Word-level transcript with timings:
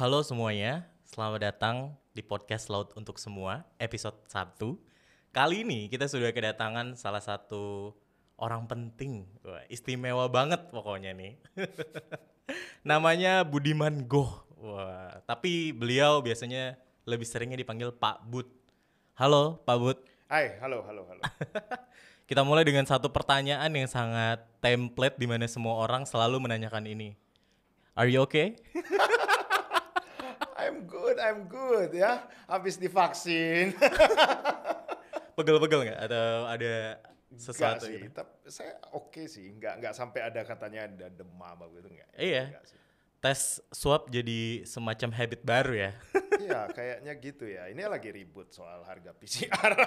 Halo 0.00 0.24
semuanya, 0.24 0.88
selamat 1.04 1.40
datang 1.44 1.92
di 2.16 2.24
podcast 2.24 2.72
Laut 2.72 2.88
untuk 2.96 3.20
Semua, 3.20 3.68
episode 3.76 4.16
1. 4.32 4.56
Kali 5.28 5.60
ini 5.60 5.92
kita 5.92 6.08
sudah 6.08 6.32
kedatangan 6.32 6.96
salah 6.96 7.20
satu 7.20 7.92
orang 8.40 8.64
penting, 8.64 9.28
Wah, 9.44 9.60
istimewa 9.68 10.24
banget 10.32 10.72
pokoknya 10.72 11.12
nih. 11.12 11.36
Namanya 12.88 13.44
Budiman 13.44 14.08
Goh. 14.08 14.48
Wah, 14.56 15.20
tapi 15.28 15.76
beliau 15.76 16.24
biasanya 16.24 16.80
lebih 17.04 17.28
seringnya 17.28 17.60
dipanggil 17.60 17.92
Pak 17.92 18.24
Bud. 18.24 18.48
Halo 19.20 19.60
Pak 19.68 19.76
Bud. 19.76 20.00
Hai, 20.32 20.56
halo, 20.64 20.80
halo, 20.88 21.12
halo. 21.12 21.20
Kita 22.32 22.40
mulai 22.40 22.64
dengan 22.64 22.88
satu 22.88 23.12
pertanyaan 23.12 23.68
yang 23.68 23.84
sangat 23.84 24.48
template 24.64 25.20
di 25.20 25.28
mana 25.28 25.44
semua 25.44 25.76
orang 25.76 26.08
selalu 26.08 26.40
menanyakan 26.40 26.88
ini. 26.88 27.20
Are 27.92 28.08
you 28.08 28.24
okay? 28.24 28.56
I'm 30.70 30.86
good, 30.86 31.18
I'm 31.18 31.50
good 31.50 31.90
ya. 31.90 32.22
Habis 32.46 32.78
divaksin. 32.78 33.74
Pegel-pegel 35.36 35.90
nggak? 35.90 35.98
Atau 36.06 36.28
ada 36.46 36.74
sesuatu 37.30 37.86
sih, 37.86 38.06
gitu? 38.06 38.14
tapi 38.14 38.32
saya 38.46 38.78
oke 38.94 39.26
sih. 39.26 39.50
Enggak 39.50 39.82
enggak 39.82 39.94
sampai 39.94 40.20
ada 40.22 40.40
katanya 40.46 40.86
ada 40.86 41.06
demam 41.10 41.42
apa 41.42 41.66
gitu 41.74 41.90
enggak. 41.90 42.10
Iya. 42.14 42.54
Enggak 42.54 42.64
sih. 42.70 42.78
Tes 43.20 43.40
swab 43.68 44.08
jadi 44.08 44.64
semacam 44.64 45.10
habit 45.12 45.40
baru 45.42 45.74
ya. 45.74 45.92
Iya, 46.40 46.72
kayaknya 46.72 47.12
gitu 47.20 47.44
ya. 47.44 47.68
Ini 47.68 47.84
lagi 47.84 48.08
ribut 48.08 48.48
soal 48.48 48.80
harga 48.88 49.12
PCR. 49.12 49.76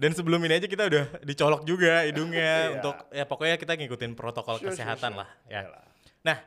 Dan 0.00 0.14
sebelum 0.14 0.38
ini 0.46 0.62
aja 0.62 0.70
kita 0.70 0.86
udah 0.86 1.04
dicolok 1.26 1.66
juga 1.66 2.06
hidungnya 2.06 2.70
Iya. 2.70 2.72
untuk 2.78 2.96
ya 3.10 3.24
pokoknya 3.26 3.56
kita 3.58 3.74
ngikutin 3.74 4.14
protokol 4.14 4.62
Sure, 4.62 4.70
sure, 4.70 4.78
kesehatan 4.78 5.12
sure. 5.14 5.20
lah 5.26 5.28
ya. 5.50 5.66
Iyalah. 5.66 5.84
Nah, 6.22 6.38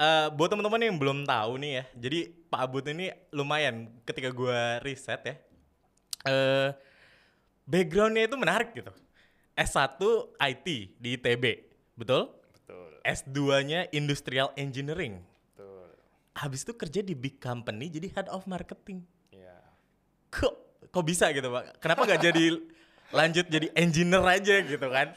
eh, 0.00 0.26
buat 0.32 0.48
teman-teman 0.48 0.80
yang 0.80 0.96
belum 0.96 1.18
tahu 1.28 1.60
nih 1.60 1.72
ya, 1.76 1.84
jadi 2.08 2.20
Pak 2.48 2.60
Abud 2.64 2.84
ini 2.88 3.12
lumayan 3.30 3.92
ketika 4.08 4.32
gua 4.32 4.80
riset 4.80 5.20
ya, 5.22 5.34
eh 6.24 6.68
backgroundnya 7.68 8.26
itu 8.26 8.36
menarik 8.40 8.72
gitu. 8.74 8.90
S1 9.54 10.00
IT 10.40 10.66
di 10.96 11.08
ITB, 11.20 11.44
betul? 11.94 12.32
Betul, 12.56 12.90
S2-nya 13.04 13.92
Industrial 13.92 14.48
Engineering. 14.56 15.20
betul. 15.52 15.92
Habis 16.32 16.64
itu 16.64 16.72
kerja 16.72 17.00
di 17.04 17.12
big 17.12 17.36
company 17.36 17.92
jadi 17.92 18.08
head 18.16 18.28
of 18.32 18.48
marketing. 18.48 19.04
Iya. 19.30 19.60
Kok 20.32 20.54
kok 20.88 21.04
bisa 21.04 21.28
gitu, 21.30 21.52
Pak? 21.52 21.76
Kenapa 21.78 22.08
nggak 22.08 22.22
jadi 22.24 22.44
lanjut 23.18 23.46
jadi 23.52 23.68
engineer 23.76 24.24
aja 24.24 24.54
gitu 24.64 24.86
kan? 24.88 25.12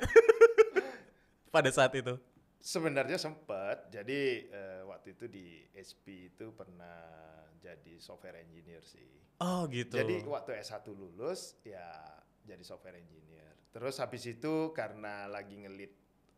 Pada 1.53 1.69
saat 1.71 1.93
itu. 1.95 2.19
Sebenarnya 2.63 3.19
sempat. 3.19 3.91
Jadi 3.91 4.47
eh, 4.47 4.81
waktu 4.87 5.13
itu 5.13 5.27
di 5.27 5.45
HP 5.69 6.05
itu 6.31 6.55
pernah 6.55 7.03
jadi 7.59 7.99
software 7.99 8.39
engineer 8.39 8.79
sih. 8.81 9.03
Oh, 9.43 9.67
gitu. 9.67 9.99
Jadi 9.99 10.23
waktu 10.23 10.55
S1 10.55 10.87
lulus 10.87 11.59
ya 11.61 11.83
jadi 12.39 12.63
software 12.63 12.95
engineer. 12.95 13.51
Terus 13.67 13.99
habis 13.99 14.23
itu 14.23 14.71
karena 14.71 15.27
lagi 15.27 15.59
ngelit 15.59 15.91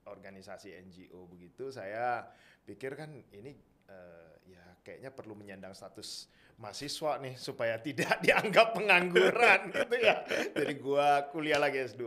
organisasi 0.06 0.74
NGO 0.82 1.26
begitu, 1.26 1.70
saya 1.70 2.26
pikir 2.62 2.94
kan 2.94 3.10
ini 3.30 3.54
eh, 3.86 4.32
ya 4.48 4.66
kayaknya 4.82 5.10
perlu 5.10 5.34
menyandang 5.34 5.74
status 5.74 6.26
mahasiswa 6.56 7.20
nih 7.20 7.36
supaya 7.36 7.78
tidak 7.78 8.18
dianggap 8.26 8.74
pengangguran 8.74 9.70
gitu 9.78 9.96
ya. 10.00 10.26
Jadi 10.54 10.74
gua 10.80 11.30
kuliah 11.30 11.62
lagi 11.62 11.86
S2 11.86 12.02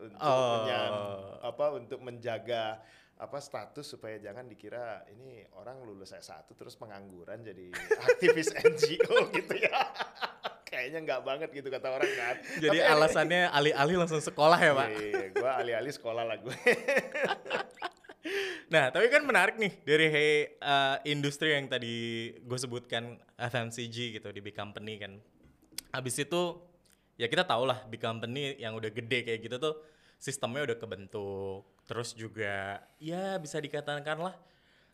untuk 0.00 0.18
Oh. 0.18 0.66
menyan- 0.66 0.98
apa 1.40 1.66
untuk 1.72 2.00
menjaga 2.00 2.82
apa 3.20 3.36
status 3.36 3.84
supaya 3.84 4.16
jangan 4.16 4.48
dikira 4.48 5.04
ini 5.12 5.44
orang 5.60 5.84
lulus 5.84 6.16
S1 6.16 6.48
terus 6.56 6.72
pengangguran 6.80 7.44
jadi 7.44 7.68
aktivis 8.08 8.48
NGO 8.56 9.28
gitu 9.28 9.54
ya. 9.60 9.76
Kayaknya 10.70 10.98
nggak 11.02 11.20
banget 11.26 11.48
gitu 11.50 11.68
kata 11.68 11.88
orang 11.90 12.10
kan. 12.14 12.36
Jadi 12.62 12.78
Tapi- 12.78 12.88
alasannya 12.94 13.50
alih-alih 13.50 13.96
langsung 14.06 14.22
sekolah 14.22 14.54
ya, 14.54 14.72
Pak? 14.72 14.88
Iya, 14.94 15.24
gue 15.34 15.50
alih-alih 15.50 15.92
sekolah 15.92 16.24
lah 16.24 16.36
gue. 16.40 16.56
Nah, 18.70 18.86
tapi 18.94 19.10
kan 19.10 19.26
menarik 19.26 19.58
nih 19.58 19.72
dari 19.82 20.06
eh, 20.46 20.96
industri 21.10 21.50
yang 21.58 21.66
tadi 21.66 22.30
gue 22.38 22.58
sebutkan 22.60 23.18
FMCG 23.34 24.20
gitu 24.20 24.28
di 24.30 24.38
big 24.38 24.54
company 24.54 24.94
kan. 24.94 25.18
Habis 25.90 26.22
itu 26.22 26.54
ya 27.18 27.26
kita 27.26 27.42
tahu 27.42 27.66
lah 27.66 27.82
big 27.90 27.98
company 27.98 28.54
yang 28.62 28.78
udah 28.78 28.94
gede 28.94 29.26
kayak 29.26 29.42
gitu 29.42 29.58
tuh 29.58 29.74
sistemnya 30.22 30.70
udah 30.70 30.76
kebentuk. 30.78 31.66
Terus 31.90 32.14
juga 32.14 32.78
ya 33.02 33.34
bisa 33.42 33.58
dikatakan 33.58 34.22
lah 34.22 34.38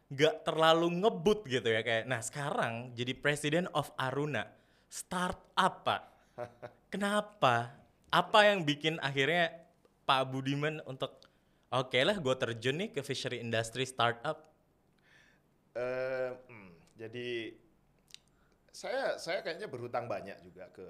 nggak 0.08 0.48
terlalu 0.48 1.04
ngebut 1.04 1.44
gitu 1.44 1.68
ya 1.68 1.84
kayak. 1.84 2.08
Nah 2.08 2.24
sekarang 2.24 2.96
jadi 2.96 3.12
presiden 3.12 3.68
of 3.76 3.92
Aruna 4.00 4.48
startup 4.88 5.84
pak. 5.84 6.02
Kenapa? 6.92 7.76
Apa 8.08 8.48
yang 8.48 8.64
bikin 8.64 8.96
akhirnya 9.04 9.52
Pak 10.08 10.32
Budiman 10.32 10.80
untuk 10.88 11.20
oke 11.68 11.98
lah 12.00 12.16
gue 12.16 12.34
terjun 12.38 12.80
nih 12.80 12.88
ke 12.94 13.04
fishery 13.04 13.44
industry 13.44 13.84
startup? 13.84 14.46
Eh, 15.76 16.32
hmm, 16.48 16.70
jadi 16.96 17.52
saya 18.72 19.20
saya 19.20 19.44
kayaknya 19.44 19.68
berhutang 19.68 20.08
banyak 20.08 20.40
juga 20.40 20.72
ke 20.72 20.88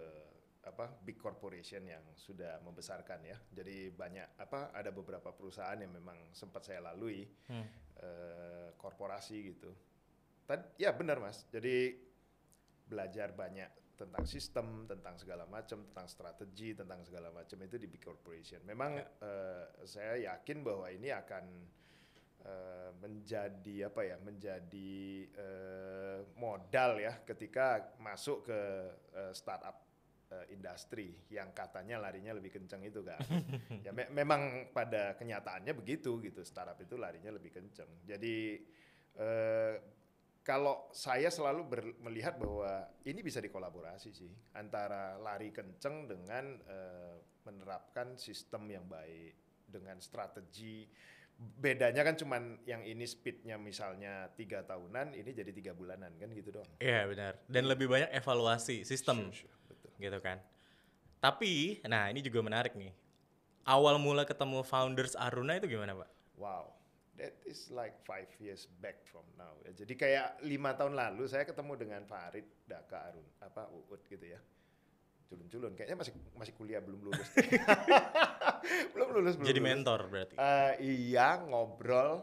apa 0.66 0.90
big 1.06 1.14
corporation 1.16 1.86
yang 1.86 2.02
sudah 2.18 2.58
membesarkan 2.60 3.22
ya. 3.22 3.38
Jadi 3.54 3.94
banyak 3.94 4.36
apa 4.42 4.74
ada 4.74 4.90
beberapa 4.90 5.30
perusahaan 5.30 5.78
yang 5.78 5.94
memang 5.94 6.34
sempat 6.34 6.66
saya 6.66 6.82
lalui 6.82 7.22
Hmm. 7.46 7.66
eh, 8.02 8.68
korporasi 8.76 9.36
gitu. 9.54 9.70
Tad, 10.44 10.74
ya 10.76 10.90
benar 10.92 11.22
mas. 11.22 11.46
Jadi 11.48 11.96
belajar 12.86 13.30
banyak 13.32 13.96
tentang 13.96 14.28
sistem, 14.28 14.84
tentang 14.84 15.16
segala 15.16 15.48
macam, 15.48 15.80
tentang 15.88 16.04
strategi, 16.06 16.76
tentang 16.76 17.00
segala 17.00 17.32
macam 17.32 17.56
itu 17.64 17.80
di 17.80 17.88
big 17.88 18.02
corporation. 18.04 18.60
Memang 18.66 18.98
eh, 19.00 19.64
saya 19.86 20.18
yakin 20.34 20.60
bahwa 20.60 20.90
ini 20.92 21.08
akan 21.14 21.44
eh, 22.44 22.90
menjadi 23.00 23.88
apa 23.88 24.02
ya, 24.04 24.16
menjadi 24.20 24.94
eh, 25.32 26.20
modal 26.36 27.00
ya 27.00 27.22
ketika 27.24 27.96
masuk 28.02 28.44
ke 28.44 28.60
eh, 29.16 29.32
startup 29.32 29.85
eh, 30.36 30.52
industri 30.52 31.16
yang 31.32 31.56
katanya 31.56 31.96
larinya 31.96 32.36
lebih 32.36 32.52
kencang 32.52 32.84
itu 32.84 33.00
kan. 33.00 33.16
ya 33.86 33.96
me- 33.96 34.12
memang 34.12 34.68
pada 34.76 35.16
kenyataannya 35.16 35.72
begitu 35.72 36.20
gitu, 36.20 36.44
startup 36.44 36.76
itu 36.76 37.00
larinya 37.00 37.32
lebih 37.32 37.56
kencang. 37.56 37.88
Jadi 38.04 38.60
eh, 39.16 39.74
kalau 40.44 40.86
saya 40.94 41.26
selalu 41.26 41.62
ber- 41.66 41.96
melihat 42.04 42.38
bahwa 42.38 42.86
ini 43.02 43.18
bisa 43.18 43.42
dikolaborasi 43.42 44.10
sih 44.14 44.30
antara 44.54 45.16
lari 45.18 45.50
kenceng 45.50 46.06
dengan 46.06 46.44
eh, 46.62 47.16
menerapkan 47.42 48.14
sistem 48.14 48.68
yang 48.70 48.86
baik 48.86 49.34
dengan 49.66 49.98
strategi 49.98 50.86
bedanya 51.36 52.00
kan 52.00 52.16
cuman 52.16 52.64
yang 52.64 52.80
ini 52.80 53.04
speednya 53.04 53.60
misalnya 53.60 54.32
tiga 54.32 54.64
tahunan 54.64 55.12
ini 55.12 55.36
jadi 55.36 55.52
tiga 55.52 55.76
bulanan 55.76 56.16
kan 56.16 56.32
gitu 56.32 56.48
dong 56.48 56.68
Iya 56.80 57.04
benar. 57.12 57.32
Dan 57.44 57.68
lebih 57.68 57.92
banyak 57.92 58.08
evaluasi 58.08 58.88
sistem 58.88 59.28
Sure, 59.28 59.44
sure. 59.44 59.55
Gitu 59.96 60.18
kan. 60.18 60.38
Tapi, 61.18 61.80
nah 61.84 62.06
ini 62.06 62.20
juga 62.20 62.40
menarik 62.40 62.76
nih. 62.76 62.92
Awal 63.64 63.98
mula 63.98 64.22
ketemu 64.22 64.62
founders 64.62 65.16
Aruna 65.16 65.58
itu 65.58 65.66
gimana 65.66 65.92
pak? 65.94 66.10
wow 66.36 66.68
that 67.16 67.32
is 67.48 67.72
like 67.72 67.96
five 68.04 68.28
years 68.36 68.68
back 68.78 69.00
from 69.08 69.24
now 69.40 69.56
ya. 69.64 69.72
jadi 69.72 69.92
kayak 69.96 70.28
lima 70.44 70.76
tahun 70.76 70.92
lalu 70.92 71.24
saya 71.24 71.48
ketemu 71.48 71.72
dengan 71.80 72.04
Farid 72.04 72.44
Daka 72.68 73.08
Arun 73.08 73.24
apa 73.40 73.72
Uut 73.72 74.04
gitu 74.04 74.20
ya 74.20 74.36
culun-culun 75.24 75.72
kayaknya 75.72 75.96
masih 75.96 76.12
masih 76.36 76.52
kuliah 76.52 76.84
belum 76.84 77.00
lulus 77.00 77.24
belum 78.92 79.08
lulus 79.16 79.34
belum 79.40 79.48
Jadi 79.48 79.60
lulus. 79.64 79.72
mentor 79.72 80.00
berarti. 80.12 80.34
Eh, 80.36 80.72
iya 81.08 81.40
ngobrol 81.40 82.20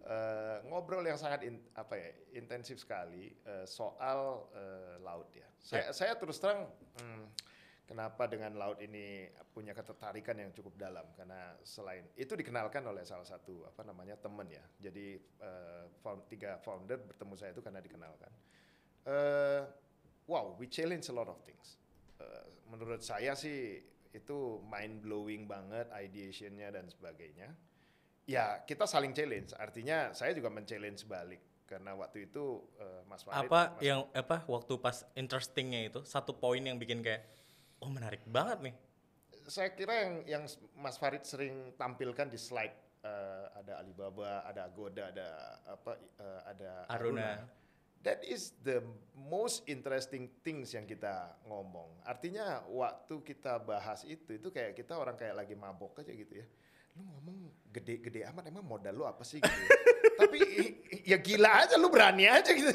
eh, 0.00 0.56
ngobrol 0.64 1.04
yang 1.04 1.20
sangat 1.20 1.44
in- 1.44 1.68
apa 1.76 1.92
ya 2.00 2.08
intensif 2.32 2.80
sekali 2.80 3.36
eh, 3.44 3.68
soal 3.68 4.48
eh, 4.56 4.96
laut 5.04 5.28
ya. 5.36 5.44
Saya 5.62 5.94
saya 5.94 6.18
terus 6.18 6.42
terang 6.42 6.66
hmm, 6.98 7.24
kenapa 7.86 8.26
dengan 8.26 8.58
laut 8.58 8.82
ini 8.82 9.30
punya 9.54 9.70
ketertarikan 9.70 10.34
yang 10.34 10.50
cukup 10.50 10.74
dalam 10.74 11.06
karena 11.14 11.54
selain 11.62 12.02
itu 12.18 12.34
dikenalkan 12.34 12.82
oleh 12.82 13.06
salah 13.06 13.24
satu 13.26 13.62
apa 13.68 13.86
namanya 13.86 14.18
teman 14.18 14.50
ya. 14.50 14.62
Jadi 14.82 15.16
eh, 15.18 15.84
found- 16.02 16.26
tiga 16.26 16.58
founder 16.66 16.98
bertemu 16.98 17.34
saya 17.38 17.54
itu 17.54 17.62
karena 17.62 17.78
dikenalkan. 17.78 18.32
Eh, 19.06 19.62
wow, 20.26 20.58
we 20.58 20.66
challenge 20.66 21.06
a 21.10 21.14
lot 21.14 21.30
of 21.30 21.38
things. 21.46 21.78
Eh, 22.18 22.46
menurut 22.66 23.04
saya 23.04 23.38
sih 23.38 23.78
itu 24.12 24.60
mind 24.66 25.06
blowing 25.06 25.46
banget 25.48 25.88
ideationnya 25.94 26.74
dan 26.74 26.90
sebagainya. 26.90 27.54
Ya 28.26 28.66
kita 28.66 28.86
saling 28.86 29.14
challenge. 29.14 29.54
Artinya 29.54 30.10
saya 30.10 30.34
juga 30.34 30.50
men-challenge 30.50 31.06
balik 31.06 31.51
karena 31.72 31.96
waktu 31.96 32.28
itu 32.28 32.60
eh, 32.76 33.00
Mas 33.08 33.24
Farid. 33.24 33.48
Apa 33.48 33.60
Mas- 33.72 33.80
yang 33.80 34.04
apa 34.12 34.44
waktu 34.44 34.76
pas 34.76 35.08
interestingnya 35.16 35.88
itu 35.88 36.04
satu 36.04 36.36
poin 36.36 36.60
yang 36.60 36.76
bikin 36.76 37.00
kayak 37.00 37.24
oh 37.80 37.88
menarik 37.88 38.20
banget 38.28 38.60
nih. 38.60 38.76
saya 39.42 39.74
kira 39.74 40.06
yang 40.06 40.14
yang 40.28 40.44
Mas 40.78 41.00
Farid 41.00 41.26
sering 41.26 41.74
tampilkan 41.74 42.30
di 42.30 42.38
slide 42.38 42.76
eh, 43.02 43.46
ada 43.58 43.82
Alibaba, 43.82 44.46
ada 44.46 44.70
Agoda, 44.70 45.10
ada 45.10 45.28
apa, 45.66 45.98
eh, 45.98 46.40
ada 46.46 46.70
Aruna. 46.92 47.42
That 48.02 48.26
is 48.26 48.54
the 48.66 48.82
most 49.14 49.62
interesting 49.70 50.26
things 50.42 50.74
yang 50.74 50.90
kita 50.90 51.38
ngomong. 51.46 52.02
Artinya 52.02 52.66
waktu 52.66 53.22
kita 53.22 53.62
bahas 53.62 54.02
itu, 54.02 54.38
itu 54.38 54.50
kayak 54.50 54.74
kita 54.74 54.98
orang 54.98 55.14
kayak 55.14 55.38
lagi 55.38 55.54
mabok 55.54 56.02
aja 56.02 56.10
gitu 56.10 56.42
ya. 56.42 56.46
Lu 56.98 57.06
ngomong 57.06 57.50
gede-gede 57.70 58.26
amat, 58.30 58.50
emang 58.50 58.66
modal 58.66 58.94
lu 58.94 59.04
apa 59.06 59.22
sih 59.22 59.38
gitu 59.38 59.60
ya. 59.66 59.70
Tapi 60.18 60.38
ya 61.06 61.18
gila 61.18 61.66
aja 61.66 61.74
lu 61.80 61.88
berani 61.88 62.28
aja 62.28 62.50
gitu. 62.52 62.72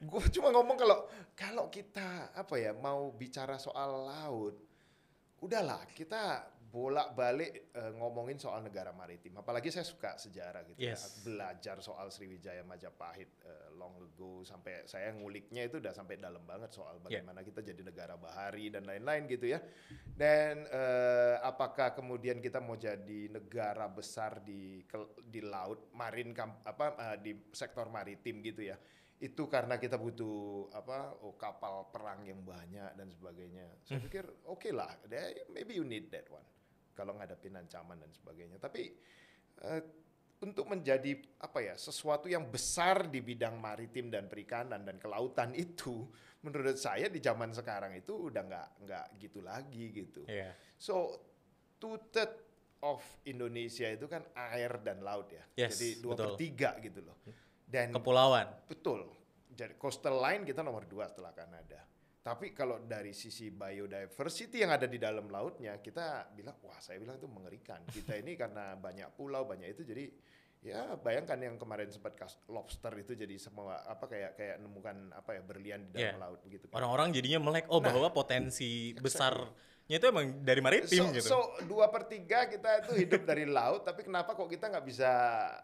Gue 0.00 0.24
cuma 0.34 0.50
ngomong 0.50 0.76
kalau 0.76 0.98
kalau 1.36 1.66
kita 1.72 2.34
apa 2.36 2.54
ya 2.60 2.76
mau 2.76 3.12
bicara 3.16 3.56
soal 3.56 4.04
laut, 4.04 4.56
udahlah 5.40 5.84
kita 5.96 6.44
bolak-balik 6.70 7.74
eh, 7.74 7.92
ngomongin 7.98 8.38
soal 8.38 8.62
negara 8.62 8.94
maritim. 8.94 9.34
Apalagi 9.36 9.74
saya 9.74 9.82
suka 9.82 10.14
sejarah 10.14 10.62
gitu 10.70 10.78
ya. 10.78 10.94
Yes. 10.94 11.20
Belajar 11.26 11.82
soal 11.82 12.08
Sriwijaya 12.08 12.62
Majapahit 12.62 13.42
eh, 13.42 13.68
long 13.74 13.98
ago 13.98 14.46
sampai 14.46 14.86
saya 14.86 15.10
nguliknya 15.10 15.66
itu 15.66 15.82
udah 15.82 15.90
sampai 15.90 16.16
dalam 16.16 16.46
banget 16.46 16.70
soal 16.70 17.02
bagaimana 17.02 17.42
kita 17.42 17.60
jadi 17.60 17.82
negara 17.82 18.14
bahari 18.14 18.70
dan 18.70 18.86
lain-lain 18.86 19.26
gitu 19.26 19.50
ya. 19.50 19.58
Dan 20.14 20.62
eh, 20.64 21.36
apakah 21.42 21.90
kemudian 21.92 22.38
kita 22.38 22.62
mau 22.62 22.78
jadi 22.78 23.26
negara 23.28 23.90
besar 23.90 24.38
di 24.40 24.86
di 25.26 25.40
laut, 25.42 25.90
marin 25.92 26.30
kam- 26.30 26.62
apa 26.62 26.86
eh, 27.12 27.16
di 27.18 27.32
sektor 27.50 27.90
maritim 27.90 28.40
gitu 28.46 28.62
ya 28.62 28.78
itu 29.20 29.52
karena 29.52 29.76
kita 29.76 30.00
butuh 30.00 30.72
apa 30.72 31.12
oh, 31.20 31.36
kapal 31.36 31.92
perang 31.92 32.24
yang 32.24 32.40
banyak 32.40 32.96
dan 32.96 33.04
sebagainya. 33.12 33.68
Saya 33.84 34.00
pikir 34.00 34.24
oke 34.48 34.72
lah, 34.72 34.96
there- 35.12 35.44
maybe 35.52 35.76
you 35.76 35.84
need 35.84 36.08
that 36.08 36.24
one 36.32 36.40
kalau 36.94 37.16
ngadepin 37.16 37.56
ancaman 37.56 37.98
dan 37.98 38.10
sebagainya. 38.12 38.58
Tapi 38.60 38.82
eh, 39.64 39.82
untuk 40.40 40.64
menjadi 40.72 41.20
apa 41.44 41.60
ya 41.60 41.74
sesuatu 41.76 42.24
yang 42.24 42.48
besar 42.48 43.12
di 43.12 43.20
bidang 43.20 43.60
maritim 43.60 44.08
dan 44.08 44.24
perikanan 44.24 44.80
dan 44.80 44.96
kelautan 44.96 45.52
itu, 45.52 46.08
menurut 46.40 46.80
saya 46.80 47.12
di 47.12 47.20
zaman 47.20 47.52
sekarang 47.52 47.92
itu 47.92 48.32
udah 48.32 48.42
nggak 48.48 48.68
nggak 48.88 49.06
gitu 49.20 49.44
lagi 49.44 49.84
gitu. 49.92 50.24
Iya. 50.24 50.56
So 50.80 51.20
two 51.76 52.00
third 52.08 52.32
of 52.80 53.04
Indonesia 53.28 53.88
itu 53.92 54.08
kan 54.08 54.24
air 54.32 54.80
dan 54.80 55.04
laut 55.04 55.28
ya. 55.28 55.44
Yes, 55.60 55.76
Jadi 55.76 56.00
dua 56.00 56.16
betul. 56.16 56.24
per 56.24 56.30
tiga 56.40 56.70
gitu 56.80 57.00
loh. 57.04 57.16
Dan 57.70 57.92
Kepulauan. 57.92 58.48
Betul. 58.64 59.04
Jadi 59.52 59.76
coastal 59.76 60.16
line 60.16 60.48
kita 60.48 60.64
nomor 60.64 60.88
dua 60.88 61.04
setelah 61.12 61.36
Kanada. 61.36 61.84
Tapi 62.20 62.52
kalau 62.52 62.76
dari 62.80 63.10
sisi 63.10 63.48
biodiversity 63.48 64.60
yang 64.60 64.76
ada 64.76 64.84
di 64.84 65.00
dalam 65.00 65.24
lautnya, 65.26 65.80
kita 65.80 66.28
bilang, 66.30 66.60
wah 66.60 66.76
saya 66.76 67.00
bilang 67.00 67.16
itu 67.16 67.24
mengerikan. 67.24 67.80
Kita 67.86 68.12
ini 68.12 68.36
karena 68.36 68.76
banyak 68.76 69.16
pulau, 69.16 69.48
banyak 69.48 69.72
itu, 69.72 69.82
jadi 69.82 70.04
ya 70.60 70.92
bayangkan 70.94 71.40
yang 71.40 71.56
kemarin 71.56 71.88
sempat 71.88 72.12
kas- 72.12 72.36
lobster 72.46 72.92
itu 72.94 73.16
jadi 73.16 73.32
semua 73.40 73.80
apa 73.80 74.04
kayak 74.04 74.36
kayak 74.36 74.56
nemukan 74.60 75.08
apa 75.10 75.40
ya 75.40 75.40
berlian 75.40 75.88
di 75.88 75.96
dalam 75.96 76.12
Iya. 76.12 76.20
laut 76.20 76.40
begitu. 76.44 76.68
kan. 76.68 76.76
Orang-orang 76.76 77.16
jadinya 77.16 77.40
melek, 77.40 77.64
oh 77.72 77.80
bahwa 77.80 78.12
potensi 78.12 78.92
besarnya 79.00 79.48
itu 79.98 80.06
emang 80.06 80.30
dari 80.46 80.62
maritim 80.62 81.10
so, 81.10 81.10
gitu. 81.10 81.26
so 81.26 81.38
dua 81.66 81.90
per 81.90 82.06
tiga 82.06 82.46
kita 82.46 82.86
itu 82.86 82.92
hidup 83.02 83.26
dari 83.26 83.42
laut, 83.42 83.82
tapi 83.82 84.06
kenapa 84.06 84.38
kok 84.38 84.46
kita 84.46 84.70
nggak 84.70 84.86
bisa 84.86 85.10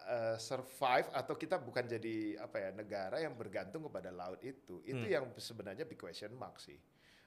uh, 0.03 0.35
survive 0.35 1.07
atau 1.15 1.39
kita 1.39 1.63
bukan 1.63 1.87
jadi 1.87 2.43
apa 2.43 2.57
ya 2.59 2.71
negara 2.75 3.23
yang 3.23 3.39
bergantung 3.39 3.87
kepada 3.87 4.11
laut 4.11 4.43
itu? 4.43 4.83
Itu 4.83 5.07
Hmm. 5.07 5.15
yang 5.15 5.25
sebenarnya 5.39 5.87
big 5.87 6.01
question 6.01 6.35
mark 6.35 6.59
sih. 6.59 6.75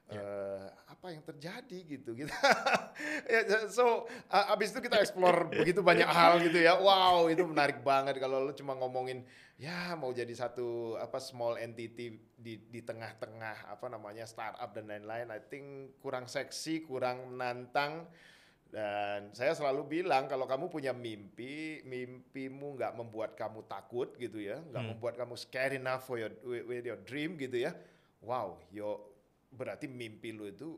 Ya. 0.09 0.25
Eh, 0.25 0.65
apa 0.89 1.13
yang 1.13 1.21
terjadi 1.21 1.85
gitu 1.85 2.17
kita 2.17 2.33
ya, 3.29 3.69
so 3.69 4.09
uh, 4.33 4.53
abis 4.57 4.73
itu 4.73 4.81
kita 4.81 4.97
explore 4.97 5.45
begitu 5.61 5.85
banyak 5.85 6.09
hal 6.09 6.41
gitu 6.41 6.57
ya 6.57 6.81
wow 6.81 7.29
itu 7.29 7.45
menarik 7.45 7.85
banget 7.85 8.17
kalau 8.17 8.41
lu 8.41 8.49
cuma 8.57 8.73
ngomongin 8.73 9.21
ya 9.61 9.93
mau 9.93 10.09
jadi 10.09 10.33
satu 10.33 10.97
apa 10.97 11.21
small 11.21 11.61
entity 11.61 12.17
di 12.33 12.57
di 12.57 12.81
tengah-tengah 12.81 13.69
apa 13.69 13.85
namanya 13.85 14.25
startup 14.25 14.73
dan 14.73 14.89
lain-lain 14.89 15.29
I 15.29 15.45
think 15.45 15.93
kurang 16.01 16.25
seksi 16.25 16.89
kurang 16.89 17.29
menantang 17.29 18.09
dan 18.69 19.33
saya 19.33 19.53
selalu 19.57 20.01
bilang 20.01 20.29
kalau 20.29 20.45
kamu 20.45 20.69
punya 20.69 20.93
mimpi, 20.93 21.81
mimpimu 21.89 22.77
nggak 22.77 22.93
membuat 22.93 23.33
kamu 23.33 23.65
takut 23.65 24.13
gitu 24.21 24.37
ya, 24.37 24.61
nggak 24.61 24.83
Hmm. 24.85 24.93
membuat 24.93 25.17
kamu 25.17 25.33
scared 25.33 25.73
enough 25.73 26.05
for 26.05 26.21
your 26.21 26.29
with 26.45 26.69
with 26.69 26.85
your 26.85 27.01
dream 27.01 27.33
gitu 27.33 27.65
ya. 27.65 27.73
Wow, 28.21 28.61
yo 28.69 29.08
berarti 29.49 29.89
mimpi 29.89 30.29
lu 30.29 30.45
itu 30.45 30.77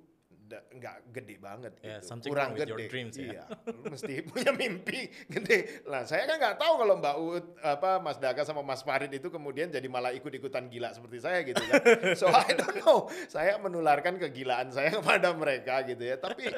nggak 0.51 0.95
gede 1.15 1.35
banget 1.39 1.73
Yeah, 1.81 2.03
gitu. 2.03 2.29
Kurang 2.29 2.53
gede. 2.53 2.69
your 2.69 2.81
dreams 2.85 3.15
ya. 3.15 3.23
Iya, 3.31 3.43
mesti 3.87 4.13
punya 4.29 4.51
mimpi 4.51 5.07
gede. 5.31 5.87
Lah 5.87 6.03
saya 6.03 6.27
kan 6.27 6.37
nggak 6.37 6.57
tahu 6.59 6.73
kalau 6.83 6.95
Mbak 6.99 7.15
Uut 7.23 7.45
apa 7.63 8.03
Mas 8.03 8.17
Daka 8.19 8.43
sama 8.43 8.61
Mas 8.61 8.83
Farid 8.83 9.09
itu 9.09 9.31
kemudian 9.31 9.71
jadi 9.71 9.87
malah 9.87 10.11
ikut-ikutan 10.11 10.67
gila 10.67 10.91
seperti 10.91 11.17
saya 11.23 11.41
gitu 11.47 11.61
kan. 11.63 11.81
So 12.19 12.27
I 12.27 12.51
don't 12.53 12.75
know. 12.83 13.07
Saya 13.31 13.55
menularkan 13.57 14.19
kegilaan 14.19 14.69
saya 14.69 14.91
kepada 14.99 15.31
mereka 15.33 15.81
gitu 15.87 16.03
ya. 16.03 16.19
Tapi 16.19 16.51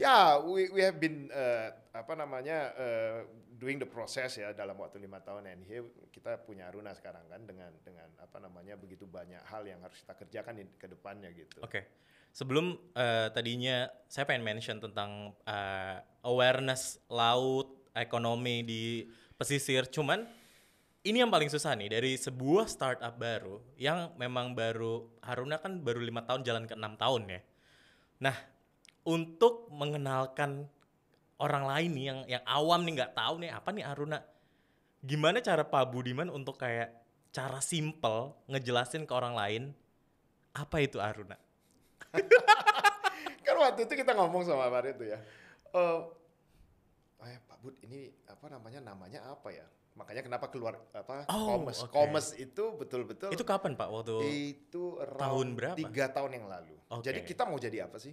ya 0.00 0.40
we 0.40 0.72
we 0.72 0.80
have 0.80 0.96
been 0.96 1.28
uh, 1.30 1.70
apa 1.94 2.12
namanya 2.18 2.74
uh, 2.74 3.18
doing 3.54 3.78
the 3.78 3.86
process 3.86 4.34
ya 4.34 4.50
dalam 4.50 4.74
waktu 4.76 4.98
lima 4.98 5.22
tahun 5.22 5.46
and 5.46 5.62
here 5.64 5.86
kita 6.10 6.42
punya 6.42 6.66
Aruna 6.68 6.90
sekarang 6.90 7.22
kan 7.30 7.40
dengan 7.46 7.70
dengan 7.86 8.10
apa 8.18 8.42
namanya 8.42 8.74
begitu 8.74 9.06
banyak 9.06 9.40
hal 9.46 9.62
yang 9.62 9.78
harus 9.78 10.02
kita 10.02 10.14
kerjakan 10.18 10.58
di 10.58 10.64
ke 10.74 10.90
depannya 10.90 11.30
gitu. 11.30 11.62
Oke. 11.62 11.86
Sebelum 12.34 12.74
eh, 12.98 13.30
tadinya 13.30 13.86
saya 14.10 14.26
pengen 14.26 14.42
mention 14.42 14.82
tentang 14.82 15.30
eh, 15.46 16.02
awareness 16.26 16.98
laut, 17.06 17.86
ekonomi 17.94 18.66
di 18.66 19.06
pesisir. 19.38 19.86
Cuman 19.86 20.26
ini 21.06 21.22
yang 21.22 21.30
paling 21.30 21.46
susah 21.46 21.78
nih 21.78 21.94
dari 21.94 22.18
sebuah 22.18 22.66
startup 22.66 23.14
baru 23.14 23.62
yang 23.78 24.18
memang 24.18 24.56
baru 24.56 25.06
Haruna 25.22 25.62
kan 25.62 25.78
baru 25.78 26.02
lima 26.02 26.26
tahun 26.26 26.42
jalan 26.42 26.64
ke 26.66 26.74
enam 26.74 26.98
tahun 26.98 27.22
ya. 27.38 27.40
Nah 28.26 28.36
untuk 29.06 29.70
mengenalkan 29.70 30.66
orang 31.38 31.64
lain 31.70 31.90
nih 31.94 32.04
yang 32.10 32.20
yang 32.26 32.44
awam 32.50 32.82
nih 32.82 32.92
nggak 32.98 33.14
tahu 33.14 33.34
nih 33.46 33.50
apa 33.54 33.68
nih 33.70 33.84
Haruna. 33.86 34.18
Gimana 35.04 35.38
cara 35.38 35.62
Pak 35.62 35.92
Budiman 35.92 36.32
untuk 36.32 36.58
kayak 36.58 37.04
cara 37.30 37.62
simple 37.62 38.34
ngejelasin 38.50 39.04
ke 39.06 39.12
orang 39.14 39.38
lain 39.38 39.62
apa 40.56 40.80
itu 40.80 40.98
Aruna? 40.98 41.36
kan 43.46 43.56
waktu 43.56 43.80
itu 43.84 43.94
kita 43.94 44.12
ngomong 44.12 44.42
sama 44.42 44.68
Farid 44.68 44.96
itu 44.96 45.06
ya. 45.08 45.18
Eh 45.70 46.00
eh, 47.24 47.38
Pak 47.42 47.58
Bud 47.58 47.76
ini 47.82 48.12
apa 48.26 48.46
namanya 48.48 48.80
namanya 48.82 49.20
apa 49.26 49.48
ya? 49.50 49.64
Makanya 49.94 50.22
kenapa 50.22 50.50
keluar 50.50 50.74
apa 50.90 51.22
Oh, 51.30 51.54
Komes. 51.54 51.78
oke. 51.80 51.90
Komes 51.90 52.26
itu 52.34 52.74
betul-betul 52.74 53.30
Itu 53.30 53.46
kapan 53.46 53.78
Pak 53.78 53.88
waktu? 53.88 54.16
itu 54.26 54.98
tahun 54.98 55.54
berapa? 55.54 55.78
Tiga 55.78 56.10
tahun 56.10 56.30
yang 56.34 56.46
lalu. 56.46 56.74
Oke. 56.90 57.06
Jadi 57.06 57.22
kita 57.22 57.46
mau 57.46 57.56
jadi 57.56 57.86
apa 57.86 57.96
sih? 57.98 58.10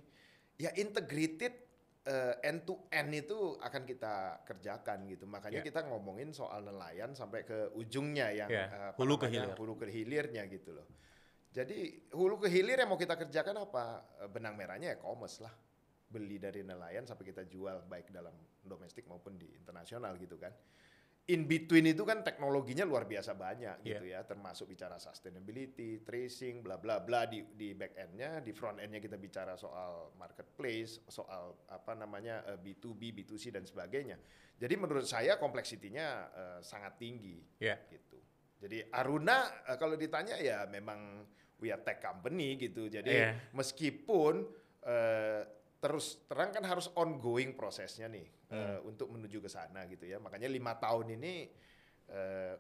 Ya 0.62 0.70
integrated 0.72 1.58
eh, 2.02 2.34
end 2.42 2.66
to 2.66 2.86
end 2.88 3.10
itu 3.12 3.58
akan 3.58 3.82
kita 3.84 4.14
kerjakan 4.44 5.10
gitu. 5.10 5.26
Makanya 5.26 5.62
Ya. 5.62 5.66
kita 5.66 5.86
ngomongin 5.86 6.30
soal 6.32 6.62
nelayan 6.62 7.14
sampai 7.14 7.42
ke 7.42 7.74
ujungnya 7.74 8.30
yang 8.32 8.50
Ya, 8.50 8.66
eh, 8.66 8.88
apa 8.90 8.98
hulu 8.98 9.18
ke 9.18 9.28
hilir. 9.28 9.54
hulu 9.54 9.74
ke 9.76 9.86
hilirnya 9.86 10.46
gitu 10.48 10.72
loh. 10.72 10.86
Jadi 11.52 12.08
hulu 12.16 12.40
ke 12.40 12.48
hilir 12.48 12.80
yang 12.80 12.88
mau 12.88 12.96
kita 12.96 13.20
kerjakan 13.20 13.68
apa? 13.68 13.86
Eh, 14.24 14.30
Benang 14.32 14.56
merahnya 14.56 14.96
ya 14.96 14.98
commerce 14.98 15.44
lah. 15.44 15.52
Beli 16.12 16.40
dari 16.40 16.64
nelayan 16.64 17.04
sampai 17.04 17.28
kita 17.28 17.44
jual 17.48 17.88
baik 17.88 18.12
dalam 18.12 18.32
domestik 18.64 19.08
maupun 19.08 19.36
di 19.36 19.48
internasional 19.56 20.16
gitu 20.16 20.40
kan. 20.40 20.52
In 21.30 21.46
between 21.48 21.86
itu 21.88 22.02
kan 22.04 22.26
teknologinya 22.26 22.82
luar 22.84 23.06
biasa 23.08 23.38
banyak 23.38 23.86
gitu 23.86 24.10
ya, 24.10 24.26
termasuk 24.26 24.68
bicara 24.74 24.98
sustainability, 24.98 26.02
tracing, 26.02 26.60
bla 26.66 26.76
bla 26.82 27.00
bla 27.00 27.30
di 27.30 27.46
di 27.56 27.72
back 27.78 27.94
endnya, 27.96 28.42
di 28.42 28.52
front 28.52 28.82
endnya 28.82 29.00
kita 29.00 29.16
bicara 29.22 29.54
soal 29.56 30.12
marketplace, 30.18 31.00
soal 31.08 31.56
apa 31.70 31.94
namanya 31.96 32.44
eh, 32.52 32.60
B2B, 32.60 33.14
B2C 33.22 33.54
dan 33.54 33.64
sebagainya. 33.64 34.18
Jadi 34.58 34.74
menurut 34.76 35.06
saya 35.08 35.38
kompleksitinya 35.40 36.08
eh, 36.34 36.60
sangat 36.66 36.98
tinggi 37.00 37.40
Ya. 37.62 37.78
gitu. 37.88 38.18
Jadi 38.60 38.90
Aruna 38.92 39.48
kalau 39.78 39.96
ditanya 39.96 40.36
ya 40.42 40.66
memang 40.68 41.24
we 41.62 41.70
are 41.70 41.80
tech 41.80 42.02
company 42.02 42.58
gitu. 42.58 42.90
Jadi 42.90 43.14
Iya. 43.14 43.38
meskipun 43.54 44.50
eh, 44.82 45.42
terus 45.78 46.26
terang 46.26 46.50
kan 46.50 46.66
harus 46.66 46.90
ongoing 46.94 47.54
prosesnya 47.54 48.06
nih 48.06 48.26
Hmm. 48.50 48.84
untuk 48.84 49.08
menuju 49.08 49.40
ke 49.40 49.48
sana 49.48 49.86
gitu 49.86 50.04
ya. 50.04 50.18
Makanya 50.18 50.50
lima 50.50 50.76
tahun 50.76 51.16
ini 51.16 51.34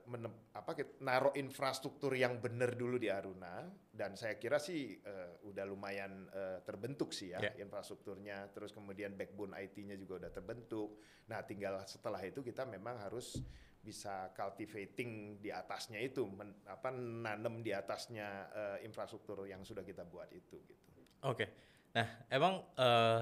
menem- 0.07 0.47
apa 0.55 0.71
naruh 1.03 1.35
infrastruktur 1.35 2.15
yang 2.15 2.39
benar 2.39 2.71
dulu 2.71 2.95
di 2.95 3.11
Aruna 3.11 3.67
dan 3.91 4.15
saya 4.15 4.39
kira 4.39 4.55
sih 4.55 4.95
eh, 4.95 5.29
udah 5.43 5.67
lumayan 5.67 6.23
eh, 6.31 6.63
terbentuk 6.63 7.11
sih 7.11 7.35
ya 7.35 7.43
Ya. 7.43 7.51
infrastrukturnya. 7.59 8.47
Terus 8.55 8.71
kemudian 8.71 9.11
backbone 9.13 9.51
IT-nya 9.59 9.99
juga 9.99 10.23
udah 10.23 10.31
terbentuk. 10.31 10.95
Nah 11.27 11.43
tinggal 11.43 11.83
setelah 11.83 12.23
itu 12.23 12.39
kita 12.39 12.63
memang 12.63 12.95
harus 13.01 13.43
bisa 13.81 14.29
cultivating 14.37 15.41
di 15.41 15.49
atasnya 15.49 15.97
itu, 15.97 16.25
men, 16.29 16.53
apa 16.69 16.93
nanem 16.93 17.65
di 17.65 17.73
atasnya 17.73 18.49
eh, 18.53 18.77
infrastruktur 18.85 19.43
yang 19.49 19.65
sudah 19.65 19.81
kita 19.81 20.05
buat 20.05 20.29
itu 20.29 20.61
gitu. 20.69 21.01
Oke. 21.25 21.45
Nah, 21.91 22.07
emang 22.29 22.61
eh, 22.77 23.19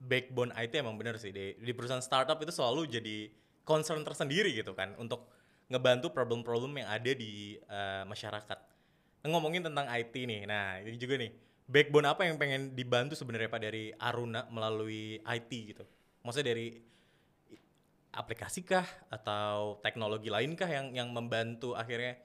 backbone 0.00 0.52
IT 0.54 0.72
emang 0.78 0.96
bener 0.96 1.16
sih 1.16 1.32
di, 1.32 1.56
di 1.56 1.72
perusahaan 1.72 2.04
startup 2.04 2.36
itu 2.40 2.52
selalu 2.52 2.88
jadi 2.88 3.16
concern 3.66 4.04
tersendiri 4.06 4.52
gitu 4.54 4.76
kan 4.76 4.94
untuk 5.00 5.26
ngebantu 5.66 6.14
problem-problem 6.14 6.78
yang 6.78 6.88
ada 6.88 7.10
di 7.10 7.58
uh, 7.66 8.06
masyarakat. 8.06 8.58
Nah, 9.26 9.28
ngomongin 9.34 9.66
tentang 9.66 9.90
IT 9.90 10.14
nih, 10.14 10.46
nah 10.46 10.78
ini 10.78 10.94
juga 10.94 11.18
nih 11.18 11.34
backbone 11.66 12.06
apa 12.06 12.22
yang 12.22 12.38
pengen 12.38 12.78
dibantu 12.78 13.18
sebenarnya 13.18 13.50
pak 13.50 13.58
dari 13.58 13.90
Aruna 13.98 14.46
melalui 14.46 15.18
IT 15.18 15.50
gitu? 15.74 15.82
Maksudnya 16.22 16.54
dari 16.54 16.78
aplikasi 18.16 18.64
kah 18.64 18.88
atau 19.12 19.76
teknologi 19.84 20.32
lain 20.32 20.56
kah 20.56 20.66
yang 20.66 20.90
yang 20.96 21.12
membantu 21.12 21.76
akhirnya 21.76 22.16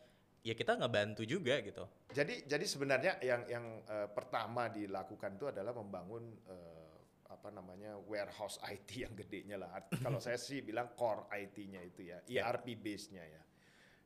ya 0.42 0.56
kita 0.58 0.80
ngebantu 0.80 1.28
juga 1.28 1.62
gitu. 1.62 1.86
Jadi 2.12 2.50
jadi 2.50 2.66
sebenarnya 2.66 3.14
yang 3.22 3.42
yang 3.46 3.66
uh, 3.86 4.10
pertama 4.10 4.72
dilakukan 4.72 5.38
itu 5.38 5.52
adalah 5.52 5.76
membangun 5.76 6.34
uh, 6.50 6.92
apa 7.32 7.50
namanya 7.54 7.96
warehouse 8.10 8.58
IT 8.74 8.90
yang 9.06 9.14
gedenya 9.14 9.62
lah. 9.62 9.86
Kalau 10.02 10.18
saya 10.18 10.40
sih 10.42 10.66
bilang 10.66 10.96
core 10.98 11.30
IT-nya 11.32 11.82
itu 11.86 12.10
ya, 12.10 12.20
yeah. 12.28 12.48
ERP 12.50 12.80
base-nya 12.82 13.24
ya. 13.24 13.44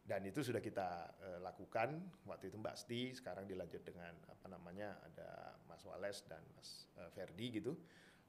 Dan 0.06 0.22
itu 0.30 0.46
sudah 0.46 0.62
kita 0.62 1.18
uh, 1.18 1.40
lakukan 1.42 1.98
waktu 2.30 2.54
itu 2.54 2.62
Mbak 2.62 2.78
Sti, 2.78 3.02
sekarang 3.18 3.50
dilanjut 3.50 3.82
dengan 3.82 4.14
apa 4.30 4.46
namanya 4.46 5.02
ada 5.02 5.58
Mas 5.66 5.82
Wales 5.82 6.22
dan 6.30 6.46
Mas 6.54 6.86
uh, 7.02 7.10
Ferdi 7.10 7.58
gitu. 7.58 7.74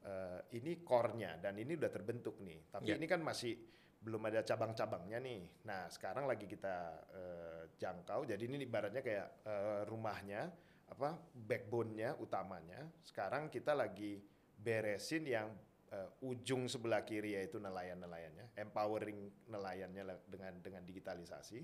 Uh, 0.07 0.39
ini 0.55 0.87
core-nya 0.87 1.35
dan 1.35 1.59
ini 1.59 1.75
udah 1.75 1.91
terbentuk 1.91 2.39
nih. 2.39 2.71
Tapi 2.71 2.95
yeah. 2.95 2.97
ini 2.97 3.11
kan 3.11 3.19
masih 3.19 3.59
belum 3.99 4.23
ada 4.31 4.39
cabang-cabangnya 4.39 5.19
nih. 5.19 5.67
Nah 5.67 5.91
sekarang 5.91 6.23
lagi 6.23 6.47
kita 6.47 6.75
uh, 7.11 7.61
jangkau. 7.75 8.23
Jadi 8.23 8.47
ini 8.47 8.63
ibaratnya 8.63 9.03
kayak 9.03 9.43
uh, 9.43 9.83
rumahnya, 9.83 10.47
apa 10.87 11.19
backbone-nya 11.35 12.15
utamanya. 12.23 12.87
Sekarang 13.03 13.51
kita 13.51 13.75
lagi 13.75 14.23
beresin 14.55 15.27
yang 15.27 15.51
uh, 15.91 16.09
ujung 16.23 16.71
sebelah 16.71 17.03
kiri 17.03 17.35
yaitu 17.35 17.59
nelayan-nelayannya, 17.59 18.55
empowering 18.55 19.27
nelayannya 19.51 20.23
dengan 20.23 20.53
dengan 20.63 20.87
digitalisasi. 20.87 21.59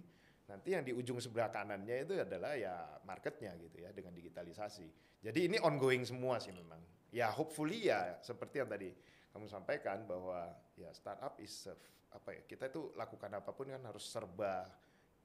Nanti 0.52 0.76
yang 0.76 0.84
di 0.84 0.92
ujung 0.92 1.24
sebelah 1.24 1.48
kanannya 1.48 2.04
itu 2.04 2.20
adalah 2.20 2.60
ya 2.60 3.00
marketnya 3.08 3.56
gitu 3.56 3.88
ya 3.88 3.96
dengan 3.96 4.12
digitalisasi. 4.12 4.88
Jadi 5.24 5.40
ini 5.48 5.58
ongoing 5.64 6.04
semua 6.04 6.44
sih 6.44 6.52
memang. 6.52 6.84
Ya 7.13 7.29
hopefully 7.29 7.88
ya 7.88 8.17
seperti 8.25 8.65
yang 8.65 8.70
tadi 8.70 8.89
kamu 9.29 9.46
sampaikan 9.46 10.03
bahwa 10.10 10.50
ya 10.74 10.89
startup 10.98 11.38
is 11.38 11.70
apa 12.13 12.29
ya 12.34 12.41
kita 12.46 12.70
itu 12.70 12.93
lakukan 12.98 13.29
apa 13.34 13.50
pun 13.53 13.70
kan 13.70 13.82
harus 13.86 14.05
serba 14.05 14.65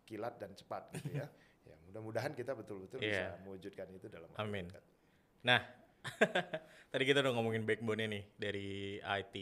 kilat 0.04 0.36
dan 0.36 0.52
cepat 0.52 0.92
gitu 1.00 1.20
ya. 1.20 1.28
ya 1.68 1.76
mudah-mudahan 1.88 2.32
kita 2.36 2.52
betul-betul 2.56 3.00
yeah. 3.00 3.32
bisa 3.32 3.44
mewujudkan 3.44 3.88
itu 3.92 4.08
dalam 4.08 4.28
Amin. 4.36 4.68
Nah, 5.44 5.60
Tadi 6.92 7.04
kita 7.04 7.20
udah 7.20 7.32
ngomongin 7.36 7.68
backbone 7.68 8.08
nih 8.08 8.24
dari 8.38 8.98
IT. 9.02 9.34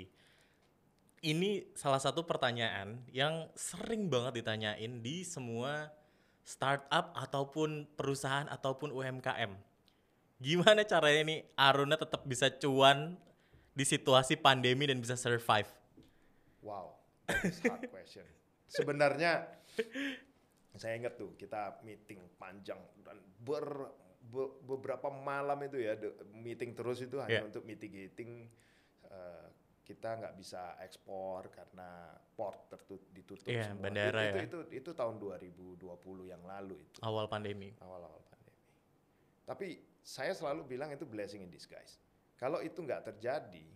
Ini 1.26 1.74
salah 1.74 1.98
satu 1.98 2.22
pertanyaan 2.26 3.02
yang 3.10 3.50
sering 3.56 4.06
banget 4.12 4.42
ditanyain 4.42 5.02
di 5.02 5.26
semua 5.26 5.90
startup 6.46 7.10
ataupun 7.18 7.88
perusahaan 7.98 8.46
ataupun 8.46 8.94
UMKM. 8.94 9.52
Gimana 10.36 10.84
caranya 10.84 11.22
nih 11.24 11.40
Aruna 11.56 11.96
tetap 11.96 12.22
bisa 12.28 12.52
cuan 12.52 13.16
di 13.72 13.84
situasi 13.84 14.36
pandemi 14.36 14.84
dan 14.84 15.00
bisa 15.00 15.16
survive? 15.16 15.68
Wow, 16.60 16.96
that's 17.24 17.60
hard 17.64 17.88
question. 17.88 18.24
Sebenarnya 18.68 19.48
saya 20.80 20.96
ingat 21.00 21.16
tuh 21.16 21.32
kita 21.40 21.80
meeting 21.84 22.20
panjang 22.36 22.76
dan 23.00 23.16
ber 23.40 23.92
be 24.26 24.42
beberapa 24.66 25.06
malam 25.08 25.56
itu 25.64 25.78
ya 25.78 25.94
meeting 26.34 26.74
terus 26.74 26.98
itu 26.98 27.22
hanya 27.22 27.40
yeah. 27.40 27.48
untuk 27.48 27.62
mitigating 27.62 28.50
uh, 29.06 29.46
kita 29.86 30.18
nggak 30.18 30.34
bisa 30.34 30.74
ekspor 30.82 31.46
karena 31.54 32.10
port 32.34 32.66
tertutup 32.66 33.06
ditutup 33.14 33.46
yeah, 33.46 33.70
semua. 33.70 33.86
Bandara 33.86 34.20
itu, 34.26 34.26
ya. 34.26 34.42
itu, 34.42 34.58
itu 34.66 34.82
itu 34.82 34.90
tahun 34.98 35.14
2020 35.22 35.78
yang 36.26 36.42
lalu 36.42 36.74
itu. 36.82 36.98
Awal 37.06 37.30
pandemi. 37.30 37.70
Awal-awal 37.78 38.18
pandemi. 38.26 38.58
Tapi 39.46 39.68
saya 40.06 40.30
selalu 40.30 40.62
bilang 40.70 40.94
itu 40.94 41.02
blessing 41.02 41.42
in 41.42 41.50
disguise. 41.50 41.98
Kalau 42.38 42.62
itu 42.62 42.78
nggak 42.78 43.10
terjadi, 43.10 43.66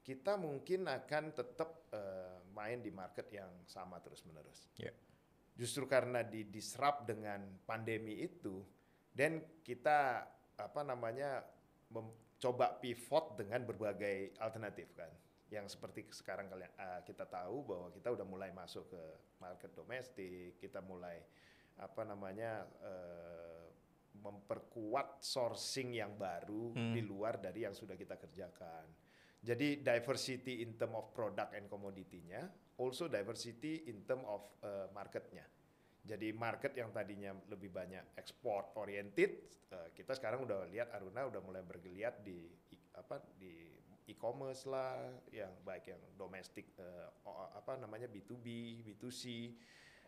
kita 0.00 0.40
mungkin 0.40 0.88
akan 0.88 1.36
tetap 1.36 1.84
uh, 1.92 2.40
main 2.56 2.80
di 2.80 2.88
market 2.88 3.28
yang 3.28 3.52
sama 3.68 4.00
terus 4.00 4.24
menerus. 4.24 4.72
Yeah. 4.80 4.96
Justru 5.60 5.84
karena 5.84 6.24
di 6.24 6.48
disrupt 6.48 7.04
dengan 7.04 7.44
pandemi 7.68 8.24
itu, 8.24 8.64
dan 9.12 9.44
kita 9.60 10.24
apa 10.56 10.80
namanya 10.86 11.44
mencoba 11.92 12.80
pivot 12.80 13.36
dengan 13.36 13.68
berbagai 13.68 14.40
alternatif 14.40 14.94
kan 14.96 15.12
yang 15.48 15.64
seperti 15.64 16.04
sekarang 16.12 16.48
kalian 16.52 16.68
uh, 16.76 17.00
kita 17.08 17.24
tahu 17.24 17.64
bahwa 17.64 17.88
kita 17.88 18.12
udah 18.12 18.26
mulai 18.28 18.52
masuk 18.52 18.84
ke 18.92 19.02
market 19.40 19.72
domestik 19.72 20.60
kita 20.60 20.84
mulai 20.84 21.24
apa 21.80 22.04
namanya 22.04 22.68
uh, 22.84 23.57
memperkuat 24.18 25.22
sourcing 25.22 25.96
yang 25.96 26.18
baru 26.18 26.74
hmm. 26.74 26.94
di 26.94 27.02
luar 27.02 27.38
dari 27.38 27.64
yang 27.64 27.74
sudah 27.74 27.94
kita 27.94 28.18
kerjakan 28.18 28.86
jadi 29.38 29.80
diversity 29.80 30.66
in 30.66 30.74
term 30.74 30.98
of 30.98 31.14
product 31.14 31.54
and 31.54 31.70
commodity-nya 31.70 32.50
also 32.78 33.06
diversity 33.06 33.86
in 33.86 34.02
term 34.02 34.26
of 34.26 34.42
uh, 34.66 34.90
marketnya 34.90 35.46
jadi 36.08 36.32
market 36.32 36.72
yang 36.72 36.88
tadinya 36.88 37.36
lebih 37.52 37.68
banyak 37.68 38.16
ekspor 38.16 38.72
oriented, 38.80 39.44
uh, 39.68 39.92
kita 39.92 40.16
sekarang 40.16 40.48
udah 40.48 40.64
lihat 40.72 40.88
Aruna 40.96 41.28
udah 41.28 41.44
mulai 41.44 41.60
bergeliat 41.60 42.24
di 42.24 42.48
apa 42.96 43.20
di 43.36 43.76
e-commerce 44.08 44.64
lah, 44.64 44.96
yang 45.28 45.52
baik 45.68 45.92
yang 45.92 46.00
domestik 46.16 46.72
uh, 46.80 47.12
apa 47.52 47.76
namanya 47.76 48.08
B2B, 48.08 48.46
B2C. 48.88 49.52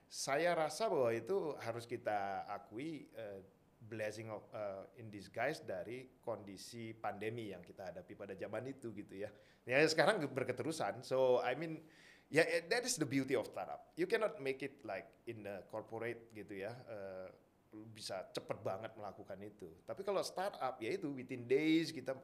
Saya 0.09 0.57
rasa 0.57 0.89
bahwa 0.89 1.13
itu 1.13 1.53
harus 1.61 1.85
kita 1.85 2.49
akui 2.49 3.13
uh, 3.15 3.45
blessing 3.81 4.29
of 4.29 4.45
uh, 4.53 4.85
in 5.01 5.09
disguise 5.09 5.65
dari 5.65 6.21
kondisi 6.21 6.93
pandemi 6.93 7.51
yang 7.51 7.65
kita 7.65 7.91
hadapi 7.93 8.13
pada 8.13 8.37
zaman 8.37 8.69
itu 8.69 8.93
gitu 8.93 9.25
ya. 9.25 9.31
Ya 9.65 9.81
sekarang 9.89 10.21
berketerusan. 10.29 11.05
So 11.05 11.41
I 11.41 11.57
mean 11.57 11.81
Ya, 12.31 12.47
yeah, 12.47 12.63
that 12.71 12.87
is 12.87 12.95
the 12.95 13.09
beauty 13.11 13.35
of 13.35 13.51
startup. 13.51 13.91
You 13.99 14.07
cannot 14.07 14.39
make 14.39 14.63
it 14.63 14.87
like 14.87 15.11
in 15.27 15.43
the 15.43 15.67
corporate 15.67 16.31
gitu 16.31 16.63
ya. 16.63 16.71
Uh, 16.87 17.27
bisa 17.91 18.23
cepet 18.31 18.63
banget 18.63 18.95
melakukan 18.95 19.35
itu. 19.43 19.67
Tapi 19.83 20.07
kalau 20.07 20.23
startup 20.23 20.79
ya 20.79 20.95
itu 20.95 21.11
within 21.11 21.51
days 21.51 21.91
kita 21.91 22.15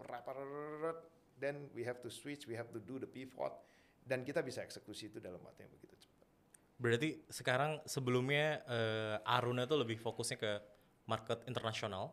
then 1.42 1.66
we 1.74 1.82
have 1.82 1.98
to 2.02 2.10
switch, 2.10 2.46
we 2.46 2.54
have 2.54 2.70
to 2.70 2.78
do 2.78 3.02
the 3.02 3.06
pivot 3.10 3.50
dan 4.06 4.22
kita 4.22 4.46
bisa 4.46 4.62
eksekusi 4.62 5.10
itu 5.10 5.18
dalam 5.18 5.42
waktu 5.42 5.66
yang 5.66 5.72
begitu 5.74 6.06
cepat. 6.06 6.26
Berarti 6.78 7.10
sekarang 7.26 7.82
sebelumnya 7.82 8.62
uh, 8.62 9.26
Aruna 9.26 9.66
tuh 9.66 9.82
lebih 9.82 9.98
fokusnya 9.98 10.38
ke 10.38 10.52
market 11.06 11.42
internasional 11.48 12.12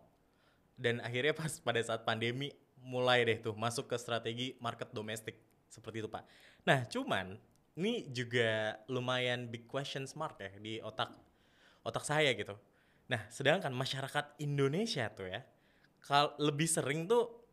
dan 0.80 1.04
akhirnya 1.04 1.34
pas 1.42 1.52
pada 1.60 1.82
saat 1.84 2.02
pandemi 2.08 2.54
mulai 2.84 3.28
deh 3.28 3.40
tuh 3.40 3.58
masuk 3.58 3.90
ke 3.92 3.96
strategi 4.00 4.56
market 4.64 4.90
domestik 4.94 5.38
seperti 5.68 6.06
itu 6.06 6.10
Pak. 6.10 6.24
Nah 6.70 6.86
cuman 6.88 7.36
ini 7.74 8.06
juga 8.14 8.78
lumayan 8.86 9.50
big 9.50 9.66
question 9.66 10.06
mark 10.14 10.38
ya 10.38 10.52
di 10.62 10.78
otak 10.80 11.10
otak 11.84 12.06
saya 12.06 12.32
gitu. 12.34 12.56
Nah, 13.12 13.22
sedangkan 13.28 13.70
masyarakat 13.76 14.40
Indonesia 14.40 15.12
tuh 15.12 15.28
ya, 15.28 15.44
kal 16.00 16.32
lebih 16.40 16.66
sering 16.66 17.06
tuh 17.06 17.44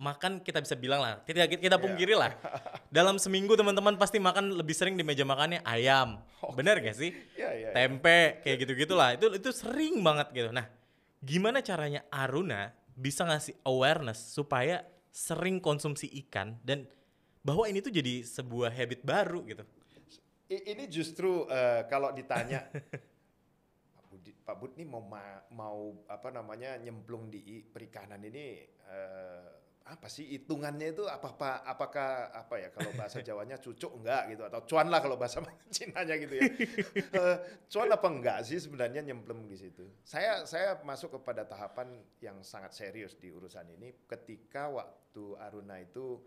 makan 0.00 0.40
kita 0.40 0.64
bisa 0.64 0.76
bilang 0.76 1.00
lah, 1.00 1.20
kita 1.24 1.48
kita 1.48 1.76
iya. 1.76 1.80
pungkiri 1.80 2.14
lah. 2.16 2.36
Dalam 2.96 3.16
seminggu 3.16 3.56
teman-teman 3.56 3.96
pasti 3.96 4.20
makan 4.20 4.56
lebih 4.56 4.76
sering 4.76 4.96
di 4.96 5.04
meja 5.04 5.24
makannya 5.24 5.64
ayam. 5.64 6.20
Okay. 6.40 6.56
Bener 6.56 6.76
gak 6.84 6.96
sih? 6.96 7.10
Yeah, 7.36 7.52
yeah, 7.56 7.72
Tempe 7.72 8.44
kayak 8.44 8.56
gitu-gitu 8.64 8.92
lah. 8.96 9.16
Itu 9.16 9.32
itu 9.32 9.48
sering 9.52 10.04
banget 10.04 10.28
gitu. 10.36 10.50
Nah, 10.52 10.68
gimana 11.20 11.60
caranya 11.60 12.04
Aruna 12.08 12.72
bisa 12.96 13.28
ngasih 13.28 13.60
awareness 13.64 14.32
supaya 14.32 14.84
sering 15.12 15.60
konsumsi 15.60 16.08
ikan 16.26 16.56
dan 16.64 16.88
bahwa 17.40 17.68
ini 17.68 17.80
tuh 17.80 17.92
jadi 17.92 18.24
sebuah 18.24 18.72
habit 18.72 19.00
baru 19.04 19.44
gitu. 19.48 19.64
Ini 20.50 20.84
justru 20.90 21.46
uh, 21.46 21.86
kalau 21.86 22.10
ditanya 22.10 22.66
Pak 23.96 24.04
Bud, 24.10 24.24
Pak 24.42 24.56
Bud 24.58 24.72
nih 24.74 24.86
mau 24.88 25.04
ma 25.04 25.38
mau 25.54 26.02
apa 26.10 26.34
namanya 26.34 26.74
nyemplung 26.82 27.30
di 27.30 27.62
perikanan 27.62 28.18
ini 28.26 28.66
uh, 28.90 29.59
apa 29.90 30.06
sih 30.06 30.22
hitungannya 30.38 30.94
itu? 30.94 31.04
Apa 31.10 31.34
apa 31.34 31.50
apakah 31.66 32.08
apa 32.30 32.54
ya 32.62 32.68
kalau 32.70 32.94
bahasa 32.94 33.18
Jawanya 33.18 33.58
cucuk 33.58 33.90
enggak 33.98 34.30
gitu? 34.30 34.46
Atau 34.46 34.62
cuan 34.70 34.86
lah 34.86 35.02
kalau 35.02 35.18
bahasa 35.18 35.42
Cinanya 35.74 36.14
gitu 36.14 36.38
ya. 36.38 36.46
Uh, 37.18 37.36
cuan 37.72 37.90
apa 37.90 38.06
enggak 38.06 38.38
sih 38.46 38.62
sebenarnya 38.62 39.02
nyemplung 39.02 39.50
di 39.50 39.58
situ? 39.58 39.82
Saya 40.06 40.46
saya 40.46 40.78
masuk 40.86 41.18
kepada 41.18 41.42
tahapan 41.42 41.90
yang 42.22 42.38
sangat 42.46 42.70
serius 42.70 43.18
di 43.18 43.34
urusan 43.34 43.66
ini. 43.74 43.90
Ketika 44.06 44.70
waktu 44.70 45.34
Aruna 45.42 45.82
itu 45.82 46.22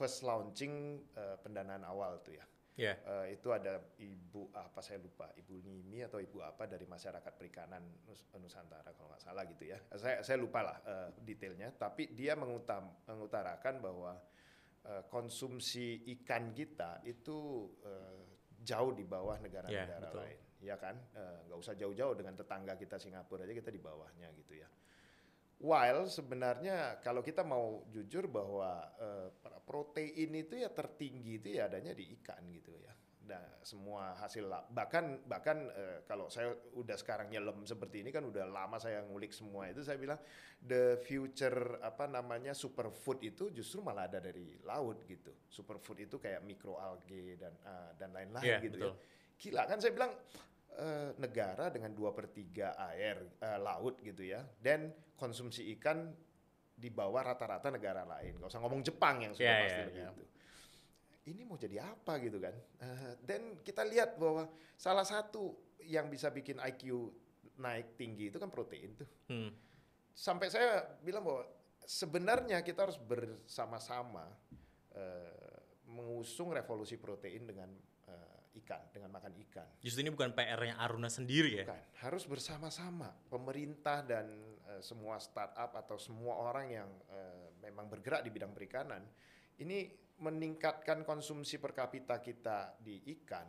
first 0.00 0.24
launching 0.24 1.04
uh, 1.12 1.36
pendanaan 1.44 1.84
awal 1.84 2.24
tuh 2.24 2.40
ya. 2.40 2.46
Yeah. 2.78 2.94
Uh, 3.02 3.26
itu 3.26 3.50
ada 3.50 3.82
ibu 3.98 4.54
apa 4.54 4.78
saya 4.78 5.02
lupa, 5.02 5.26
ibu 5.34 5.58
Nimi 5.66 5.98
atau 6.06 6.22
ibu 6.22 6.38
apa 6.46 6.70
dari 6.70 6.86
masyarakat 6.86 7.32
perikanan 7.34 7.82
Nus 8.06 8.22
Nusantara 8.38 8.94
kalau 8.94 9.10
nggak 9.10 9.18
salah 9.18 9.42
gitu 9.50 9.66
ya. 9.66 9.82
Saya 9.98 10.22
saya 10.22 10.38
lupa 10.38 10.62
lah 10.62 10.78
uh, 10.86 11.10
detailnya, 11.18 11.74
tapi 11.74 12.14
dia 12.14 12.38
mengutam, 12.38 12.86
mengutarakan 13.10 13.82
bahwa 13.82 14.14
uh, 14.86 15.02
konsumsi 15.10 16.06
ikan 16.22 16.54
kita 16.54 17.02
itu 17.02 17.66
uh, 17.82 18.22
jauh 18.62 18.94
di 18.94 19.02
bawah 19.02 19.42
negara-negara 19.42 20.14
betul. 20.14 20.22
lain, 20.22 20.40
ya 20.62 20.78
kan? 20.78 20.94
Nggak 21.50 21.58
usah 21.58 21.74
jauh-jauh 21.74 22.14
dengan 22.14 22.34
tetangga 22.38 22.78
kita 22.78 22.94
Singapura 22.98 23.42
aja 23.42 23.54
kita 23.58 23.74
di 23.74 23.82
bawahnya 23.82 24.30
gitu 24.38 24.54
ya. 24.54 24.70
While 25.58 26.06
sebenarnya 26.06 27.02
kalau 27.02 27.18
kita 27.18 27.42
mau 27.42 27.82
jujur 27.90 28.30
bahwa 28.30 28.78
eh, 28.94 29.28
protein 29.66 30.30
itu 30.38 30.54
ya 30.54 30.70
tertinggi 30.70 31.42
itu 31.42 31.48
ya 31.58 31.66
adanya 31.66 31.90
di 31.98 32.14
ikan 32.20 32.46
gitu 32.54 32.70
ya. 32.78 32.94
Nah, 33.28 33.44
semua 33.60 34.16
hasil 34.16 34.48
bahkan 34.72 35.20
bahkan 35.26 35.68
eh, 35.74 36.00
kalau 36.06 36.30
saya 36.30 36.54
udah 36.78 36.94
sekarang 36.96 37.28
nyelem 37.28 37.66
seperti 37.66 38.00
ini 38.06 38.14
kan 38.14 38.24
udah 38.24 38.46
lama 38.46 38.78
saya 38.78 39.02
ngulik 39.04 39.34
semua 39.34 39.66
itu 39.68 39.82
saya 39.82 39.98
bilang 39.98 40.16
the 40.62 40.96
future 41.02 41.76
apa 41.84 42.06
namanya 42.08 42.54
superfood 42.56 43.20
itu 43.20 43.50
justru 43.50 43.82
malah 43.82 44.06
ada 44.06 44.22
dari 44.22 44.62
laut 44.62 45.02
gitu. 45.04 45.34
Superfood 45.50 46.06
itu 46.06 46.16
kayak 46.22 46.40
mikroalge 46.46 47.34
dan 47.36 47.52
ah, 47.66 47.90
dan 47.98 48.14
lain-lain 48.14 48.46
Iya, 48.46 48.58
gitu 48.62 48.78
betul. 48.78 48.94
ya. 48.94 48.96
Gila 49.38 49.62
kan 49.66 49.78
saya 49.82 49.92
bilang 49.92 50.12
eh, 50.78 51.10
negara 51.18 51.68
dengan 51.74 51.90
dua 51.90 52.14
per 52.14 52.30
tiga 52.30 52.78
air 52.94 53.18
eh, 53.42 53.58
laut 53.58 53.98
gitu 54.00 54.22
ya 54.22 54.46
dan 54.62 54.94
konsumsi 55.18 55.74
ikan 55.78 56.14
di 56.78 56.88
bawah 56.94 57.34
rata-rata 57.34 57.74
negara 57.74 58.06
lain. 58.06 58.38
Gak 58.38 58.54
usah 58.54 58.62
ngomong 58.62 58.86
Jepang 58.86 59.18
yang 59.26 59.34
sudah 59.34 59.50
Iya, 59.50 59.62
pasti 59.66 59.80
iya, 59.82 59.86
begitu. 59.90 60.24
Ini 61.28 61.42
mau 61.44 61.58
jadi 61.58 61.76
apa 61.82 62.12
gitu 62.22 62.38
kan? 62.38 62.54
Eh, 62.54 63.12
dan 63.26 63.58
kita 63.60 63.82
lihat 63.82 64.16
bahwa 64.16 64.46
salah 64.78 65.04
satu 65.04 65.58
yang 65.82 66.06
bisa 66.06 66.30
bikin 66.30 66.62
IQ 66.62 67.10
naik 67.58 67.98
tinggi 67.98 68.30
itu 68.30 68.38
kan 68.38 68.48
protein 68.48 68.94
tuh. 68.94 69.08
Hmm. 69.28 69.50
Sampai 70.14 70.48
saya 70.48 70.86
bilang 71.02 71.26
bahwa 71.26 71.44
sebenarnya 71.82 72.62
kita 72.62 72.86
harus 72.86 72.96
bersama-sama 72.96 74.30
eh, 74.94 75.58
mengusung 75.90 76.54
revolusi 76.54 76.94
protein 76.96 77.50
dengan 77.50 77.68
ikan, 78.64 78.82
dengan 78.90 79.10
makan 79.14 79.32
ikan. 79.48 79.68
Justru 79.80 80.02
ini 80.04 80.10
bukan 80.10 80.34
PR-nya 80.34 80.76
Aruna 80.80 81.08
sendiri 81.08 81.62
ya. 81.62 81.64
Bukan, 81.66 81.82
harus 82.04 82.24
bersama-sama 82.26 83.10
pemerintah 83.30 84.02
dan 84.02 84.26
eh, 84.70 84.82
semua 84.82 85.18
startup 85.22 85.74
atau 85.74 85.96
semua 85.96 86.38
orang 86.38 86.66
yang 86.68 86.90
eh, 87.10 87.48
memang 87.62 87.86
bergerak 87.86 88.26
di 88.26 88.30
bidang 88.30 88.52
perikanan 88.52 89.02
ini 89.58 89.90
meningkatkan 90.18 91.06
konsumsi 91.06 91.62
per 91.62 91.74
kapita 91.74 92.18
kita 92.18 92.74
di 92.82 92.98
ikan 93.18 93.46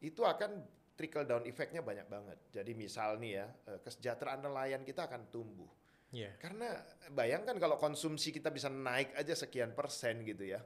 itu 0.00 0.20
akan 0.24 0.80
trickle 0.96 1.24
down 1.24 1.44
efeknya 1.48 1.80
banyak 1.80 2.04
banget. 2.12 2.38
Jadi 2.52 2.76
misal 2.76 3.16
nih 3.16 3.40
ya 3.40 3.46
eh, 3.72 3.80
kesejahteraan 3.80 4.44
nelayan 4.44 4.84
kita 4.84 5.08
akan 5.08 5.32
tumbuh. 5.32 5.68
Iya. 6.10 6.34
Karena 6.42 6.74
bayangkan 7.14 7.56
kalau 7.56 7.78
konsumsi 7.78 8.34
kita 8.34 8.50
bisa 8.50 8.66
naik 8.66 9.14
aja 9.14 9.32
sekian 9.32 9.72
persen 9.72 10.26
gitu 10.26 10.44
ya. 10.44 10.60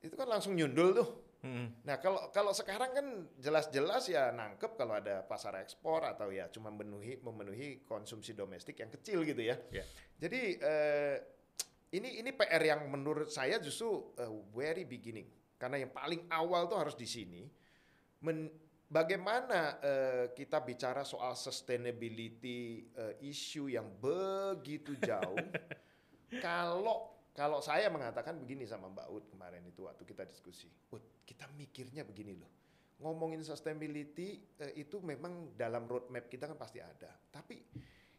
Itu 0.00 0.16
kan 0.16 0.28
langsung 0.28 0.56
nyundul 0.56 0.90
tuh. 0.96 1.08
Hmm. 1.44 1.68
Nah 1.84 2.00
kalau 2.00 2.32
kalau 2.32 2.56
sekarang 2.56 2.96
kan 2.96 3.06
jelas-jelas 3.36 4.08
ya 4.08 4.32
nangkep 4.32 4.80
kalau 4.80 4.96
ada 4.96 5.20
pasar 5.28 5.60
ekspor 5.60 6.00
atau 6.00 6.32
ya 6.32 6.48
cuma 6.48 6.72
memenuhi 6.72 7.20
memenuhi 7.20 7.84
konsumsi 7.84 8.32
domestik 8.32 8.80
yang 8.80 8.88
kecil 8.88 9.20
gitu 9.28 9.52
ya. 9.52 9.60
Iya. 9.68 9.84
Jadi 10.24 10.40
eh, 10.56 11.16
ini 12.00 12.24
ini 12.24 12.32
PR 12.32 12.64
yang 12.64 12.88
menurut 12.88 13.28
saya 13.28 13.60
justru 13.60 14.16
eh, 14.16 14.32
very 14.56 14.88
beginning 14.88 15.28
karena 15.60 15.84
yang 15.84 15.92
paling 15.92 16.24
awal 16.32 16.64
tuh 16.64 16.80
harus 16.80 16.96
di 16.96 17.04
sini. 17.04 17.44
Men- 18.24 18.64
bagaimana 18.88 19.84
eh, 19.84 20.24
kita 20.32 20.64
bicara 20.64 21.04
soal 21.04 21.36
sustainability 21.36 22.88
eh, 22.88 23.20
issue 23.20 23.68
yang 23.68 23.84
begitu 24.00 24.96
jauh 24.96 25.44
kalau 26.44 27.12
kalau 27.34 27.58
saya 27.58 27.90
mengatakan 27.90 28.38
begini 28.38 28.62
sama 28.62 28.86
Mbak 28.88 29.06
Ut 29.10 29.24
kemarin 29.26 29.66
itu 29.66 29.82
waktu 29.82 30.06
kita 30.06 30.22
diskusi, 30.22 30.70
Ut 30.94 31.02
kita 31.24 31.48
mikirnya 31.56 32.04
begini 32.04 32.36
loh, 32.36 32.52
ngomongin 33.02 33.42
sustainability 33.42 34.44
eh, 34.60 34.72
itu 34.78 35.00
memang 35.00 35.56
dalam 35.58 35.88
roadmap 35.88 36.30
kita 36.30 36.46
kan 36.46 36.56
pasti 36.56 36.78
ada, 36.78 37.10
tapi 37.32 37.58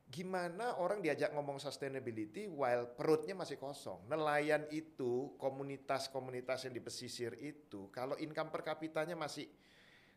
gimana 0.05 0.77
orang 0.77 1.01
diajak 1.01 1.33
ngomong 1.33 1.57
sustainability 1.57 2.45
while 2.45 2.85
perutnya 2.93 3.33
masih 3.33 3.57
kosong, 3.57 4.05
nelayan 4.05 4.65
itu 4.69 5.33
komunitas-komunitas 5.41 6.69
yang 6.69 6.73
di 6.77 6.81
pesisir 6.83 7.33
itu 7.41 7.89
kalau 7.89 8.13
income 8.21 8.53
per 8.53 8.61
kapitanya 8.61 9.17
masih 9.17 9.49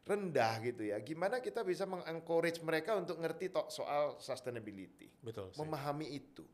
rendah 0.08 0.60
gitu 0.64 0.88
ya, 0.88 0.96
gimana 1.04 1.40
kita 1.40 1.60
bisa 1.60 1.84
mengencourage 1.84 2.64
mereka 2.64 2.96
untuk 2.96 3.20
ngerti 3.20 3.52
tok 3.52 3.68
soal 3.68 4.16
sustainability 4.16 5.12
Betul. 5.20 5.52
memahami 5.56 6.08
itu. 6.16 6.44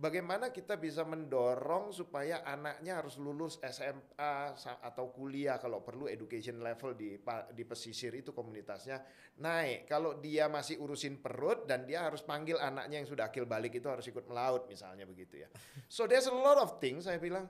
Bagaimana 0.00 0.48
kita 0.48 0.80
bisa 0.80 1.04
mendorong 1.04 1.92
supaya 1.92 2.40
anaknya 2.40 3.04
harus 3.04 3.20
lulus 3.20 3.60
SMA 3.60 4.56
atau 4.80 5.12
kuliah 5.12 5.60
kalau 5.60 5.84
perlu 5.84 6.08
education 6.08 6.56
level 6.64 6.96
di 6.96 7.20
di 7.52 7.64
pesisir 7.68 8.16
itu 8.16 8.32
komunitasnya 8.32 9.04
naik. 9.44 9.84
Kalau 9.84 10.16
dia 10.16 10.48
masih 10.48 10.80
urusin 10.80 11.20
perut 11.20 11.68
dan 11.68 11.84
dia 11.84 12.08
harus 12.08 12.24
panggil 12.24 12.56
anaknya 12.56 13.04
yang 13.04 13.08
sudah 13.12 13.28
akil 13.28 13.44
balik 13.44 13.76
itu 13.76 13.92
harus 13.92 14.08
ikut 14.08 14.24
melaut 14.24 14.64
misalnya 14.72 15.04
begitu 15.04 15.44
ya. 15.44 15.52
So 15.84 16.08
there's 16.08 16.32
a 16.32 16.32
lot 16.32 16.56
of 16.56 16.80
things 16.80 17.04
saya 17.04 17.20
bilang 17.20 17.44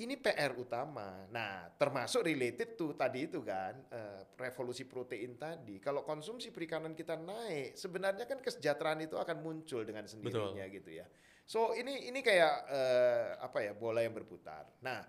ini 0.00 0.16
PR 0.16 0.56
utama. 0.56 1.28
Nah, 1.28 1.68
termasuk 1.76 2.24
related 2.24 2.80
tuh 2.80 2.96
tadi 2.96 3.28
itu 3.30 3.44
kan 3.44 3.76
eh, 3.92 4.24
revolusi 4.40 4.88
protein 4.88 5.36
tadi. 5.36 5.78
Kalau 5.84 6.00
konsumsi 6.00 6.48
perikanan 6.48 6.96
kita 6.96 7.20
naik, 7.20 7.76
sebenarnya 7.76 8.24
kan 8.24 8.40
kesejahteraan 8.40 9.04
itu 9.04 9.20
akan 9.20 9.36
muncul 9.44 9.84
dengan 9.84 10.08
sendirinya 10.08 10.64
gitu 10.72 11.04
ya. 11.04 11.06
So 11.44 11.76
ini 11.76 12.08
ini 12.08 12.24
kayak 12.24 12.54
eh, 12.68 13.28
apa 13.38 13.58
ya 13.60 13.72
bola 13.76 14.00
yang 14.00 14.16
berputar. 14.16 14.64
Nah, 14.80 15.04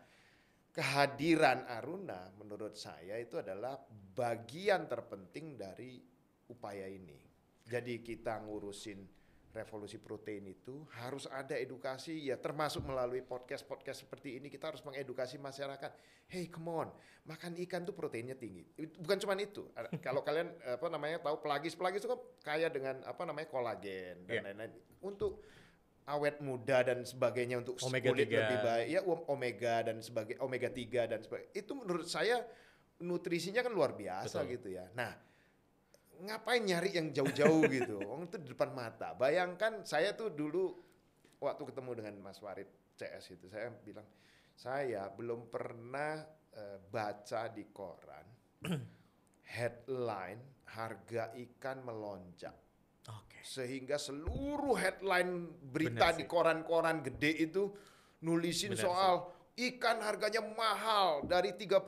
kehadiran 0.75 1.63
Aruna 1.71 2.35
menurut 2.35 2.75
saya 2.75 3.15
itu 3.15 3.39
adalah 3.39 3.79
bagian 4.15 4.91
terpenting 4.91 5.55
dari 5.55 6.03
upaya 6.51 6.91
ini. 6.91 7.15
Jadi 7.65 8.03
kita 8.03 8.43
ngurusin 8.43 8.99
revolusi 9.55 9.95
protein 10.03 10.51
itu 10.51 10.83
harus 10.99 11.31
ada 11.31 11.55
edukasi 11.55 12.27
ya 12.27 12.35
termasuk 12.35 12.83
melalui 12.83 13.23
podcast-podcast 13.23 14.03
seperti 14.03 14.35
ini 14.35 14.51
kita 14.51 14.67
harus 14.67 14.83
mengedukasi 14.83 15.39
masyarakat. 15.39 15.95
Hey, 16.27 16.51
come 16.51 16.67
on, 16.83 16.91
makan 17.23 17.55
ikan 17.63 17.87
tuh 17.87 17.95
proteinnya 17.95 18.35
tinggi. 18.35 18.67
Bukan 18.99 19.15
cuma 19.23 19.39
itu. 19.39 19.71
Kalau 20.05 20.27
kalian 20.27 20.51
apa 20.59 20.87
namanya 20.91 21.23
tahu 21.23 21.39
pelagis, 21.39 21.71
pelagis 21.79 22.03
itu 22.03 22.11
kan 22.11 22.19
kaya 22.43 22.67
dengan 22.67 22.99
apa 23.07 23.23
namanya 23.23 23.47
kolagen 23.47 24.27
dan 24.27 24.35
Iya. 24.35 24.41
lain-lain. 24.51 24.75
Untuk 24.99 25.39
awet 26.05 26.37
muda 26.41 26.85
dan 26.85 27.01
sebagainya 27.01 27.65
untuk 27.65 27.81
Omega 27.81 28.13
kulit 28.13 28.29
3. 28.29 28.37
lebih 28.37 28.57
baik 28.61 28.85
ya 28.93 29.01
om- 29.05 29.25
omega 29.25 29.75
dan 29.81 29.97
sebagai 30.05 30.35
omega 30.37 30.69
3 30.69 31.11
dan 31.11 31.19
sebagainya 31.25 31.51
itu 31.57 31.71
menurut 31.73 32.05
saya 32.05 32.45
nutrisinya 33.01 33.65
kan 33.65 33.73
luar 33.73 33.97
biasa 33.97 34.45
Betul. 34.45 34.53
gitu 34.57 34.67
ya 34.77 34.85
nah 34.93 35.11
ngapain 36.21 36.63
nyari 36.63 36.95
yang 36.95 37.09
jauh-jauh 37.11 37.65
gitu 37.81 37.99
Orang 38.05 38.29
itu 38.29 38.37
di 38.37 38.53
depan 38.53 38.71
mata 38.71 39.17
bayangkan 39.17 39.81
saya 39.83 40.13
tuh 40.13 40.29
dulu 40.31 40.77
waktu 41.41 41.63
ketemu 41.67 41.91
dengan 41.97 42.13
Mas 42.21 42.39
Warid 42.39 42.69
CS 42.95 43.35
itu 43.35 43.49
saya 43.51 43.73
bilang 43.83 44.05
saya 44.55 45.11
belum 45.11 45.51
pernah 45.51 46.23
eh, 46.55 46.79
baca 46.87 47.51
di 47.51 47.67
koran 47.73 48.23
headline 49.55 50.41
harga 50.75 51.31
ikan 51.35 51.83
melonjak. 51.85 52.55
Sehingga 53.45 54.01
seluruh 54.01 54.73
headline 54.73 55.53
berita 55.69 56.09
di 56.17 56.25
sih. 56.25 56.29
koran-koran 56.29 57.05
gede 57.05 57.45
itu 57.45 57.69
nulisin 58.25 58.73
Bener 58.73 58.89
soal 58.89 59.13
ikan 59.55 60.01
harganya 60.01 60.41
mahal 60.41 61.23
dari 61.23 61.53
35.000 61.53 61.85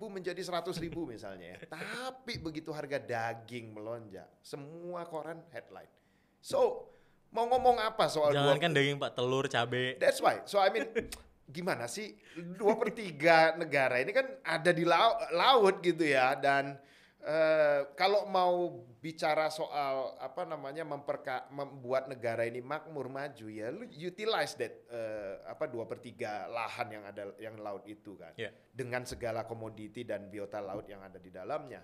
menjadi 0.00 0.40
100.000 0.40 0.80
misalnya 1.04 1.46
ya. 1.54 1.58
Tapi 1.76 2.40
begitu 2.40 2.72
harga 2.72 2.96
daging 2.96 3.76
melonjak, 3.76 4.26
semua 4.40 5.04
koran 5.04 5.44
headline. 5.52 5.92
So, 6.40 6.88
mau 7.30 7.44
ngomong 7.52 7.78
apa 7.84 8.08
soal 8.08 8.32
dua 8.32 8.56
Jangan 8.56 8.58
kan 8.58 8.70
daging 8.72 8.96
pak, 8.96 9.12
telur, 9.12 9.44
cabe. 9.46 10.00
That's 10.00 10.24
why. 10.24 10.40
So 10.48 10.56
I 10.56 10.72
mean, 10.72 10.88
gimana 11.54 11.84
sih 11.84 12.16
dua 12.56 12.80
per 12.80 12.96
tiga 12.96 13.52
negara 13.60 14.00
ini 14.00 14.16
kan 14.16 14.40
ada 14.40 14.72
di 14.72 14.88
lau- 14.88 15.20
laut 15.36 15.84
gitu 15.84 16.00
ya 16.00 16.32
dan 16.32 16.80
eh, 17.24 17.80
kalau 17.96 18.28
mau 18.28 18.84
bicara 19.00 19.48
soal 19.48 20.12
apa 20.20 20.44
namanya 20.44 20.84
memperka 20.84 21.48
membuat 21.48 22.12
negara 22.12 22.44
ini 22.44 22.60
makmur 22.60 23.08
maju 23.08 23.46
ya 23.48 23.72
lu 23.72 23.88
utilize 23.88 24.54
that 24.60 24.84
eh, 24.92 25.40
apa 25.48 25.64
dua 25.68 25.88
per 25.88 26.04
tiga 26.04 26.44
lahan 26.48 26.88
yang 26.92 27.04
ada 27.08 27.32
yang 27.40 27.56
laut 27.58 27.84
itu 27.88 28.16
kan 28.20 28.36
Ya. 28.36 28.52
dengan 28.72 29.08
segala 29.08 29.48
komoditi 29.48 30.04
dan 30.04 30.28
biota 30.28 30.60
laut 30.60 30.84
yang 30.84 31.00
ada 31.00 31.16
di 31.16 31.32
dalamnya. 31.32 31.80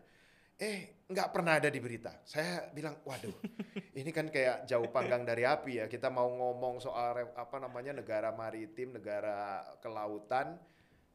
Eh, 0.60 1.08
nggak 1.08 1.32
pernah 1.32 1.56
ada 1.56 1.72
di 1.72 1.80
berita. 1.80 2.20
Saya 2.20 2.68
bilang, 2.76 3.00
waduh, 3.08 3.32
ini 4.00 4.12
kan 4.12 4.28
kayak 4.28 4.68
jauh 4.68 4.92
panggang 4.92 5.24
dari 5.24 5.48
api 5.48 5.80
ya. 5.80 5.84
Kita 5.88 6.12
mau 6.12 6.28
ngomong 6.28 6.84
soal 6.84 7.32
apa 7.32 7.56
namanya 7.56 7.96
negara 7.96 8.28
maritim, 8.36 8.92
negara 8.92 9.64
kelautan, 9.80 10.60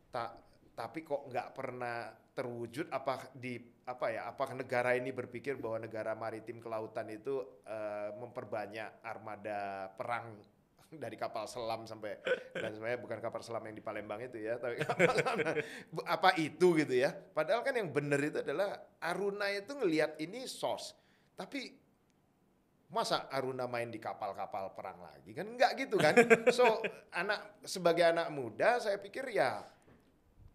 tak 0.09 0.33
tapi 0.73 1.05
kok 1.05 1.29
nggak 1.29 1.53
pernah 1.53 2.09
terwujud 2.33 2.89
apa 2.89 3.29
di 3.37 3.74
apa 3.85 4.09
ya 4.09 4.25
apakah 4.25 4.57
negara 4.57 4.97
ini 4.97 5.13
berpikir 5.13 5.61
bahwa 5.61 5.85
negara 5.85 6.17
maritim 6.17 6.57
kelautan 6.57 7.05
itu 7.13 7.61
eh, 7.69 8.09
memperbanyak 8.17 9.05
armada 9.05 9.93
perang 9.93 10.41
dari 11.03 11.13
kapal 11.13 11.45
selam 11.45 11.85
sampai 11.85 12.17
dan 12.53 12.73
sebenarnya 12.73 12.99
bukan 13.01 13.19
kapal 13.21 13.41
selam 13.45 13.61
yang 13.69 13.77
di 13.77 13.85
Palembang 13.85 14.21
itu 14.25 14.41
ya, 14.41 14.57
tapi 14.57 14.81
apa 16.17 16.29
itu 16.41 16.67
gitu 16.81 16.93
ya. 16.93 17.13
Padahal 17.13 17.61
kan 17.61 17.77
yang 17.77 17.89
benar 17.93 18.21
itu 18.21 18.41
adalah 18.41 18.97
Aruna 19.01 19.49
itu 19.53 19.73
ngelihat 19.77 20.17
ini 20.21 20.45
source. 20.45 20.97
Tapi 21.35 21.73
masa 22.89 23.27
Aruna 23.33 23.65
main 23.65 23.89
di 23.89 23.97
kapal-kapal 23.97 24.71
perang 24.77 25.01
lagi 25.03 25.33
kan 25.33 25.45
enggak 25.45 25.71
gitu 25.77 25.97
kan. 25.97 26.15
So 26.53 26.81
anak 27.11 27.61
sebagai 27.65 28.05
anak 28.05 28.29
muda 28.31 28.81
saya 28.81 29.01
pikir 29.01 29.29
ya 29.35 29.65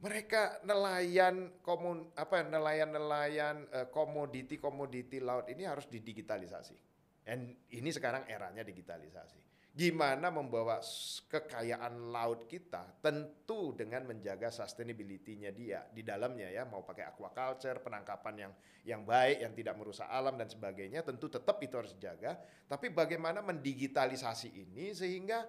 mereka 0.00 0.64
nelayan 0.64 1.60
komun 1.60 2.08
apa 2.16 2.40
nelayan-nelayan 2.48 3.68
eh, 3.68 3.86
komoditi-komoditi 3.92 5.20
laut 5.20 5.48
ini 5.52 5.68
harus 5.68 5.84
didigitalisasi. 5.92 6.76
Dan 7.20 7.52
ini 7.76 7.90
sekarang 7.92 8.24
eranya 8.26 8.64
digitalisasi. 8.64 9.38
Gimana 9.70 10.34
membawa 10.34 10.82
kekayaan 11.30 12.10
laut 12.10 12.50
kita 12.50 12.98
tentu 12.98 13.70
dengan 13.70 14.02
menjaga 14.02 14.50
sustainability-nya 14.50 15.54
dia 15.54 15.86
di 15.94 16.02
dalamnya 16.02 16.50
ya 16.50 16.66
mau 16.66 16.82
pakai 16.82 17.06
aquaculture, 17.06 17.78
penangkapan 17.78 18.34
yang 18.34 18.52
yang 18.82 19.02
baik 19.06 19.46
yang 19.46 19.54
tidak 19.54 19.78
merusak 19.78 20.10
alam 20.10 20.34
dan 20.34 20.50
sebagainya 20.50 21.06
tentu 21.06 21.30
tetap 21.30 21.62
itu 21.62 21.76
harus 21.78 21.94
dijaga. 21.94 22.34
Tapi 22.66 22.90
bagaimana 22.90 23.46
mendigitalisasi 23.46 24.58
ini 24.58 24.90
sehingga 24.90 25.46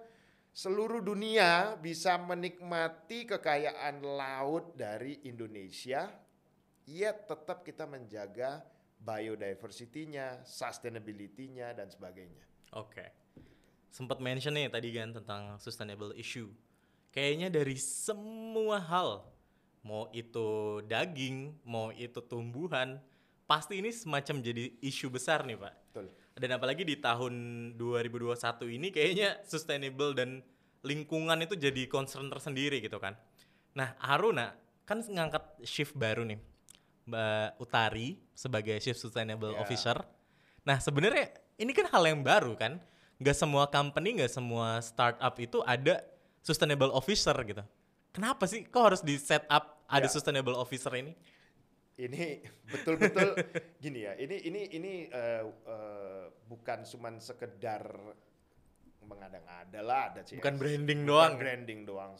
seluruh 0.52 1.00
dunia 1.00 1.80
bisa 1.80 2.20
menikmati 2.20 3.24
kekayaan 3.24 4.04
laut 4.04 4.76
dari 4.76 5.24
Indonesia, 5.24 6.12
yet 6.84 7.24
tetap 7.24 7.64
kita 7.64 7.88
menjaga 7.88 8.60
biodiversity-nya, 9.02 10.46
sustainability-nya 10.46 11.74
dan 11.74 11.88
sebagainya. 11.90 12.44
Oke. 12.76 13.08
Sempat 13.92 14.24
mention 14.24 14.56
nih 14.56 14.72
tadi 14.72 14.88
kan 14.92 15.12
tentang 15.12 15.60
sustainable 15.60 16.16
issue. 16.16 16.48
Kayaknya 17.12 17.52
dari 17.52 17.76
semua 17.76 18.80
hal, 18.80 19.28
mau 19.84 20.08
itu 20.16 20.80
daging, 20.88 21.60
mau 21.68 21.92
itu 21.92 22.24
tumbuhan, 22.24 22.96
pasti 23.52 23.84
ini 23.84 23.92
semacam 23.92 24.40
jadi 24.40 24.80
isu 24.80 25.12
besar 25.12 25.44
nih, 25.44 25.60
Pak. 25.60 25.74
Betul. 25.92 26.06
Dan 26.40 26.56
apalagi 26.56 26.88
di 26.88 26.96
tahun 26.96 27.34
2021 27.76 28.32
ini 28.80 28.88
kayaknya 28.88 29.44
sustainable 29.44 30.16
dan 30.16 30.40
lingkungan 30.80 31.36
itu 31.44 31.52
jadi 31.60 31.84
concern 31.84 32.32
tersendiri 32.32 32.80
gitu 32.80 32.96
kan. 32.96 33.12
Nah, 33.76 33.92
Aruna 34.00 34.56
kan 34.88 35.04
ngangkat 35.04 35.60
shift 35.68 35.92
baru 35.92 36.24
nih. 36.24 36.40
Mbak 37.04 37.60
Utari 37.60 38.16
sebagai 38.32 38.80
Chief 38.80 38.96
Sustainable 38.96 39.52
Ya. 39.52 39.60
Officer. 39.60 40.00
Nah, 40.64 40.80
sebenarnya 40.80 41.28
ini 41.60 41.76
kan 41.76 41.92
hal 41.92 42.08
yang 42.08 42.24
baru 42.24 42.56
kan. 42.56 42.80
Nggak 43.20 43.36
semua 43.36 43.68
company, 43.68 44.16
nggak 44.16 44.32
semua 44.32 44.80
startup 44.80 45.36
itu 45.36 45.60
ada 45.68 46.00
sustainable 46.40 46.88
officer 46.96 47.36
gitu. 47.44 47.60
Kenapa 48.16 48.48
sih 48.48 48.64
kok 48.64 48.80
harus 48.80 49.04
di 49.04 49.20
set 49.20 49.44
up 49.52 49.84
ada 49.84 50.08
Ya. 50.08 50.10
sustainable 50.10 50.56
officer 50.56 50.90
ini? 50.96 51.12
Ini 51.98 52.40
betul-betul 52.72 53.36
gini 53.76 54.00
ya. 54.08 54.16
Ini 54.16 54.36
ini 54.48 54.62
ini 54.72 54.92
eh, 55.08 55.44
eh, 55.44 56.24
bukan 56.48 56.88
cuman 56.88 57.20
sekedar 57.20 57.84
mengada-ngada 59.04 59.80
lah 59.82 60.02
ada 60.14 60.20
CS. 60.24 60.40
Bukan 60.40 60.56
branding 60.56 61.00
Bukan 61.04 61.10
doang. 61.10 61.32
branding 61.36 61.80
doang. 61.84 62.12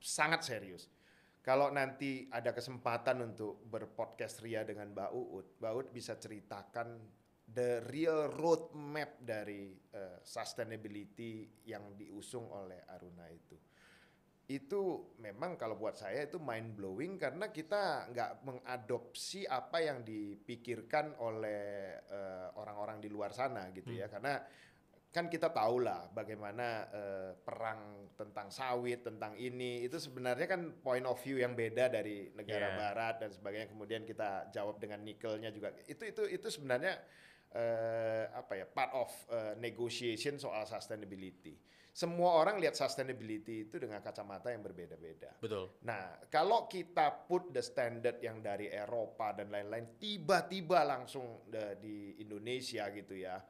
Sangat 0.00 0.44
serius. 0.44 0.88
Kalau 1.40 1.72
nanti 1.72 2.28
ada 2.28 2.52
kesempatan 2.52 3.24
untuk 3.32 3.64
berpodcast 3.64 4.44
Ria 4.44 4.60
dengan 4.60 4.92
Mbak 4.92 5.10
Uut, 5.16 5.46
Mbak 5.56 5.72
Uut 5.72 5.88
bisa 5.88 6.20
ceritakan 6.20 7.00
the 7.48 7.80
real 7.88 8.28
roadmap 8.28 9.16
dari 9.24 9.72
eh, 9.72 10.20
sustainability 10.20 11.64
yang 11.64 11.96
diusung 11.96 12.52
oleh 12.52 12.84
Aruna 12.92 13.24
itu. 13.32 13.56
Itu 14.50 15.14
memang 15.22 15.54
kalau 15.54 15.78
buat 15.78 15.94
saya 15.94 16.26
itu 16.26 16.42
mind 16.42 16.74
blowing 16.74 17.22
karena 17.22 17.54
kita 17.54 18.10
nggak 18.10 18.42
mengadopsi 18.42 19.46
apa 19.46 19.78
yang 19.78 20.02
dipikirkan 20.02 21.14
oleh 21.22 21.94
eh, 22.02 22.48
orang-orang 22.58 22.98
di 22.98 23.06
luar 23.06 23.30
sana 23.30 23.70
gitu 23.70 23.94
ya. 23.94 24.10
Karena 24.10 24.42
kan 25.10 25.30
kita 25.30 25.54
tahu 25.54 25.86
lah 25.86 26.10
bagaimana 26.10 26.90
eh, 26.90 27.30
perang 27.38 28.10
tentang 28.18 28.50
sawit 28.50 29.06
tentang 29.06 29.38
ini. 29.38 29.86
Itu 29.86 30.02
sebenarnya 30.02 30.50
kan 30.50 30.82
point 30.82 31.06
of 31.06 31.22
view 31.22 31.38
yang 31.38 31.54
beda 31.54 31.86
dari 31.86 32.34
negara 32.34 32.74
Yeah. 32.74 32.78
barat 32.90 33.14
dan 33.22 33.30
sebagainya. 33.30 33.70
Kemudian 33.70 34.02
kita 34.02 34.50
jawab 34.50 34.82
dengan 34.82 35.06
nikelnya 35.06 35.54
juga. 35.54 35.70
Itu 35.86 36.10
itu 36.10 36.26
itu 36.26 36.50
sebenarnya 36.50 36.98
eh, 37.54 38.24
apa 38.34 38.58
ya 38.58 38.66
part 38.66 38.98
of 38.98 39.10
eh, 39.30 39.54
negotiation 39.62 40.42
soal 40.42 40.66
sustainability 40.66 41.54
semua 41.90 42.38
orang 42.38 42.62
lihat 42.62 42.78
sustainability 42.78 43.66
itu 43.66 43.82
dengan 43.82 43.98
kacamata 43.98 44.54
yang 44.54 44.62
berbeda-beda 44.62 45.34
Betul. 45.42 45.74
Nah, 45.82 46.22
kalau 46.30 46.70
kita 46.70 47.26
put 47.26 47.50
the 47.50 47.64
standard 47.64 48.22
yang 48.22 48.38
dari 48.44 48.70
Eropa 48.70 49.34
dan 49.34 49.50
lain-lain, 49.50 49.98
tiba-tiba 49.98 50.86
langsung 50.86 51.44
de- 51.50 51.76
di 51.80 51.96
Indonesia 52.22 52.86
gitu 52.94 53.18
ya, 53.18 53.40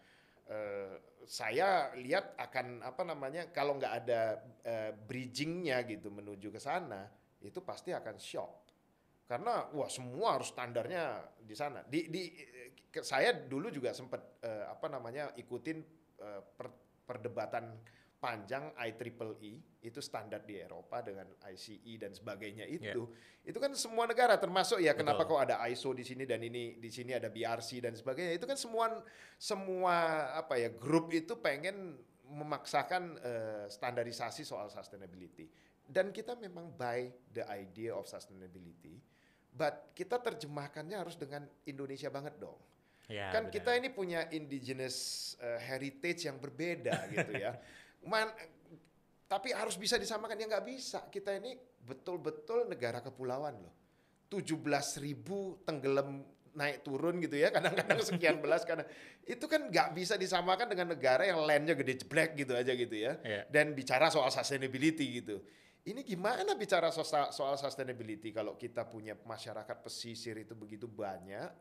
eh, 0.49 0.95
saya 1.29 1.93
lihat 1.99 2.39
akan 2.39 2.81
apa 2.81 3.03
namanya, 3.05 3.53
kalau 3.53 3.77
nggak 3.77 3.95
ada 4.07 4.41
eh, 4.65 4.91
bridgingnya 4.95 5.85
gitu 5.85 6.09
menuju 6.09 6.49
ke 6.49 6.61
sana, 6.63 7.11
itu 7.45 7.61
pasti 7.61 7.93
akan 7.93 8.17
shock. 8.17 8.53
Karena 9.29 9.69
wah 9.77 9.87
semua 9.87 10.35
harus 10.41 10.51
standarnya 10.51 11.23
di 11.39 11.55
sana. 11.55 11.87
Di, 11.87 12.11
di 12.11 12.23
saya 12.99 13.31
dulu 13.31 13.71
juga 13.71 13.95
sempat 13.95 14.43
eh, 14.43 14.67
apa 14.67 14.91
namanya 14.91 15.31
ikutin 15.39 15.79
eh, 16.19 16.43
per- 16.59 17.07
perdebatan 17.07 17.79
panjang 18.21 18.77
IEEE 18.77 19.81
itu 19.81 20.01
standar 20.05 20.45
di 20.45 20.61
Eropa 20.61 21.01
dengan 21.01 21.25
ICE 21.49 21.97
dan 21.97 22.13
sebagainya 22.13 22.69
itu 22.69 23.09
itu 23.41 23.57
kan 23.57 23.73
semua 23.73 24.05
negara 24.05 24.37
termasuk 24.37 24.77
ya 24.85 24.93
kenapa 24.93 25.25
Betul. 25.25 25.41
kok 25.41 25.45
ada 25.49 25.57
ISO 25.73 25.97
di 25.97 26.05
sini 26.05 26.29
dan 26.29 26.45
ini 26.45 26.77
di 26.77 26.93
sini 26.93 27.17
ada 27.17 27.33
BRC 27.33 27.81
dan 27.81 27.97
sebagainya 27.97 28.37
itu 28.37 28.45
kan 28.45 28.61
semua 28.61 29.01
semua 29.41 29.97
apa 30.37 30.61
ya 30.61 30.69
grup 30.69 31.09
itu 31.17 31.33
pengen 31.41 31.97
memaksakan 32.29 33.03
eh, 33.25 33.65
standarisasi 33.73 34.45
soal 34.45 34.69
sustainability 34.69 35.49
dan 35.89 36.13
kita 36.13 36.37
memang 36.37 36.77
buy 36.77 37.09
the 37.33 37.43
idea 37.49 37.97
of 37.97 38.05
sustainability 38.05 39.01
but 39.57 39.97
kita 39.97 40.21
terjemahkannya 40.21 41.01
harus 41.01 41.17
dengan 41.17 41.49
Indonesia 41.65 42.13
banget 42.13 42.37
dong 42.37 42.61
Ya, 43.11 43.35
kan 43.35 43.51
benar. 43.51 43.55
kita 43.59 43.71
ini 43.75 43.89
punya 43.91 44.31
indigenous 44.31 45.35
uh, 45.43 45.59
heritage 45.59 46.31
yang 46.31 46.39
berbeda 46.39 46.95
gitu 47.11 47.33
ya. 47.35 47.59
Man, 48.07 48.29
tapi 49.29 49.53
harus 49.53 49.77
bisa 49.77 50.01
disamakan 50.01 50.41
ya 50.41 50.47
nggak 50.49 50.67
bisa. 50.67 51.01
Kita 51.09 51.37
ini 51.37 51.53
betul-betul 51.85 52.69
negara 52.69 53.05
kepulauan 53.05 53.61
loh. 53.61 53.75
17 54.31 54.57
ribu 55.03 55.59
tenggelam 55.67 56.23
naik 56.51 56.83
turun 56.83 57.23
gitu 57.23 57.39
ya 57.39 57.55
kadang-kadang 57.55 58.03
sekian 58.03 58.43
belas 58.43 58.67
karena 58.67 58.83
itu 59.23 59.47
kan 59.47 59.71
nggak 59.71 59.95
bisa 59.95 60.19
disamakan 60.19 60.67
dengan 60.67 60.95
negara 60.95 61.23
yang 61.23 61.47
landnya 61.47 61.79
gede 61.79 62.03
jeblek 62.03 62.35
gitu 62.35 62.59
aja 62.59 62.75
gitu 62.75 62.91
ya 62.95 63.19
Iya. 63.23 63.47
dan 63.47 63.71
bicara 63.71 64.11
soal 64.11 64.35
sustainability 64.35 65.23
gitu 65.23 65.39
ini 65.87 66.03
gimana 66.03 66.59
bicara 66.59 66.91
soal, 66.91 67.31
soal 67.31 67.55
sustainability 67.55 68.35
kalau 68.35 68.59
kita 68.59 68.83
punya 68.91 69.15
masyarakat 69.15 69.77
pesisir 69.79 70.43
itu 70.43 70.59
begitu 70.59 70.91
banyak 70.91 71.55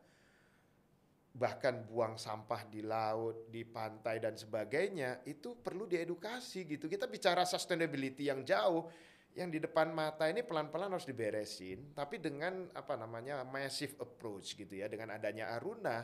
bahkan 1.30 1.86
buang 1.86 2.18
sampah 2.18 2.66
di 2.66 2.82
laut, 2.82 3.46
di 3.48 3.62
pantai 3.62 4.18
dan 4.18 4.34
sebagainya, 4.34 5.22
itu 5.24 5.54
perlu 5.54 5.86
diedukasi 5.86 6.66
gitu. 6.66 6.90
Kita 6.90 7.06
bicara 7.06 7.46
sustainability 7.46 8.26
yang 8.26 8.42
jauh, 8.42 8.90
yang 9.38 9.46
di 9.46 9.62
depan 9.62 9.94
mata 9.94 10.26
ini 10.26 10.42
pelan-pelan 10.42 10.90
harus 10.90 11.06
diberesin, 11.06 11.94
tapi 11.94 12.18
dengan 12.18 12.66
apa 12.74 12.98
namanya 12.98 13.46
massive 13.46 13.94
approach 14.02 14.58
gitu 14.58 14.74
ya, 14.74 14.90
dengan 14.90 15.14
adanya 15.14 15.54
Aruna, 15.54 16.02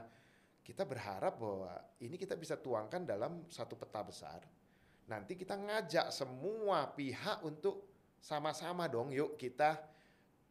kita 0.63 0.87
berharap 0.87 1.39
bahwa 1.39 1.75
ini 2.03 2.15
kita 2.15 2.39
bisa 2.39 2.55
tuangkan 2.55 3.03
dalam 3.03 3.47
satu 3.51 3.75
peta 3.75 4.03
besar. 4.07 4.43
Nanti 5.11 5.39
kita 5.39 5.59
ngajak 5.59 6.11
semua 6.11 6.91
pihak 6.91 7.43
untuk 7.43 7.87
sama-sama 8.23 8.87
dong, 8.87 9.11
yuk 9.11 9.35
kita 9.39 9.79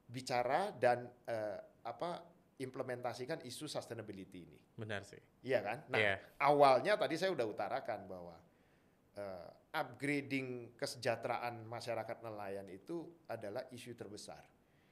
bicara 0.08 0.72
dan 0.76 1.08
eh, 1.28 1.60
apa 1.84 2.35
implementasikan 2.56 3.44
isu 3.44 3.68
sustainability 3.68 4.48
ini. 4.48 4.60
Benar 4.76 5.04
sih. 5.04 5.20
Iya 5.44 5.60
kan? 5.60 5.78
Nah, 5.92 6.00
Iya. 6.00 6.16
awalnya 6.40 6.96
tadi 6.96 7.16
saya 7.16 7.36
udah 7.36 7.46
utarakan 7.46 8.08
bahwa 8.08 8.36
eh, 9.16 9.50
upgrading 9.72 10.76
kesejahteraan 10.76 11.64
masyarakat 11.64 12.18
nelayan 12.20 12.68
itu 12.68 13.04
adalah 13.28 13.64
isu 13.72 13.96
terbesar. 13.96 14.44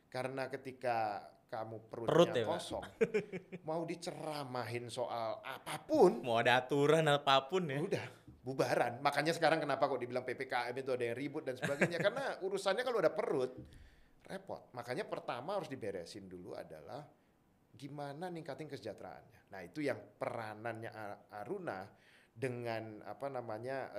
Karena 0.07 0.47
ketika 0.47 1.23
kamu 1.47 1.91
perutnya 1.91 2.07
Perut 2.09 2.31
ya, 2.33 2.45
kosong, 2.47 2.83
mau 3.67 3.83
diceramahin 3.83 4.87
soal 4.87 5.43
apa 5.43 5.75
pun, 5.83 6.23
Mau 6.23 6.39
ada 6.39 6.59
aturan 6.59 7.03
apa 7.05 7.45
pun 7.45 7.67
ya. 7.67 7.79
udah 7.79 8.05
bubaran. 8.41 8.99
Makanya 8.99 9.31
sekarang 9.31 9.59
kenapa 9.59 9.87
kok 9.87 9.99
dibilang 9.99 10.23
PPKM 10.23 10.71
itu 10.73 10.91
ada 10.91 11.03
yang 11.03 11.17
ribut 11.19 11.43
dan 11.43 11.55
sebagainya? 11.55 11.99
Karena 11.99 12.39
urusannya 12.43 12.83
kalau 12.83 12.99
ada 13.03 13.11
perut, 13.11 13.55
repot. 14.23 14.71
Makanya 14.71 15.03
pertama 15.03 15.59
harus 15.59 15.67
diberesin 15.67 16.27
dulu 16.27 16.55
adalah 16.55 17.03
gimana 17.73 18.29
ningkatin 18.29 18.69
kesejahteraannya. 18.69 19.49
Nah 19.49 19.61
itu 19.65 19.81
yang 19.81 19.97
peranannya 20.17 20.89
Aruna 21.33 21.89
dengan 22.33 23.01
apa 23.05 23.27
namanya 23.29 23.89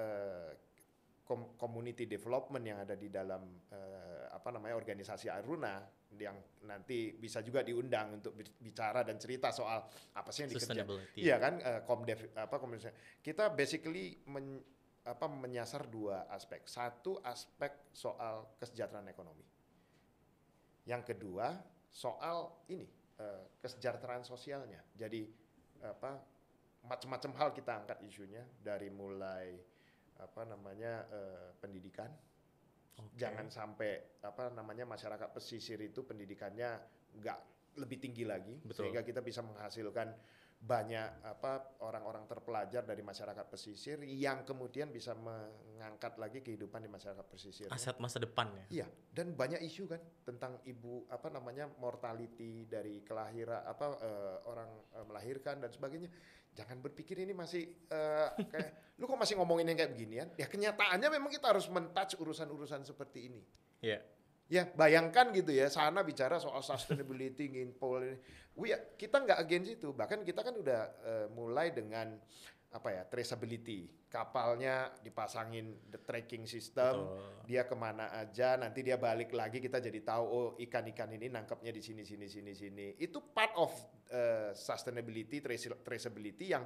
com- 1.26 1.54
community 1.58 2.06
development 2.06 2.64
yang 2.64 2.78
ada 2.82 2.94
di 2.94 3.10
dalam 3.10 3.42
eh, 3.70 4.24
apa 4.30 4.48
namanya 4.54 4.78
organisasi 4.78 5.26
Aruna 5.26 5.82
yang 6.14 6.38
nanti 6.70 7.10
bisa 7.10 7.42
juga 7.42 7.66
diundang 7.66 8.22
untuk 8.22 8.38
bi- 8.38 8.54
bicara 8.62 9.02
dan 9.02 9.18
cerita 9.18 9.50
soal 9.50 9.82
apa 10.14 10.30
sih 10.30 10.46
yang 10.46 10.50
dikerjakan. 10.54 10.86
Iya 11.18 11.36
kan, 11.42 11.54
eh, 11.58 11.80
Komdev 11.82 12.20
apa 12.38 12.56
komunikasi. 12.62 12.94
Kita 13.18 13.50
basically 13.50 14.22
men- 14.30 14.62
apa 15.04 15.26
menyasar 15.26 15.90
dua 15.90 16.30
aspek. 16.30 16.64
Satu 16.64 17.18
aspek 17.20 17.90
soal 17.90 18.54
kesejahteraan 18.56 19.10
ekonomi. 19.10 19.44
Yang 20.86 21.12
kedua 21.12 21.58
soal 21.90 22.62
ini 22.70 22.86
eh, 23.20 23.42
kesejahteraan 23.60 24.24
sosialnya. 24.26 24.80
Jadi 24.94 25.26
apa 25.84 26.16
macam-macam 26.84 27.32
hal 27.40 27.48
kita 27.56 27.72
angkat 27.84 27.98
isunya 28.04 28.44
dari 28.60 28.88
mulai 28.92 29.56
apa 30.20 30.42
namanya 30.46 31.06
eh, 31.10 31.50
pendidikan. 31.58 32.10
Oke. 32.94 33.18
Jangan 33.18 33.50
sampai 33.50 34.22
apa 34.22 34.54
namanya 34.54 34.86
masyarakat 34.86 35.34
pesisir 35.34 35.82
itu 35.82 36.06
pendidikannya 36.06 36.78
nggak 37.18 37.38
lebih 37.74 37.98
tinggi 37.98 38.22
lagi 38.22 38.54
Betul. 38.62 38.86
sehingga 38.86 39.02
kita 39.02 39.18
bisa 39.18 39.42
menghasilkan 39.42 40.14
banyak 40.64 41.28
apa 41.28 41.76
orang-orang 41.84 42.24
terpelajar 42.24 42.80
dari 42.88 43.04
masyarakat 43.04 43.44
pesisir 43.52 44.00
yang 44.00 44.48
kemudian 44.48 44.88
bisa 44.88 45.12
mengangkat 45.12 46.16
lagi 46.16 46.40
kehidupan 46.40 46.80
di 46.80 46.88
masyarakat 46.88 47.26
pesisir. 47.28 47.68
Aset 47.68 48.00
masa 48.00 48.16
depan 48.16 48.48
ya. 48.48 48.64
Iya, 48.80 48.86
dan 49.12 49.36
banyak 49.36 49.60
isu 49.60 49.84
kan 49.84 50.00
tentang 50.24 50.64
ibu 50.64 51.04
apa 51.12 51.28
namanya 51.28 51.68
mortality 51.76 52.64
dari 52.64 53.04
kelahiran 53.04 53.60
apa 53.60 53.86
eh, 54.00 54.36
orang 54.48 54.70
eh, 54.96 55.04
melahirkan 55.04 55.60
dan 55.60 55.68
sebagainya. 55.68 56.08
Jangan 56.56 56.80
berpikir 56.80 57.20
ini 57.20 57.36
masih 57.36 57.68
eh, 57.92 58.28
kayak 58.48 58.96
lu 58.98 59.04
kok 59.04 59.20
masih 59.20 59.36
ngomongin 59.36 59.68
yang 59.68 59.78
kayak 59.84 59.92
beginian? 59.92 60.28
Ya 60.40 60.48
kenyataannya 60.48 61.12
memang 61.12 61.28
kita 61.28 61.52
harus 61.52 61.68
mentouch 61.68 62.16
urusan-urusan 62.16 62.88
seperti 62.88 63.28
ini. 63.28 63.44
Iya. 63.84 64.00
Ya, 64.44 64.68
bayangkan 64.76 65.32
gitu 65.32 65.56
ya, 65.56 65.72
sana 65.72 66.04
bicara 66.04 66.36
soal 66.36 66.60
sustainability, 66.60 67.48
ini. 67.48 67.72
We, 68.54 68.70
kita 69.00 69.24
nggak 69.24 69.40
against 69.40 69.70
itu, 69.80 69.90
bahkan 69.96 70.20
kita 70.20 70.44
kan 70.44 70.54
udah 70.54 70.80
eh, 71.02 71.26
mulai 71.32 71.72
dengan 71.72 72.20
apa 72.74 72.88
ya, 72.92 73.02
traceability. 73.08 74.04
Kapalnya 74.12 74.94
dipasangin 75.02 75.90
the 75.90 75.98
tracking 75.98 76.46
system, 76.46 77.02
Betul. 77.02 77.46
dia 77.50 77.62
ke 77.66 77.74
mana 77.74 78.14
aja, 78.14 78.54
nanti 78.54 78.86
dia 78.86 78.94
balik 78.94 79.34
lagi 79.34 79.58
kita 79.58 79.82
jadi 79.82 80.00
tahu 80.06 80.24
oh 80.28 80.48
ikan-ikan 80.60 81.10
ini 81.10 81.32
nangkapnya 81.32 81.74
di 81.74 81.82
sini, 81.82 82.06
sini, 82.06 82.30
sini, 82.30 82.52
sini. 82.54 82.86
Itu 83.00 83.34
part 83.34 83.58
of 83.58 83.74
eh, 84.12 84.54
sustainability, 84.54 85.42
trace- 85.42 85.82
traceability 85.82 86.54
yang 86.54 86.62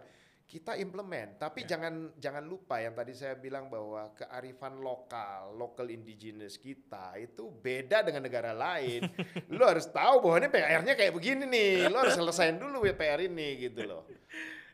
kita 0.49 0.81
implement. 0.81 1.37
Tapi 1.37 1.69
Ya. 1.69 1.77
jangan 1.77 2.09
jangan 2.17 2.45
lupa 2.49 2.81
yang 2.81 2.97
tadi 2.97 3.13
saya 3.13 3.37
bilang 3.37 3.69
bahwa 3.69 4.09
kearifan 4.17 4.81
lokal, 4.81 5.53
local 5.53 5.93
indigenous 5.93 6.57
kita 6.57 7.21
itu 7.21 7.53
beda 7.53 8.01
dengan 8.01 8.25
negara 8.25 8.57
lain. 8.57 9.05
lo 9.53 9.69
harus 9.69 9.85
tahu 9.93 10.25
bahwa 10.25 10.41
ini 10.41 10.49
PR-nya 10.49 10.97
kayak 10.97 11.13
begini 11.13 11.45
nih. 11.45 11.93
Lo 11.93 12.01
harus 12.01 12.17
selesaiin 12.17 12.57
dulu 12.57 12.81
PR 12.97 13.21
ini 13.21 13.69
gitu 13.69 13.85
loh. 13.85 14.03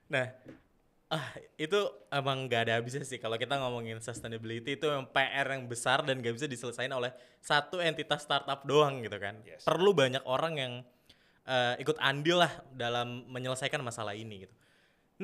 Nah, 0.05 0.29
ah 1.09 1.33
itu 1.57 1.81
emang 2.13 2.45
gak 2.45 2.69
ada 2.69 2.77
habisnya 2.77 3.09
sih 3.09 3.17
kalau 3.17 3.41
kita 3.41 3.57
ngomongin 3.57 3.97
sustainability 4.05 4.77
itu 4.77 4.85
memang 4.85 5.09
PR 5.09 5.49
yang 5.49 5.65
besar 5.65 6.05
dan 6.05 6.21
gak 6.21 6.37
bisa 6.37 6.45
diselesaikan 6.45 6.93
oleh 6.93 7.09
satu 7.41 7.81
entitas 7.81 8.21
startup 8.21 8.69
doang 8.69 9.01
gitu 9.01 9.17
kan. 9.17 9.41
Yes. 9.49 9.65
Perlu 9.65 9.97
banyak 9.97 10.21
orang 10.29 10.55
yang 10.61 10.73
eh, 11.49 11.75
ikut 11.81 11.97
andil 11.99 12.45
lah 12.45 12.53
dalam 12.77 13.25
menyelesaikan 13.33 13.81
masalah 13.81 14.13
ini 14.13 14.45
gitu. 14.45 14.55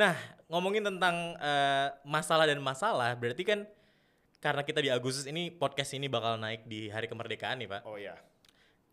Nah, 0.01 0.17
ngomongin 0.49 0.81
tentang 0.81 1.37
eh, 1.37 1.89
masalah 2.09 2.49
dan 2.49 2.57
masalah 2.65 3.13
berarti 3.21 3.45
kan 3.45 3.69
karena 4.41 4.65
kita 4.65 4.81
di 4.81 4.89
Agustus 4.89 5.29
ini 5.29 5.53
podcast 5.53 5.93
ini 5.93 6.09
bakal 6.09 6.41
naik 6.41 6.65
di 6.65 6.89
hari 6.89 7.05
kemerdekaan 7.05 7.61
nih, 7.61 7.69
Pak. 7.69 7.83
Oh 7.85 8.01
ya. 8.01 8.17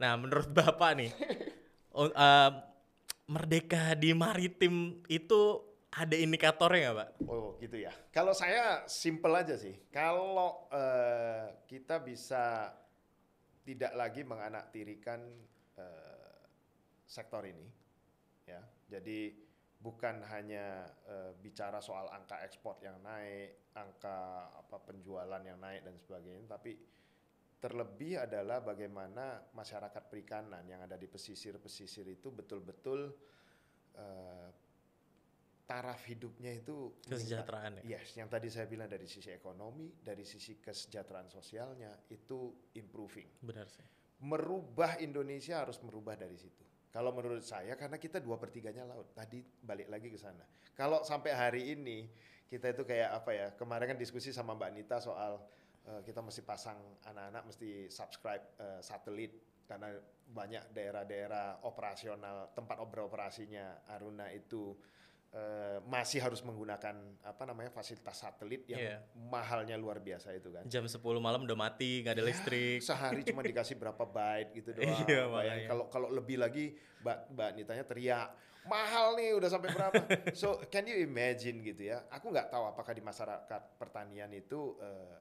Nah, 0.03 0.19
menurut 0.19 0.51
Bapak 0.51 0.99
nih, 0.99 1.07
eh, 2.03 2.51
merdeka 3.31 3.95
di 3.95 4.11
maritim 4.11 4.99
itu 5.07 5.63
ada 5.95 6.11
indikatornya 6.19 6.91
nggak, 6.91 6.97
Pak? 6.99 7.09
Oh 7.23 7.55
gitu 7.63 7.79
ya. 7.79 7.95
Kalau 8.11 8.35
saya 8.35 8.83
simple 8.91 9.31
aja 9.31 9.55
sih. 9.55 9.79
Kalau 9.87 10.67
eh, 10.75 11.55
kita 11.71 12.03
bisa 12.03 12.75
tidak 13.63 13.95
lagi 13.95 14.27
menganaktirikan 14.27 15.23
eh, 15.79 16.35
sektor 17.07 17.47
ini, 17.47 17.63
ya. 18.43 18.59
Jadi 18.91 19.46
bukan 19.87 20.19
hanya 20.35 20.83
eh, 21.07 21.31
bicara 21.39 21.79
soal 21.79 22.11
angka 22.11 22.43
ekspor 22.43 22.75
yang 22.83 22.99
naik, 22.99 23.71
angka 23.71 24.51
apa 24.51 24.83
penjualan 24.83 25.39
yang 25.39 25.55
naik 25.63 25.87
dan 25.87 25.95
sebagainya, 25.95 26.43
tapi 26.43 26.75
terlebih 27.63 28.19
adalah 28.19 28.59
bagaimana 28.59 29.47
masyarakat 29.55 30.03
perikanan 30.11 30.67
yang 30.67 30.83
ada 30.83 30.99
di 30.99 31.07
pesisir-pesisir 31.07 32.03
itu 32.11 32.27
betul-betul 32.35 33.15
eh, 33.95 34.49
taraf 35.63 36.03
hidupnya 36.03 36.51
itu. 36.51 36.99
Kesejahteraan 37.07 37.79
ya. 37.87 37.95
Yes, 37.95 38.11
yang 38.19 38.27
tadi 38.27 38.51
saya 38.51 38.67
bilang 38.67 38.91
dari 38.91 39.07
sisi 39.07 39.31
ekonomi, 39.31 39.87
dari 40.03 40.27
sisi 40.27 40.59
kesejahteraan 40.59 41.31
sosialnya 41.31 41.95
itu 42.11 42.71
improving. 42.75 43.39
Benar 43.39 43.71
sih. 43.71 43.87
Merubah 44.19 44.99
Indonesia 44.99 45.63
harus 45.63 45.79
merubah 45.79 46.19
dari 46.19 46.35
situ. 46.35 46.67
Kalau 46.97 47.13
menurut 47.13 47.45
saya 47.45 47.77
karena 47.77 48.01
kita 48.01 48.17
dua 48.17 48.41
pertiganya 48.41 48.81
laut. 48.89 49.13
Tadi 49.13 49.37
balik 49.61 49.85
lagi 49.85 50.09
ke 50.09 50.17
sana. 50.17 50.41
Kalau 50.73 51.05
sampai 51.05 51.29
hari 51.29 51.77
ini 51.77 52.09
kita 52.49 52.73
itu 52.73 52.81
kayak 52.89 53.21
apa 53.21 53.31
ya? 53.37 53.47
Kemarin 53.53 53.93
kan 53.93 53.99
diskusi 54.01 54.33
sama 54.33 54.57
Mbak 54.57 54.71
Nita 54.73 54.97
soal 54.97 55.37
eh, 55.85 56.01
kita 56.01 56.25
mesti 56.25 56.41
pasang 56.41 56.97
anak-anak 57.05 57.53
mesti 57.53 57.85
subscribe 57.93 58.41
eh, 58.57 58.81
satelit 58.81 59.29
karena 59.69 59.93
banyak 60.25 60.73
daerah-daerah 60.73 61.61
operasional 61.69 62.49
tempat 62.57 62.81
beroperasinya 62.89 63.85
Aruna 63.93 64.33
itu 64.33 64.73
eh, 65.29 65.77
masih 65.83 66.19
harus 66.19 66.39
menggunakan 66.39 66.95
apa 67.21 67.43
namanya 67.43 67.67
fasilitas 67.67 68.15
satelit 68.15 68.63
yang 68.65 68.79
Iya. 68.79 68.97
mahalnya 69.13 69.75
luar 69.75 69.99
biasa 69.99 70.31
itu 70.31 70.49
kan. 70.49 70.63
Jam 70.63 70.83
10 70.83 70.97
malam 71.17 71.43
udah 71.43 71.57
mati, 71.57 71.99
nggak 71.99 72.15
ada 72.15 72.23
Ya, 72.23 72.29
listrik. 72.29 72.79
Sehari 72.79 73.21
cuma 73.21 73.43
dikasih 73.49 73.75
berapa 73.75 74.01
byte 74.01 74.49
gitu 74.55 74.69
doang. 74.73 74.87
Iya, 75.03 75.27
Bayang 75.27 75.29
makanya. 75.29 75.67
kalau 75.67 75.85
kalau 75.87 76.07
lebih 76.09 76.37
lagi 76.37 76.65
Mbak 76.99 77.17
Mbak 77.31 77.49
Nitanya 77.53 77.85
teriak, 77.85 78.27
mahal 78.65 79.15
nih 79.15 79.35
udah 79.35 79.49
sampai 79.49 79.69
berapa. 79.69 80.01
so 80.35 80.59
can 80.67 80.83
you 80.83 80.97
imagine 80.97 81.59
gitu 81.61 81.87
ya? 81.87 82.07
Aku 82.09 82.31
nggak 82.31 82.47
tahu 82.47 82.63
apakah 82.65 82.91
di 82.91 83.01
masyarakat 83.01 83.61
pertanian 83.77 84.31
itu 84.31 84.79
eh, 84.79 85.15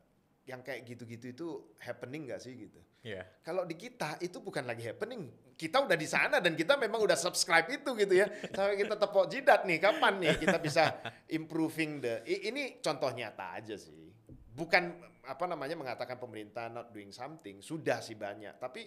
yang 0.46 0.62
kayak 0.62 0.87
gitu-gitu 0.87 1.26
itu 1.35 1.46
happening 1.82 2.30
nggak 2.30 2.38
sih 2.38 2.54
gitu. 2.54 2.78
Iya. 3.02 3.26
Kalau 3.42 3.66
di 3.66 3.74
kita 3.74 4.22
itu 4.22 4.38
bukan 4.38 4.62
lagi 4.62 4.87
happening. 4.87 5.26
Kita 5.59 5.82
udah 5.82 5.98
di 5.98 6.06
sana 6.06 6.38
dan 6.38 6.54
kita 6.54 6.78
memang 6.78 7.02
udah 7.02 7.18
subscribe 7.18 7.66
itu 7.66 7.90
gitu 7.98 8.14
ya. 8.14 8.30
Sampai 8.54 8.78
kita 8.78 8.94
tepok 8.94 9.26
jidat 9.26 9.66
nih, 9.66 9.82
kapan 9.82 10.22
nih 10.22 10.35
kita 10.38 10.59
bisa 10.62 11.02
improving 11.35 11.98
the 11.98 12.22
ini 12.26 12.78
contoh 12.78 13.11
nyata 13.11 13.59
aja 13.59 13.74
sih. 13.74 14.14
Bukan 14.54 15.02
apa 15.26 15.44
namanya 15.50 15.74
mengatakan 15.74 16.16
pemerintah 16.22 16.70
not 16.70 16.94
doing 16.94 17.11
something, 17.11 17.59
sudah 17.59 17.98
sih 17.98 18.14
banyak, 18.14 18.54
tapi 18.62 18.87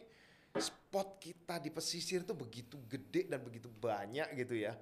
spot 0.55 1.19
kita 1.19 1.59
di 1.59 1.69
pesisir 1.69 2.23
tuh 2.23 2.39
begitu 2.39 2.79
gede 2.87 3.27
dan 3.27 3.43
begitu 3.43 3.67
banyak 3.67 4.31
gitu 4.39 4.55
ya. 4.55 4.73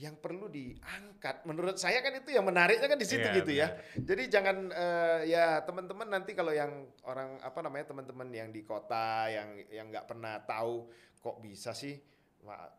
Yang 0.00 0.16
perlu 0.24 0.48
diangkat, 0.48 1.44
menurut 1.44 1.76
saya 1.76 2.00
kan 2.00 2.16
itu 2.16 2.32
yang 2.32 2.48
menariknya 2.48 2.88
kan 2.88 2.96
di 2.96 3.04
situ 3.04 3.28
Iya, 3.28 3.36
gitu 3.36 3.52
ya. 3.52 3.68
Jadi 4.00 4.22
jangan 4.32 4.56
eh, 4.72 5.20
ya 5.28 5.60
teman-teman 5.68 6.08
nanti 6.08 6.32
kalau 6.32 6.56
yang 6.56 6.88
orang 7.04 7.36
apa 7.44 7.60
namanya 7.60 7.92
teman-teman 7.92 8.32
yang 8.32 8.48
di 8.48 8.64
kota 8.64 9.28
yang 9.28 9.60
yang 9.68 9.92
nggak 9.92 10.08
pernah 10.08 10.40
tahu 10.48 10.88
kok 11.20 11.36
bisa 11.44 11.76
sih 11.76 12.00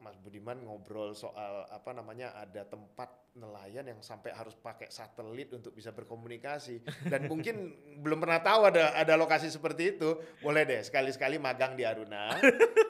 Mas 0.01 0.17
Budiman 0.17 0.57
ngobrol 0.65 1.13
soal 1.13 1.69
apa 1.69 1.93
namanya 1.93 2.33
ada 2.33 2.65
tempat 2.65 3.21
nelayan 3.31 3.87
yang 3.87 4.01
sampai 4.03 4.35
harus 4.35 4.57
pakai 4.57 4.91
satelit 4.91 5.53
untuk 5.55 5.71
bisa 5.71 5.93
berkomunikasi. 5.93 6.83
Dan 7.07 7.29
mungkin 7.31 7.71
belum 8.03 8.19
pernah 8.19 8.41
tahu 8.41 8.73
ada 8.73 8.97
ada 8.97 9.13
lokasi 9.15 9.47
seperti 9.47 9.95
itu. 9.95 10.17
Boleh 10.41 10.65
deh 10.65 10.81
sekali-sekali 10.81 11.37
magang 11.37 11.77
di 11.77 11.85
Aruna. 11.85 12.33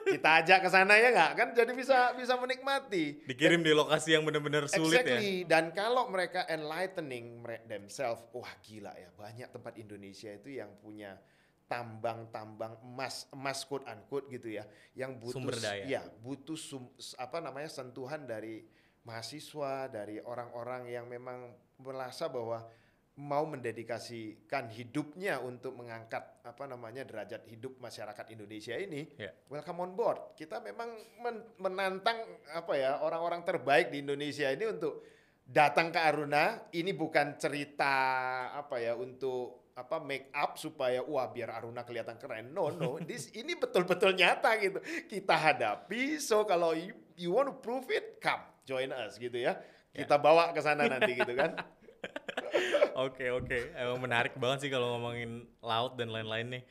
Kita 0.08 0.42
ajak 0.42 0.66
ke 0.66 0.68
sana 0.72 0.96
ya 0.98 1.12
nggak? 1.12 1.32
Kan 1.36 1.48
jadi 1.54 1.72
bisa 1.76 2.16
bisa 2.16 2.34
menikmati. 2.40 3.22
Dikirim 3.28 3.60
di 3.62 3.70
lokasi 3.76 4.16
yang 4.16 4.24
benar-benar 4.26 4.66
sulit 4.66 5.04
ya. 5.04 5.20
Exactly. 5.20 5.44
Dan 5.46 5.70
kalau 5.76 6.08
mereka 6.08 6.48
enlightening 6.48 7.44
themselves, 7.68 8.24
wah 8.34 8.50
gila 8.64 8.92
ya, 8.96 9.12
banyak 9.14 9.48
tempat 9.52 9.78
Indonesia 9.78 10.32
itu 10.32 10.58
yang 10.58 10.72
punya 10.80 11.20
tambang-tambang 11.72 12.76
emas, 12.84 13.24
emas 13.32 13.64
quote 13.64 13.88
unquote 13.88 14.28
gitu 14.28 14.52
ya, 14.52 14.68
yang 14.92 15.16
butuh 15.16 15.40
Sumber 15.40 15.56
daya. 15.56 15.84
ya, 15.88 16.02
butuh 16.20 16.54
sum- 16.54 16.92
apa 17.16 17.40
namanya 17.40 17.72
sentuhan 17.72 18.28
dari 18.28 18.60
mahasiswa, 19.02 19.88
dari 19.88 20.20
orang-orang 20.20 20.86
yang 20.86 21.08
memang 21.08 21.48
merasa 21.80 22.28
bahwa 22.28 22.68
mau 23.12 23.44
mendedikasikan 23.44 24.72
hidupnya 24.72 25.36
untuk 25.38 25.76
mengangkat 25.76 26.22
apa 26.40 26.64
namanya 26.64 27.04
derajat 27.04 27.44
hidup 27.44 27.76
masyarakat 27.76 28.24
Indonesia 28.30 28.72
ini, 28.72 29.04
Ya. 29.16 29.32
welcome 29.48 29.80
on 29.80 29.92
board. 29.92 30.32
Kita 30.32 30.60
memang 30.60 30.88
men- 31.20 31.44
menantang 31.58 32.16
apa 32.52 32.72
ya 32.72 33.00
orang-orang 33.00 33.44
terbaik 33.44 33.92
di 33.92 34.00
Indonesia 34.00 34.48
ini 34.48 34.64
untuk 34.64 35.04
datang 35.46 35.92
ke 35.92 36.00
Aruna 36.00 36.70
ini 36.72 36.94
bukan 36.94 37.36
cerita 37.36 37.94
apa 38.54 38.78
ya 38.78 38.96
untuk 38.96 39.62
apa 39.72 40.04
make 40.04 40.28
up 40.36 40.60
supaya 40.60 41.00
wah 41.00 41.28
biar 41.32 41.48
Aruna 41.52 41.84
kelihatan 41.84 42.20
keren. 42.20 42.52
No, 42.52 42.68
no. 42.68 43.00
This 43.08 43.32
ini 43.32 43.56
betul-betul 43.56 44.12
nyata 44.16 44.56
gitu. 44.60 44.78
Kita 45.08 45.34
hadapi. 45.36 46.20
So 46.20 46.44
kalau 46.44 46.76
you, 46.76 46.92
you 47.16 47.32
want 47.32 47.48
to 47.48 47.56
prove 47.56 47.88
it, 47.88 48.20
come 48.20 48.44
join 48.68 48.92
us 48.92 49.16
gitu 49.16 49.36
ya. 49.36 49.56
Kita 49.92 50.16
bawa 50.16 50.52
ke 50.56 50.60
sana 50.60 50.88
nanti 50.88 51.12
gitu 51.16 51.32
kan. 51.36 51.56
Oke 52.92 53.32
oke, 53.32 53.72
emang 53.72 54.04
menarik 54.04 54.36
banget 54.36 54.66
sih 54.66 54.70
kalau 54.70 54.98
ngomongin 54.98 55.48
laut 55.64 55.96
dan 55.96 56.12
lain-lain 56.12 56.60
nih. 56.60 56.62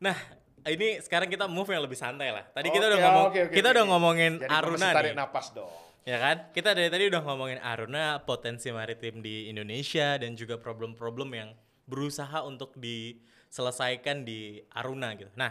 Nah, 0.00 0.16
ini 0.64 1.04
sekarang 1.04 1.28
kita 1.28 1.44
move 1.44 1.68
yang 1.68 1.84
lebih 1.84 1.98
santai 1.98 2.32
lah. 2.32 2.48
Tadi 2.48 2.72
kita 2.72 2.88
udah 2.88 3.00
ngomong, 3.04 3.26
oke, 3.28 3.40
oke, 3.44 3.52
kita 3.52 3.68
oke. 3.70 3.74
udah 3.76 3.84
ngomongin 3.84 4.32
Jadi 4.40 4.50
Aruna 4.56 4.72
mesti 4.72 4.96
tarik 4.96 5.12
nih, 5.12 5.20
napas 5.20 5.46
dong. 5.52 5.85
Ya 6.06 6.16
kan? 6.22 6.36
Kita 6.54 6.72
dari 6.72 6.88
tadi 6.88 7.10
udah 7.10 7.20
ngomongin 7.26 7.58
Aruna, 7.58 8.22
potensi 8.22 8.70
maritim 8.70 9.20
di 9.20 9.50
Indonesia 9.50 10.14
dan 10.16 10.38
juga 10.38 10.56
problem-problem 10.56 11.30
yang 11.34 11.50
berusaha 11.84 12.46
untuk 12.46 12.78
diselesaikan 12.78 14.22
di 14.22 14.62
Aruna 14.70 15.18
gitu. 15.18 15.28
Nah, 15.34 15.50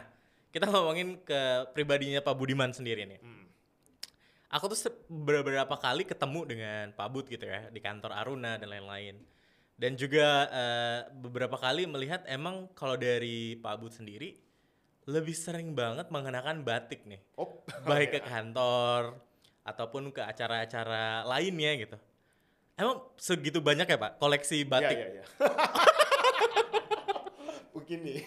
kita 0.56 0.72
ngomongin 0.72 1.20
ke 1.28 1.68
pribadinya 1.76 2.24
Pak 2.24 2.36
Budiman 2.40 2.72
sendiri 2.72 3.04
nih. 3.04 3.20
Hmm. 3.20 3.46
Aku 4.56 4.72
tuh 4.72 4.80
beberapa 5.12 5.76
kali 5.76 6.08
ketemu 6.08 6.48
dengan 6.48 6.86
Pak 6.96 7.08
Bud 7.12 7.28
gitu 7.28 7.44
ya 7.44 7.68
di 7.68 7.84
kantor 7.84 8.16
Aruna 8.16 8.56
dan 8.56 8.72
lain-lain. 8.72 9.20
Dan 9.76 10.00
juga 10.00 10.48
eh, 10.48 11.00
beberapa 11.12 11.60
kali 11.60 11.84
melihat 11.84 12.24
emang 12.32 12.72
kalau 12.72 12.96
dari 12.96 13.60
Pak 13.60 13.76
Bud 13.76 13.92
sendiri 13.92 14.40
lebih 15.12 15.36
sering 15.36 15.76
banget 15.76 16.08
mengenakan 16.08 16.64
batik 16.64 17.04
nih. 17.04 17.20
Oh, 17.36 17.68
Baik 17.90 18.16
ke 18.16 18.20
kantor 18.24 19.20
ataupun 19.66 20.14
ke 20.14 20.22
acara-acara 20.22 21.26
lainnya 21.26 21.72
gitu. 21.82 21.98
Emang 22.78 23.02
segitu 23.18 23.60
banyak 23.60 23.90
ya 23.90 23.98
Pak 23.98 24.22
koleksi 24.22 24.62
batik? 24.64 24.94
Iya, 24.94 25.08
iya, 25.10 25.14
iya. 25.20 25.24
Begini, 27.76 28.18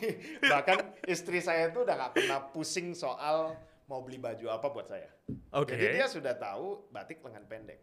bahkan 0.44 0.92
istri 1.08 1.40
saya 1.40 1.72
itu 1.72 1.82
udah 1.82 1.94
nggak 1.96 2.12
pernah 2.14 2.38
pusing 2.52 2.94
soal 2.94 3.56
mau 3.88 4.04
beli 4.04 4.20
baju 4.20 4.52
apa 4.52 4.66
buat 4.68 4.86
saya. 4.86 5.08
Oke. 5.56 5.74
Jadi 5.74 5.98
dia 5.98 6.06
sudah 6.06 6.36
tahu 6.36 6.92
batik 6.92 7.24
lengan 7.24 7.48
pendek. 7.48 7.80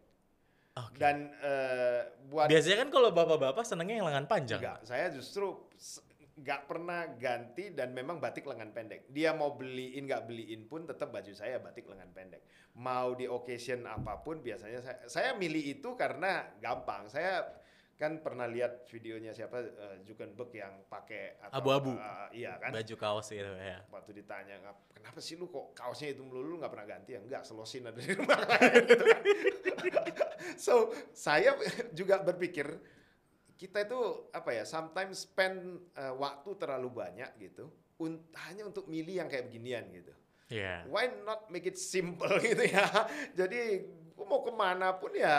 Oke. 0.76 0.96
Dan 1.00 1.32
eh, 1.42 2.00
buat 2.30 2.46
Biasanya 2.46 2.86
kan 2.86 2.88
kalau 2.92 3.10
bapak-bapak 3.10 3.64
senengnya 3.66 3.98
yang 3.98 4.08
lengan 4.08 4.26
panjang. 4.30 4.60
enggak, 4.62 4.78
saya 4.86 5.10
justru 5.10 5.66
nggak 6.36 6.68
pernah 6.68 7.08
ganti 7.16 7.72
dan 7.72 7.96
memang 7.96 8.20
batik 8.20 8.44
lengan 8.44 8.68
pendek. 8.68 9.08
Dia 9.08 9.32
mau 9.32 9.56
beliin 9.56 10.04
nggak 10.04 10.28
beliin 10.28 10.68
pun 10.68 10.84
tetap 10.84 11.08
baju 11.08 11.32
saya 11.32 11.56
batik 11.56 11.88
lengan 11.88 12.12
pendek. 12.12 12.44
Mau 12.76 13.16
di 13.16 13.24
occasion 13.24 13.88
apa 13.88 14.20
pun 14.20 14.44
biasanya 14.44 14.84
saya 14.84 14.98
saya 15.08 15.30
milih 15.32 15.80
itu 15.80 15.96
karena 15.96 16.44
gampang. 16.60 17.08
Saya 17.08 17.40
kan 17.96 18.20
pernah 18.20 18.44
lihat 18.44 18.84
videonya 18.92 19.32
siapa 19.32 19.56
eh, 19.64 19.96
Zuckerberg 20.04 20.52
yang 20.52 20.84
pakai 20.84 21.40
Abu-abu. 21.48 21.96
eh, 21.96 22.44
iya 22.44 22.60
kan. 22.60 22.68
Baju 22.68 22.94
kaos 23.00 23.32
gitu 23.32 23.56
ya. 23.56 23.80
Waktu 23.88 24.20
ditanya 24.20 24.60
"Ngap- 24.60 24.92
kenapa 24.92 25.18
sih 25.24 25.40
lu 25.40 25.48
kok 25.48 25.72
kaosnya 25.72 26.12
itu 26.12 26.20
melulu 26.20 26.52
lu 26.52 26.56
nggak 26.60 26.72
pernah 26.76 26.84
ganti 26.84 27.16
ya? 27.16 27.24
Enggak, 27.24 27.48
selosin 27.48 27.88
ada 27.88 27.96
di 27.96 28.12
rumah 28.12 28.36
gitu 28.84 29.00
kan. 29.00 29.22
so 30.60 30.92
saya 31.16 31.56
juga 31.96 32.20
berpikir 32.20 32.68
kita 33.56 33.82
itu 33.82 34.00
apa 34.30 34.52
ya 34.52 34.62
sometimes 34.62 35.24
spend 35.24 35.56
uh, 35.92 36.12
waktu 36.14 36.52
terlalu 36.54 36.92
banyak 36.94 37.30
gitu 37.40 37.66
un- 37.96 38.20
hanya 38.44 38.64
untuk 38.64 38.84
milih 38.84 39.16
yang 39.16 39.28
kayak 39.28 39.48
beginian 39.48 39.88
gitu. 39.90 40.12
Iya. 40.46 40.84
Why 40.86 41.08
not 41.24 41.48
make 41.48 41.64
it 41.64 41.74
simple 41.74 42.30
gitu 42.44 42.62
ya? 42.62 42.84
Jadi 43.32 43.82
gua 44.12 44.26
mau 44.26 44.40
ke 44.40 44.48
mana 44.50 44.92
pun 44.92 45.12
ya 45.12 45.36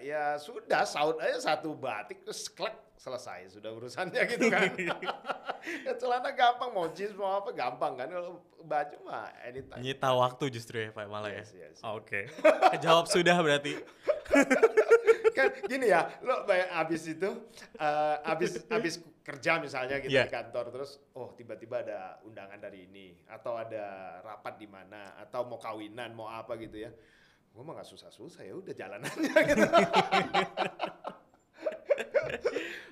ya 0.00 0.36
sudah 0.36 0.82
saut 0.82 1.16
aja 1.16 1.38
satu 1.38 1.72
batik 1.72 2.24
terus 2.24 2.48
klek 2.48 2.72
selesai 2.96 3.50
sudah 3.50 3.70
urusannya 3.70 4.22
gitu 4.32 4.46
kan. 4.48 4.72
ya, 5.86 5.92
celana 5.94 6.32
gampang 6.32 6.70
mau 6.70 6.88
jeans 6.88 7.12
mau 7.12 7.36
apa 7.36 7.52
gampang 7.52 7.94
kan 7.94 8.08
kalau 8.08 8.40
baju 8.58 8.96
mah 9.02 9.28
anytime. 9.42 9.78
Nyita 9.78 10.08
waktu 10.10 10.44
justru 10.48 10.80
ya 10.80 10.90
Pak 10.90 11.04
malah 11.04 11.28
Yes, 11.30 11.52
ya. 11.52 11.68
yes. 11.68 11.78
Oke. 11.84 12.26
Kejawab 12.72 13.06
sudah 13.06 13.36
berarti. 13.38 13.76
Kan 15.32 15.48
gini 15.64 15.88
ya, 15.88 16.06
lo 16.20 16.44
abis 16.48 17.02
itu, 17.08 17.30
eh, 17.74 18.16
abis 18.24 18.62
abis 18.66 18.94
kerja 19.22 19.58
misalnya 19.58 19.98
kita 19.98 20.12
Iya. 20.12 20.24
di 20.26 20.32
kantor 20.32 20.64
terus, 20.70 20.98
oh 21.14 21.32
tiba-tiba 21.32 21.80
ada 21.80 21.98
undangan 22.22 22.58
dari 22.58 22.86
ini, 22.86 23.16
atau 23.26 23.54
ada 23.54 23.84
rapat 24.20 24.56
di 24.56 24.66
mana, 24.66 25.14
atau 25.16 25.44
mau 25.44 25.56
kawinan, 25.56 26.10
mau 26.12 26.26
apa 26.26 26.54
gitu 26.56 26.82
ya, 26.82 26.90
gue 27.48 27.62
mah 27.62 27.76
nggak 27.76 27.88
susah-susah 27.88 28.42
ya, 28.42 28.54
udah 28.54 28.74
jalan 28.74 29.00
aja 29.00 29.32
gitu. 29.50 29.66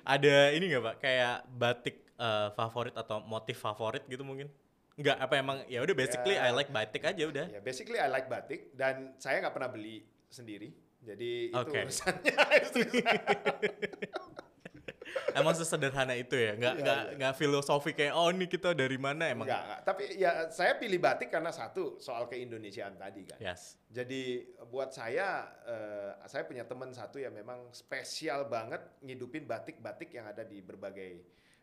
Ada 0.01 0.35
ini 0.51 0.65
nggak 0.67 0.83
Pak 0.83 0.95
kayak 0.99 1.35
batik 1.51 1.95
eh, 2.17 2.49
favorit 2.53 2.93
atau 2.93 3.21
motif 3.21 3.57
favorit 3.57 4.03
gitu 4.05 4.21
mungkin? 4.21 4.49
Enggak, 4.97 5.17
apa 5.17 5.33
emang 5.39 5.57
ya 5.65 5.79
udah 5.81 5.95
basically 5.95 6.35
Ya. 6.35 6.49
I 6.49 6.53
like 6.53 6.69
batik 6.69 7.01
aja 7.01 7.23
udah. 7.23 7.45
ya 7.47 7.59
basically 7.59 7.97
I 7.97 8.09
like 8.11 8.27
batik 8.27 8.73
dan 8.75 9.15
saya 9.17 9.39
nggak 9.39 9.55
pernah 9.55 9.71
beli 9.71 10.03
sendiri, 10.27 10.71
jadi 11.01 11.31
itu 11.49 11.57
urusannya 11.57 12.37
istri 12.61 12.85
saya. 13.01 13.41
Emang 15.35 15.55
sesederhana 15.55 16.15
itu 16.15 16.35
ya? 16.35 16.55
Nggak 16.55 16.73
Iya, 16.75 16.83
nggak 16.83 17.01
iya. 17.01 17.15
nggak 17.19 17.33
filosofi 17.35 17.91
kayak 17.95 18.13
oh 18.15 18.29
ini 18.31 18.45
kita 18.47 18.75
dari 18.75 18.95
mana 18.99 19.31
emang? 19.31 19.47
Enggak, 19.47 19.63
enggak. 19.63 19.81
tapi 19.83 20.03
ya 20.19 20.31
saya 20.51 20.75
pilih 20.79 20.99
batik 20.99 21.29
karena 21.31 21.51
satu 21.51 21.99
soal 21.99 22.27
keindonesiaan 22.27 22.95
tadi 22.95 23.27
kan. 23.27 23.39
Yes. 23.39 23.79
Jadi 23.91 24.55
buat 24.71 24.91
saya, 24.95 25.51
eh, 25.67 26.11
saya 26.27 26.43
punya 26.47 26.63
teman 26.67 26.91
satu 26.95 27.19
yang 27.19 27.35
memang 27.35 27.71
spesial 27.75 28.47
banget 28.47 28.79
ngidupin 29.03 29.47
batik-batik 29.47 30.15
yang 30.15 30.27
ada 30.27 30.43
di 30.47 30.63
berbagai 30.63 31.11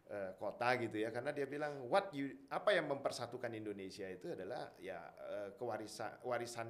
eh, 0.09 0.31
kota 0.37 0.77
gitu 0.81 1.01
ya. 1.05 1.13
Karena 1.13 1.33
dia 1.33 1.45
bilang, 1.49 1.89
what 1.89 2.13
you, 2.13 2.33
apa 2.49 2.73
yang 2.73 2.89
mempersatukan 2.89 3.53
Indonesia 3.53 4.09
itu 4.09 4.33
adalah 4.33 4.73
ya 4.81 4.99
eh, 5.29 5.49
kewarisan 5.57 6.21
warisan 6.25 6.69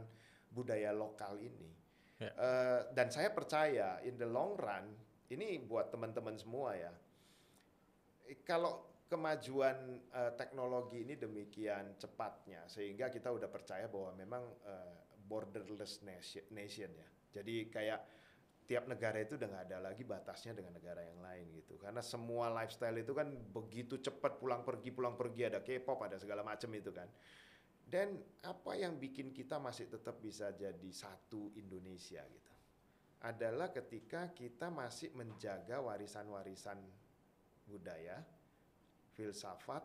budaya 0.51 0.95
lokal 0.95 1.39
ini. 1.39 1.88
Ya. 2.19 2.31
Eh, 2.35 2.81
dan 2.99 3.15
saya 3.15 3.31
percaya 3.31 4.03
in 4.03 4.19
the 4.19 4.27
long 4.27 4.59
run, 4.59 4.91
ini 5.31 5.63
buat 5.63 5.95
teman-teman 5.95 6.35
semua 6.35 6.75
ya. 6.75 6.91
Kalau 8.43 9.03
kemajuan 9.09 10.03
eh, 10.13 10.33
teknologi 10.37 11.07
ini 11.07 11.17
demikian 11.17 11.97
cepatnya 11.97 12.67
sehingga 12.69 13.09
kita 13.09 13.33
udah 13.33 13.49
percaya 13.49 13.87
bahwa 13.89 14.13
memang 14.19 14.45
eh, 14.67 14.95
borderless 15.31 16.03
nation, 16.03 16.45
nation 16.51 16.91
ya. 16.91 17.09
Jadi 17.39 17.71
kayak 17.71 18.01
tiap 18.69 18.85
negara 18.85 19.17
itu 19.25 19.41
udah 19.41 19.49
nggak 19.49 19.65
ada 19.73 19.79
lagi 19.81 20.05
batasnya 20.05 20.53
dengan 20.53 20.77
negara 20.77 21.01
yang 21.01 21.25
lain 21.25 21.57
gitu. 21.57 21.81
Karena 21.81 22.05
semua 22.05 22.53
lifestyle 22.53 23.01
itu 23.01 23.17
kan 23.17 23.33
begitu 23.33 23.97
cepat 23.97 24.37
pulang 24.37 24.61
pergi 24.61 24.93
pulang 24.93 25.17
pergi 25.17 25.49
ada 25.49 25.65
K-pop 25.65 26.05
ada 26.05 26.21
segala 26.21 26.45
macam 26.45 26.69
itu 26.77 26.93
kan. 26.93 27.09
Dan 27.89 28.21
apa 28.45 28.77
yang 28.77 29.01
bikin 29.01 29.33
kita 29.33 29.57
masih 29.57 29.89
tetap 29.89 30.21
bisa 30.21 30.53
jadi 30.53 30.91
satu 30.93 31.57
Indonesia 31.57 32.21
gitu 32.29 32.53
adalah 33.25 33.73
ketika 33.75 34.31
kita 34.31 34.71
masih 34.71 35.11
menjaga 35.17 35.83
warisan-warisan 35.83 36.79
budaya, 37.67 38.23
filsafat, 39.17 39.83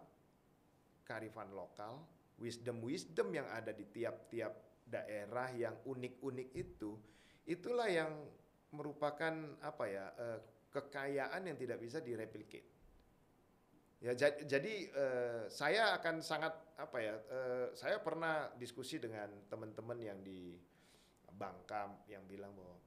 karifan 1.01 1.49
lokal, 1.55 2.05
wisdom-wisdom 2.37 3.33
yang 3.33 3.47
ada 3.49 3.73
di 3.73 3.89
tiap-tiap 3.89 4.53
daerah 4.85 5.49
yang 5.55 5.73
unik-unik 5.81 6.49
itu, 6.53 6.93
itulah 7.49 7.89
yang 7.89 8.11
merupakan 8.75 9.33
apa 9.65 9.85
ya 9.89 10.05
eh, 10.13 10.39
kekayaan 10.69 11.49
yang 11.49 11.57
tidak 11.57 11.81
bisa 11.81 12.01
direplicate. 12.05 12.69
Ya 14.03 14.13
ja- 14.13 14.43
jadi 14.45 14.73
eh, 14.93 15.43
saya 15.49 15.95
akan 15.97 16.21
sangat 16.21 16.53
apa 16.77 16.97
ya 16.97 17.15
eh, 17.15 17.67
saya 17.77 18.01
pernah 18.01 18.49
diskusi 18.57 18.97
dengan 18.97 19.29
teman-teman 19.49 19.99
yang 20.01 20.19
di 20.25 20.57
Bangka 21.33 21.89
yang 22.09 22.25
bilang 22.29 22.53
bahwa 22.53 22.77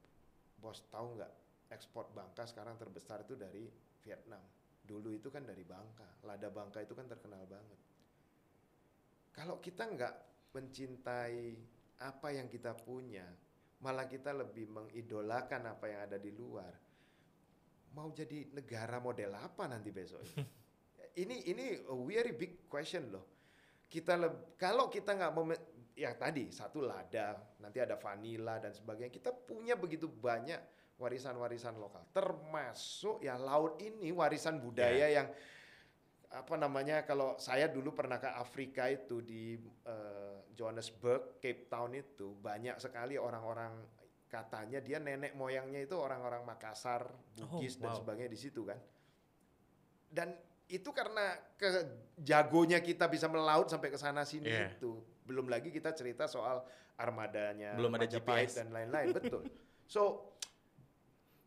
bos 0.57 0.81
tahu 0.87 1.19
nggak 1.19 1.33
ekspor 1.71 2.07
Bangka 2.15 2.47
sekarang 2.47 2.79
terbesar 2.79 3.27
itu 3.27 3.35
dari 3.35 3.67
Vietnam. 4.03 4.41
Dulu 4.87 5.11
itu 5.11 5.27
kan 5.27 5.43
dari 5.43 5.67
Bangka, 5.67 6.23
lada 6.23 6.47
Bangka 6.47 6.79
itu 6.79 6.95
kan 6.95 7.11
terkenal 7.11 7.43
banget. 7.43 7.79
Kalau 9.35 9.59
kita 9.59 9.83
nggak 9.83 10.15
mencintai 10.55 11.43
apa 11.99 12.27
yang 12.31 12.47
kita 12.47 12.71
punya, 12.73 13.27
malah 13.83 14.07
kita 14.07 14.31
lebih 14.31 14.71
mengidolakan 14.71 15.75
apa 15.75 15.85
yang 15.91 16.01
ada 16.07 16.17
di 16.17 16.31
luar. 16.31 16.71
Mau 17.93 18.09
jadi 18.15 18.47
negara 18.55 18.97
model 19.03 19.35
apa 19.35 19.67
nanti 19.67 19.91
besok? 19.91 20.23
ini? 20.23 20.43
ini 21.23 21.35
ini 21.51 21.65
a 21.83 21.95
very 22.07 22.31
big 22.33 22.65
question 22.71 23.11
loh. 23.11 23.36
Kita 23.87 24.19
kalau 24.59 24.91
kita 24.91 25.15
nggak 25.15 25.31
mau 25.31 25.47
ya 25.97 26.13
tadi 26.13 26.51
satu 26.51 26.83
lada, 26.83 27.39
nanti 27.63 27.79
ada 27.81 27.95
vanila 27.95 28.59
dan 28.59 28.75
sebagainya. 28.75 29.09
Kita 29.09 29.31
punya 29.33 29.73
begitu 29.79 30.11
banyak 30.11 30.59
warisan-warisan 30.97 31.77
lokal, 31.77 32.03
termasuk 32.09 33.21
ya 33.21 33.37
laut 33.37 33.77
ini 33.81 34.09
warisan 34.09 34.57
budaya 34.57 35.07
yang 35.09 35.29
apa 36.27 36.59
namanya 36.59 37.07
kalau 37.07 37.39
saya 37.39 37.71
dulu 37.71 37.95
pernah 37.95 38.19
ke 38.19 38.27
Afrika 38.27 38.91
itu 38.91 39.23
di 39.23 39.55
eh, 39.87 40.37
Johannesburg, 40.57 41.39
Cape 41.39 41.71
Town 41.71 41.95
itu 41.95 42.35
banyak 42.35 42.81
sekali 42.81 43.15
orang-orang 43.15 43.71
katanya 44.27 44.83
dia 44.83 44.99
nenek 44.99 45.39
moyangnya 45.39 45.87
itu 45.87 45.95
orang-orang 45.95 46.43
Makassar, 46.43 47.07
Bugis 47.39 47.79
dan 47.79 47.95
wow. 47.95 47.99
sebagainya 48.03 48.31
di 48.33 48.39
situ 48.39 48.67
kan. 48.67 48.79
Dan 50.11 50.35
itu 50.67 50.89
karena 50.91 51.31
ke 51.55 51.67
jagonya 52.19 52.83
kita 52.83 53.07
bisa 53.07 53.31
melaut 53.31 53.71
sampai 53.71 53.87
ke 53.87 53.95
sana 53.95 54.27
sini 54.27 54.51
Iya. 54.51 54.75
itu. 54.75 54.99
Belum 55.23 55.47
lagi 55.47 55.71
kita 55.71 55.91
cerita 55.91 56.27
soal 56.27 56.63
armadanya 56.95 57.75
Belum 57.75 57.95
ada 57.95 58.07
GPS. 58.07 58.59
dan 58.59 58.71
lain-lain, 58.71 59.15
betul. 59.15 59.43
So 59.87 60.35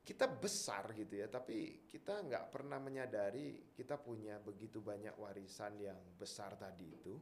kita 0.01 0.25
besar 0.27 0.91
gitu 0.97 1.21
ya, 1.21 1.29
tapi 1.29 1.85
kita 1.85 2.25
nggak 2.25 2.49
pernah 2.49 2.81
menyadari 2.81 3.68
kita 3.77 4.01
punya 4.01 4.41
begitu 4.41 4.81
banyak 4.81 5.12
warisan 5.14 5.77
yang 5.77 6.01
besar 6.16 6.57
tadi 6.57 6.89
itu. 6.89 7.21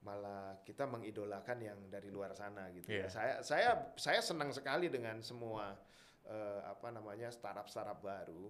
Malah 0.00 0.64
kita 0.64 0.88
mengidolakan 0.88 1.58
yang 1.60 1.78
dari 1.92 2.08
luar 2.08 2.32
sana 2.32 2.72
gitu 2.72 2.88
ya. 2.88 3.04
Iya. 3.04 3.06
Saya 3.12 3.34
saya 3.44 3.70
saya 4.00 4.20
senang 4.24 4.48
sekali 4.56 4.88
dengan 4.88 5.20
semua 5.20 5.76
eh, 6.24 6.60
apa 6.64 6.88
namanya 6.88 7.28
startup-startup 7.28 8.00
baru. 8.00 8.48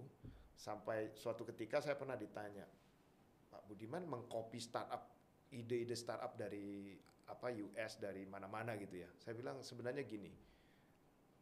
Sampai 0.59 1.15
suatu 1.15 1.47
ketika 1.47 1.79
saya 1.79 1.95
pernah 1.95 2.19
ditanya, 2.19 2.67
Pak 3.47 3.63
Budiman 3.63 4.03
mengcopy 4.03 4.59
startup 4.59 5.07
ide-ide 5.55 5.95
startup 5.95 6.35
dari 6.35 6.99
apa 7.31 7.47
US 7.47 7.95
dari 7.95 8.27
mana-mana 8.27 8.75
gitu 8.75 8.99
ya. 8.99 9.09
Saya 9.23 9.39
bilang 9.39 9.63
sebenarnya 9.63 10.03
gini, 10.03 10.27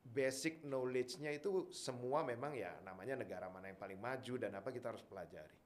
basic 0.05 0.61
knowledge-nya 0.61 1.33
itu 1.33 1.65
semua 1.73 2.21
memang 2.21 2.53
ya 2.53 2.77
namanya 2.85 3.17
negara 3.17 3.49
mana 3.49 3.73
yang 3.73 3.79
paling 3.81 3.97
maju 3.97 4.33
dan 4.37 4.53
apa 4.53 4.69
kita 4.69 4.93
harus 4.93 5.01
pelajari. 5.01 5.57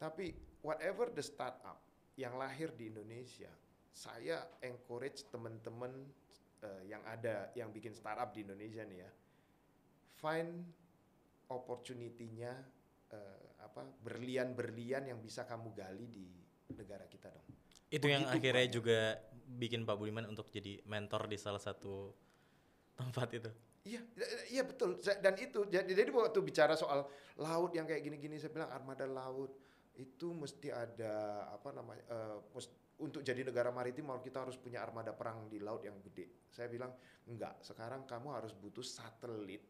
Tapi 0.00 0.32
whatever 0.64 1.12
the 1.12 1.20
startup 1.20 1.84
yang 2.16 2.40
lahir 2.40 2.72
di 2.72 2.88
Indonesia, 2.88 3.52
saya 3.92 4.48
encourage 4.64 5.28
teman-teman 5.28 5.92
eh, 6.64 6.82
yang 6.88 7.04
ada 7.04 7.52
yang 7.52 7.68
bikin 7.68 7.92
startup 7.92 8.32
di 8.32 8.48
Indonesia 8.48 8.80
nih 8.80 8.98
ya, 9.04 9.10
find 10.18 10.64
opportunity-nya 11.52 12.73
eh, 13.14 13.62
apa 13.62 13.86
berlian-berlian 14.02 15.08
yang 15.14 15.18
bisa 15.22 15.46
kamu 15.46 15.70
gali 15.72 16.06
di 16.10 16.26
negara 16.74 17.06
kita 17.06 17.30
dong. 17.30 17.46
Itu 17.88 18.10
yang 18.10 18.26
Begitu 18.26 18.36
akhirnya 18.42 18.66
banyak. 18.66 18.74
juga 18.74 18.98
bikin 19.54 19.86
Pak 19.86 19.96
Budiman 19.96 20.26
untuk 20.26 20.50
jadi 20.50 20.82
mentor 20.90 21.30
di 21.30 21.38
salah 21.38 21.62
satu 21.62 22.10
tempat 22.98 23.28
itu. 23.38 23.50
Iya, 23.84 24.00
iya 24.48 24.62
betul. 24.64 24.96
Dan 24.98 25.34
itu 25.36 25.68
jadi, 25.68 25.84
jadi 25.84 26.08
waktu 26.08 26.40
bicara 26.40 26.72
soal 26.72 27.04
laut 27.36 27.70
yang 27.76 27.84
kayak 27.84 28.00
gini-gini, 28.00 28.40
saya 28.40 28.48
bilang 28.50 28.72
armada 28.72 29.04
laut 29.04 29.52
itu 29.94 30.34
mesti 30.34 30.74
ada 30.74 31.46
apa 31.54 31.70
namanya 31.70 32.02
mus- 32.50 32.72
untuk 32.98 33.20
jadi 33.22 33.44
negara 33.44 33.68
maritim 33.70 34.10
kita 34.22 34.46
harus 34.46 34.56
punya 34.58 34.82
armada 34.82 35.12
perang 35.12 35.46
di 35.52 35.60
laut 35.60 35.84
yang 35.84 36.00
gede. 36.00 36.48
Saya 36.50 36.70
bilang 36.72 36.96
enggak. 37.28 37.60
Sekarang 37.60 38.08
kamu 38.08 38.28
harus 38.32 38.56
butuh 38.56 38.82
satelit 38.82 39.62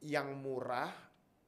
yang 0.00 0.32
murah, 0.40 0.90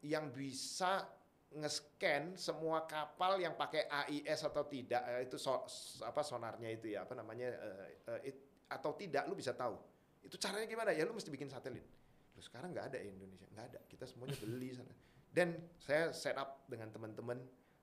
yang 0.02 0.30
bisa 0.30 1.06
nge-scan 1.52 2.32
semua 2.34 2.84
kapal 2.84 3.36
yang 3.36 3.52
pakai 3.52 3.84
AIS 3.86 4.40
atau 4.42 4.64
tidak 4.64 5.02
eh, 5.04 5.28
itu 5.28 5.36
so- 5.36 5.68
apa 6.00 6.24
sonarnya 6.24 6.72
itu 6.72 6.90
ya 6.90 7.04
apa 7.04 7.12
namanya 7.12 7.52
eh, 7.52 7.88
eh, 8.08 8.20
it- 8.32 8.44
atau 8.66 8.96
tidak 8.96 9.28
lu 9.28 9.36
bisa 9.36 9.52
tahu. 9.52 9.76
Itu 10.24 10.40
caranya 10.40 10.64
gimana? 10.64 10.90
Ya 10.90 11.04
lu 11.04 11.12
mesti 11.12 11.28
bikin 11.28 11.46
satelit. 11.46 11.84
Lu 12.32 12.40
sekarang 12.40 12.72
nggak 12.72 12.88
ada 12.88 12.96
ya 12.96 13.04
Indonesia. 13.06 13.44
Nggak 13.52 13.66
ada. 13.68 13.78
Kita 13.84 14.08
semuanya 14.08 14.32
beli 14.40 14.72
sana. 14.72 14.94
Dan 15.28 15.52
saya 15.76 16.08
set 16.10 16.34
up 16.34 16.64
dengan 16.64 16.88
teman-teman 16.88 17.36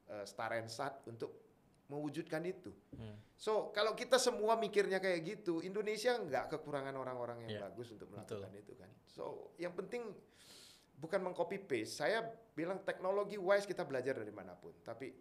eh, 0.10 0.26
Star 0.26 0.58
and 0.58 0.66
Sat 0.66 1.06
untuk 1.06 1.46
mewujudkan 1.86 2.46
itu. 2.46 2.70
Hmm. 2.94 3.18
so 3.34 3.74
kalau 3.74 3.98
kita 3.98 4.22
semua 4.22 4.54
mikirnya 4.54 5.02
kayak 5.02 5.26
gitu 5.26 5.58
Indonesia 5.60 6.14
nggak 6.14 6.54
kekurangan 6.54 6.94
orang-orang 6.94 7.50
yang 7.50 7.58
Iya, 7.58 7.62
bagus 7.66 7.90
untuk 7.90 8.14
betul. 8.14 8.38
melakukan 8.46 8.54
itu 8.54 8.74
kan. 8.78 8.90
So 9.10 9.24
yang 9.58 9.74
penting 9.74 10.06
bukan 11.00 11.24
mengcopy 11.24 11.58
paste. 11.64 12.04
Saya 12.04 12.22
bilang 12.52 12.84
teknologi 12.84 13.40
wise 13.40 13.64
kita 13.64 13.88
belajar 13.88 14.20
dari 14.20 14.36
mana 14.36 14.54
pun. 14.54 14.76
Tapi 14.84 15.16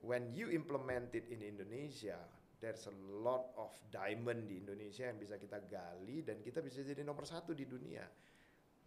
when 0.00 0.32
you 0.32 0.48
implement 0.48 1.12
it 1.12 1.28
in 1.28 1.44
Indonesia, 1.44 2.16
there's 2.60 2.88
a 2.88 2.96
lot 3.20 3.52
of 3.60 3.72
diamond 3.92 4.48
di 4.48 4.64
Indonesia 4.64 5.08
yang 5.08 5.20
bisa 5.20 5.36
kita 5.36 5.60
gali 5.68 6.24
dan 6.24 6.40
kita 6.40 6.64
bisa 6.64 6.80
jadi 6.80 7.04
nomor 7.04 7.28
satu 7.28 7.52
di 7.52 7.68
dunia. 7.68 8.04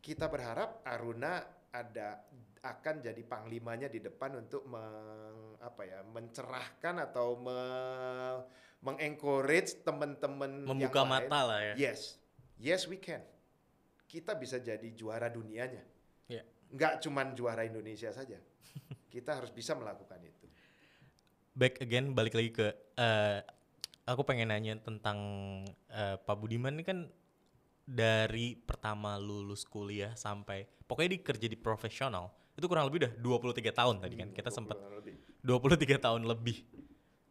Kita 0.04 0.28
berharap 0.28 0.84
Aruna 0.84 1.40
ada 1.74 2.22
akan 2.64 2.96
jadi 3.02 3.22
panglimanya 3.26 3.88
di 3.90 3.98
depan 4.04 4.38
untuk 4.38 4.68
meng, 4.68 5.58
apa 5.58 5.82
ya 5.88 6.00
mencerahkan 6.06 7.02
atau 7.02 7.40
me, 7.40 7.60
mengencourage 8.84 9.82
teman-teman 9.82 10.68
yang 10.68 10.92
Membuka 10.92 11.02
lain. 11.08 11.12
mata 11.12 11.40
lah 11.48 11.60
ya. 11.72 11.74
Yes, 11.90 12.20
yes 12.60 12.84
we 12.86 13.00
can. 13.00 13.24
Kita 14.06 14.38
bisa 14.38 14.60
jadi 14.62 14.86
juara 14.94 15.32
dunianya. 15.32 15.93
Nggak 16.74 17.06
cuman 17.06 17.38
juara 17.38 17.62
Indonesia 17.64 18.10
saja. 18.10 18.38
Kita 19.14 19.38
harus 19.38 19.54
bisa 19.54 19.78
melakukan 19.78 20.18
itu. 20.26 20.50
Back 21.54 21.86
again 21.86 22.18
balik 22.18 22.34
lagi 22.34 22.50
ke 22.50 22.68
eh, 22.98 23.40
aku 24.10 24.26
pengen 24.26 24.50
nanya 24.50 24.74
tentang 24.82 25.18
eh, 25.94 26.18
Pak 26.18 26.36
Budiman 26.42 26.74
ini 26.74 26.84
kan 26.84 27.06
dari 27.86 28.58
pertama 28.58 29.22
lulus 29.22 29.68
kuliah 29.70 30.18
sampai 30.18 30.66
pokoknya 30.88 31.20
dia 31.20 31.22
kerja 31.22 31.48
di 31.52 31.60
profesional 31.60 32.32
itu 32.56 32.66
kurang 32.70 32.88
lebih 32.88 33.06
udah 33.06 33.14
23 33.52 33.74
tahun 33.74 33.96
tadi 34.00 34.16
kan 34.18 34.30
kita 34.34 34.50
sempat 34.50 34.78
23 35.42 35.98
tahun 36.00 36.22
lebih. 36.26 36.62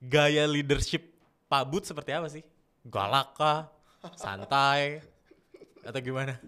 Gaya 0.03 0.51
leadership 0.51 1.15
Pak 1.47 1.63
Bud 1.71 1.87
seperti 1.87 2.11
apa 2.11 2.27
sih? 2.27 2.43
Galak 2.83 3.39
kah? 3.39 3.71
Santai? 4.19 4.99
Atau 5.87 6.03
gimana? 6.03 6.35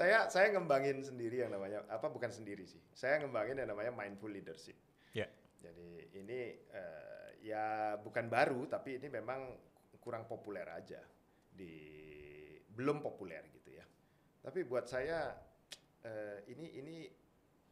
Saya 0.00 0.32
saya 0.32 0.56
ngembangin 0.56 1.04
sendiri 1.04 1.44
yang 1.44 1.52
namanya 1.52 1.84
apa 1.92 2.08
bukan 2.08 2.32
sendiri 2.32 2.64
sih. 2.64 2.80
Saya 2.96 3.20
ngembangin 3.20 3.60
yang 3.60 3.68
namanya 3.68 3.92
mindful 3.92 4.32
leadership. 4.32 4.72
Ya. 5.12 5.28
Jadi 5.60 6.08
ini 6.16 6.56
eh, 6.56 7.28
ya 7.44 8.00
bukan 8.00 8.32
baru 8.32 8.64
tapi 8.64 8.96
ini 8.96 9.12
memang 9.12 9.52
kurang 10.00 10.24
populer 10.24 10.64
aja 10.72 11.04
di 11.52 11.76
belum 12.72 13.04
populer 13.04 13.44
gitu 13.52 13.76
ya. 13.76 13.84
Tapi 14.40 14.64
buat 14.64 14.88
saya 14.88 15.36
eh, 16.00 16.48
ini 16.48 16.80
ini 16.80 16.96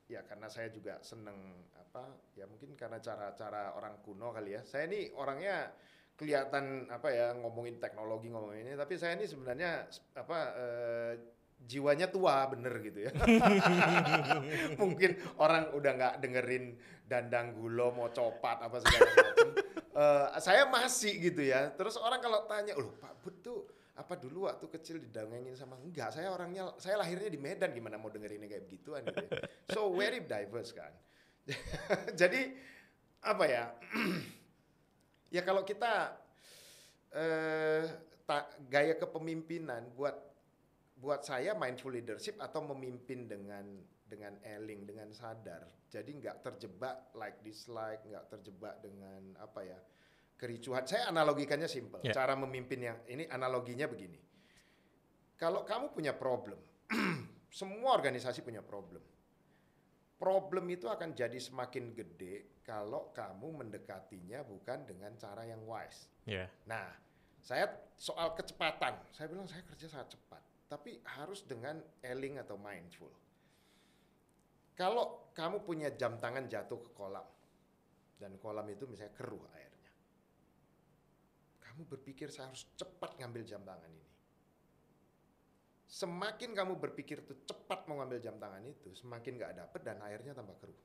ya 0.05 0.21
karena 0.29 0.53
saya 0.53 0.69
juga 0.69 1.01
seneng 1.01 1.65
apa 1.81 2.13
ya 2.37 2.45
mungkin 2.45 2.77
karena 2.77 3.01
cara-cara 3.01 3.73
orang 3.73 4.05
kuno 4.05 4.37
kali 4.37 4.53
ya. 4.53 4.61
Saya 4.69 4.85
ini 4.85 5.09
orangnya 5.17 5.73
kelihatan 6.21 6.93
apa 6.93 7.09
ya 7.09 7.33
ngomongin 7.41 7.81
teknologi 7.81 8.29
ngomongin 8.29 8.69
ini 8.69 8.75
tapi 8.77 9.01
saya 9.01 9.17
ini 9.17 9.25
sebenarnya 9.25 9.89
apa 10.13 10.39
eh, 10.61 11.38
jiwanya 11.65 12.07
tua 12.09 12.47
bener 12.49 12.73
gitu 12.81 13.09
ya. 13.09 13.13
Mungkin 14.83 15.11
orang 15.43 15.75
udah 15.75 15.93
nggak 15.99 16.15
dengerin 16.23 16.79
dandang 17.09 17.57
gulo 17.57 17.93
mau 17.93 18.09
copat 18.13 18.69
apa 18.69 18.77
segala 18.85 19.09
macam. 19.11 19.49
Eh, 19.99 20.27
saya 20.39 20.63
masih 20.71 21.13
gitu 21.19 21.43
ya. 21.43 21.75
Terus 21.75 21.99
orang 21.99 22.23
kalau 22.23 22.47
tanya, 22.47 22.79
loh 22.79 22.95
Pak 23.03 23.13
Bud 23.19 23.37
tuh 23.43 23.59
apa 23.99 24.15
dulu 24.15 24.47
waktu 24.47 24.71
kecil 24.71 25.03
didongengin 25.03 25.59
sama 25.59 25.75
enggak? 25.83 26.15
Saya 26.15 26.31
orangnya, 26.31 26.71
saya 26.79 26.95
lahirnya 27.03 27.27
di 27.27 27.41
Medan 27.41 27.75
gimana 27.75 27.99
mau 27.99 28.07
dengerinnya 28.13 28.47
kayak 28.47 28.65
begituan 28.71 29.03
gitu. 29.03 29.27
ya. 29.27 29.43
So 29.75 29.91
very 29.91 30.23
diverse 30.23 30.71
kan. 30.71 30.95
Jadi 32.21 32.55
apa 33.27 33.45
ya? 33.51 33.65
ya 35.35 35.43
kalau 35.43 35.67
kita 35.67 36.15
eh 37.09 37.83
ta- 38.29 38.53
gaya 38.69 38.95
kepemimpinan 39.01 39.89
buat 39.97 40.28
buat 40.99 41.23
saya 41.23 41.55
mindful 41.55 41.95
leadership 41.95 42.43
atau 42.43 42.63
memimpin 42.75 43.31
dengan 43.31 43.65
dengan 44.09 44.35
eling 44.43 44.83
dengan 44.89 45.15
sadar. 45.15 45.63
Jadi 45.87 46.19
nggak 46.19 46.43
terjebak 46.43 47.15
like 47.15 47.39
dislike 47.47 48.03
nggak 48.03 48.27
terjebak 48.29 48.83
dengan 48.83 49.39
apa 49.39 49.61
ya 49.63 49.79
kericuhan. 50.35 50.83
Saya 50.85 51.07
analogikannya 51.11 51.71
simple. 51.71 52.03
Ya. 52.03 52.11
cara 52.15 52.35
memimpin 52.35 52.83
yang 52.83 52.99
ini 53.07 53.31
analoginya 53.31 53.87
begini. 53.87 54.19
Kalau 55.39 55.63
kamu 55.63 55.95
punya 55.95 56.19
problem 56.19 56.59
semua 57.59 57.95
organisasi 57.95 58.43
punya 58.43 58.61
problem. 58.61 59.03
Problem 60.19 60.67
itu 60.67 60.91
akan 60.91 61.15
jadi 61.15 61.39
semakin 61.39 61.95
gede 61.95 62.59
kalau 62.67 63.15
kamu 63.15 63.63
mendekatinya 63.63 64.43
bukan 64.43 64.83
dengan 64.83 65.15
cara 65.15 65.47
yang 65.47 65.63
wise. 65.63 66.11
Ya. 66.27 66.51
Nah, 66.67 66.91
saya 67.39 67.71
soal 67.95 68.35
kecepatan, 68.35 68.99
saya 69.15 69.31
bilang 69.31 69.47
saya 69.47 69.63
kerja 69.63 69.87
sangat 69.87 70.19
cepat, 70.19 70.43
tapi 70.69 71.01
harus 71.17 71.43
dengan 71.49 71.81
eling 72.05 72.37
atau 72.39 72.61
mindful. 72.61 73.11
Kalau 74.77 75.33
kamu 75.35 75.65
punya 75.67 75.91
jam 75.97 76.21
tangan 76.23 76.47
jatuh 76.47 76.79
ke 76.79 76.91
kolam, 76.95 77.27
dan 78.21 78.39
kolam 78.39 78.69
itu 78.71 78.87
misalnya 78.87 79.17
keruh 79.17 79.43
airnya, 79.57 79.93
kamu 81.67 81.83
berpikir 81.89 82.31
saya 82.31 82.53
harus 82.53 82.69
cepat 82.79 83.19
ngambil 83.19 83.43
jam 83.43 83.65
tangan 83.67 83.91
ini. 83.91 84.07
Semakin 85.89 86.53
kamu 86.53 86.77
berpikir 86.79 87.25
tuh 87.25 87.43
cepat 87.49 87.89
mau 87.89 87.99
ngambil 87.99 88.21
jam 88.21 88.37
tangan 88.37 88.63
itu, 88.63 88.93
semakin 88.93 89.33
nggak 89.41 89.57
dapet 89.57 89.81
dan 89.83 89.99
airnya 90.05 90.37
tambah 90.37 90.55
keruh. 90.61 90.83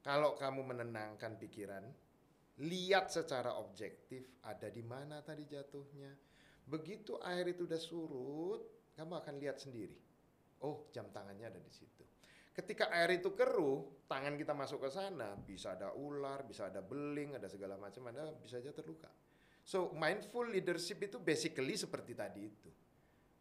Kalau 0.00 0.34
kamu 0.36 0.74
menenangkan 0.74 1.36
pikiran, 1.36 1.84
lihat 2.60 3.08
secara 3.08 3.56
objektif 3.56 4.26
ada 4.44 4.68
di 4.68 4.80
mana 4.84 5.20
tadi 5.20 5.44
jatuhnya. 5.48 6.12
Begitu 6.70 7.18
air 7.26 7.50
itu 7.50 7.66
udah 7.66 7.80
surut, 7.82 8.94
kamu 8.94 9.18
akan 9.18 9.34
lihat 9.42 9.58
sendiri. 9.58 9.98
Oh, 10.62 10.86
jam 10.94 11.10
tangannya 11.10 11.50
ada 11.50 11.58
di 11.58 11.72
situ. 11.74 12.06
Ketika 12.54 12.90
air 12.94 13.18
itu 13.18 13.34
keruh, 13.34 14.06
tangan 14.06 14.38
kita 14.38 14.54
masuk 14.54 14.86
ke 14.86 14.90
sana, 14.92 15.34
bisa 15.34 15.74
ada 15.74 15.90
ular, 15.98 16.46
bisa 16.46 16.70
ada 16.70 16.78
beling, 16.78 17.34
ada 17.34 17.50
segala 17.50 17.74
macam, 17.74 18.06
ada 18.10 18.30
bisa 18.38 18.62
aja 18.62 18.70
terluka. 18.70 19.10
So, 19.66 19.90
mindful 19.96 20.46
leadership 20.46 21.02
itu 21.02 21.18
basically 21.18 21.74
seperti 21.74 22.12
tadi 22.14 22.42
itu. 22.46 22.70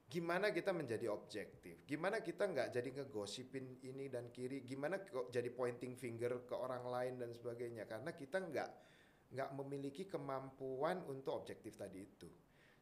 Gimana 0.09 0.49
kita 0.49 0.73
menjadi 0.73 1.05
objektif? 1.13 1.85
Gimana 1.85 2.25
kita 2.25 2.49
nggak 2.49 2.73
jadi 2.73 2.89
ngegosipin 2.97 3.77
ini 3.85 4.09
dan 4.09 4.33
kiri? 4.33 4.65
Gimana 4.65 4.97
jadi 5.29 5.53
pointing 5.53 5.93
finger 5.93 6.49
ke 6.49 6.57
orang 6.57 6.81
lain 6.89 7.13
dan 7.21 7.29
sebagainya? 7.29 7.85
Karena 7.85 8.09
kita 8.17 8.41
nggak 8.41 8.69
nggak 9.29 9.49
memiliki 9.53 10.09
kemampuan 10.09 11.05
untuk 11.05 11.37
objektif 11.45 11.77
tadi 11.77 12.01
itu. 12.01 12.25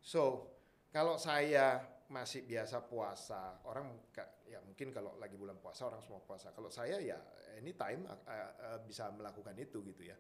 So, 0.07 0.55
kalau 0.87 1.19
saya 1.19 1.83
masih 2.07 2.47
biasa 2.47 2.79
puasa, 2.87 3.59
orang 3.67 4.07
ya 4.47 4.63
mungkin 4.63 4.95
kalau 4.95 5.19
lagi 5.19 5.35
bulan 5.35 5.59
puasa 5.59 5.91
orang 5.91 5.99
semua 5.99 6.23
puasa. 6.23 6.55
Kalau 6.55 6.71
saya 6.71 6.95
ya 7.03 7.19
anytime 7.59 8.07
uh, 8.07 8.15
uh, 8.23 8.79
bisa 8.87 9.11
melakukan 9.11 9.51
itu 9.59 9.83
gitu 9.83 10.07
ya. 10.07 10.15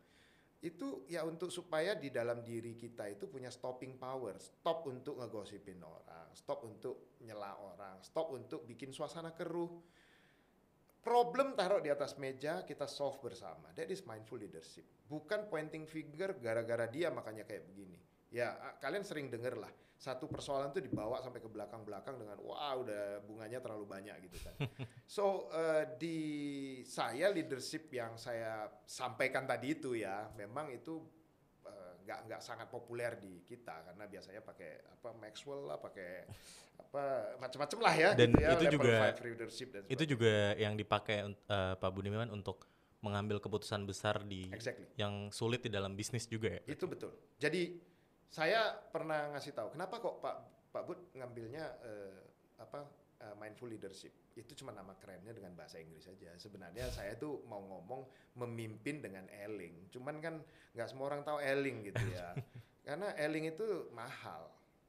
Itu 0.59 1.07
ya 1.07 1.23
untuk 1.23 1.47
supaya 1.55 1.95
di 1.95 2.11
dalam 2.11 2.43
diri 2.43 2.75
kita 2.75 3.07
itu 3.07 3.31
punya 3.31 3.47
stopping 3.47 3.95
power, 3.95 4.35
stop 4.43 4.83
untuk 4.91 5.23
ngegosipin 5.23 5.79
orang, 5.79 6.35
stop 6.35 6.67
untuk 6.67 7.15
nyela 7.23 7.55
orang, 7.55 8.03
stop 8.03 8.35
untuk 8.35 8.67
bikin 8.67 8.91
suasana 8.91 9.31
keruh. 9.31 9.71
Problem 10.99 11.55
taruh 11.55 11.79
di 11.79 11.87
atas 11.87 12.19
meja, 12.19 12.67
kita 12.67 12.83
solve 12.83 13.23
bersama. 13.23 13.71
That 13.71 13.87
is 13.87 14.03
mindful 14.03 14.35
leadership. 14.35 14.83
Bukan 15.07 15.47
pointing 15.47 15.87
finger 15.87 16.35
gara-gara 16.35 16.91
dia 16.91 17.07
makanya 17.07 17.47
kayak 17.47 17.63
begini. 17.71 18.06
Ya, 18.27 18.53
kalian 18.83 19.07
sering 19.07 19.31
denger 19.31 19.55
lah 19.55 19.71
satu 19.97 20.29
persoalan 20.29 20.69
itu 20.69 20.85
dibawa 20.85 21.17
sampai 21.25 21.41
ke 21.41 21.49
belakang-belakang 21.49 22.21
dengan 22.21 22.37
wah 22.45 22.77
udah 22.77 23.25
bunganya 23.25 23.57
terlalu 23.57 23.89
banyak 23.89 24.29
gitu 24.29 24.37
kan. 24.45 24.53
so 25.09 25.49
uh, 25.49 25.89
di 25.97 26.17
saya 26.85 27.33
leadership 27.33 27.89
yang 27.89 28.13
saya 28.13 28.69
sampaikan 28.85 29.49
tadi 29.49 29.73
itu 29.73 29.97
ya 29.97 30.29
memang 30.37 30.69
itu 30.69 31.01
eh, 31.65 31.93
nggak 32.05 32.19
uh, 32.21 32.23
nggak 32.29 32.41
sangat 32.45 32.69
populer 32.69 33.17
di 33.17 33.41
kita 33.41 33.89
karena 33.89 34.05
biasanya 34.05 34.41
pakai 34.45 34.85
apa 34.85 35.09
Maxwell 35.17 35.65
lah 35.65 35.81
pakai 35.81 36.29
apa 36.77 37.03
macam-macam 37.41 37.79
lah 37.81 37.95
ya 37.97 38.09
dan 38.13 38.29
gitu 38.37 38.45
ya, 38.45 38.49
itu 38.53 38.65
juga 38.77 38.95
leadership 39.17 39.67
dan 39.73 39.81
itu 39.89 40.03
juga 40.05 40.53
yang 40.61 40.77
dipakai 40.77 41.25
uh, 41.25 41.73
Pak 41.73 41.89
Budiman 41.89 42.29
untuk 42.29 42.69
mengambil 43.01 43.41
keputusan 43.41 43.85
besar 43.85 44.21
di 44.25 44.45
exactly. 44.53 44.85
yang 44.97 45.33
sulit 45.33 45.61
di 45.61 45.69
dalam 45.69 45.93
bisnis 45.93 46.25
juga 46.25 46.49
ya. 46.49 46.61
Itu 46.65 46.89
betul. 46.89 47.13
Jadi 47.37 47.77
saya 48.27 48.75
pernah 48.91 49.31
ngasih 49.35 49.55
tahu 49.55 49.73
kenapa 49.73 50.03
kok 50.03 50.15
Pak 50.19 50.35
Pak 50.71 50.83
Bud 50.83 50.99
ngambilnya 51.15 51.63
uh, 51.79 52.19
apa 52.59 52.85
uh, 53.23 53.35
mindful 53.39 53.71
leadership? 53.71 54.11
Itu 54.37 54.53
cuma 54.53 54.75
nama 54.75 54.93
kerennya 54.99 55.33
dengan 55.33 55.55
bahasa 55.57 55.81
Inggris 55.81 56.05
saja 56.05 56.35
sebenarnya 56.37 56.91
saya 56.91 57.15
tuh 57.17 57.41
mau 57.47 57.63
ngomong 57.63 58.05
memimpin 58.37 59.01
dengan 59.01 59.25
eling 59.31 59.89
cuman 59.89 60.21
kan 60.21 60.35
nggak 60.77 60.87
semua 60.91 61.09
orang 61.09 61.23
tahu 61.23 61.39
eling 61.41 61.87
gitu 61.87 62.03
ya. 62.13 62.35
Karena 62.87 63.11
eling 63.19 63.51
itu 63.51 63.91
mahal. 63.91 64.47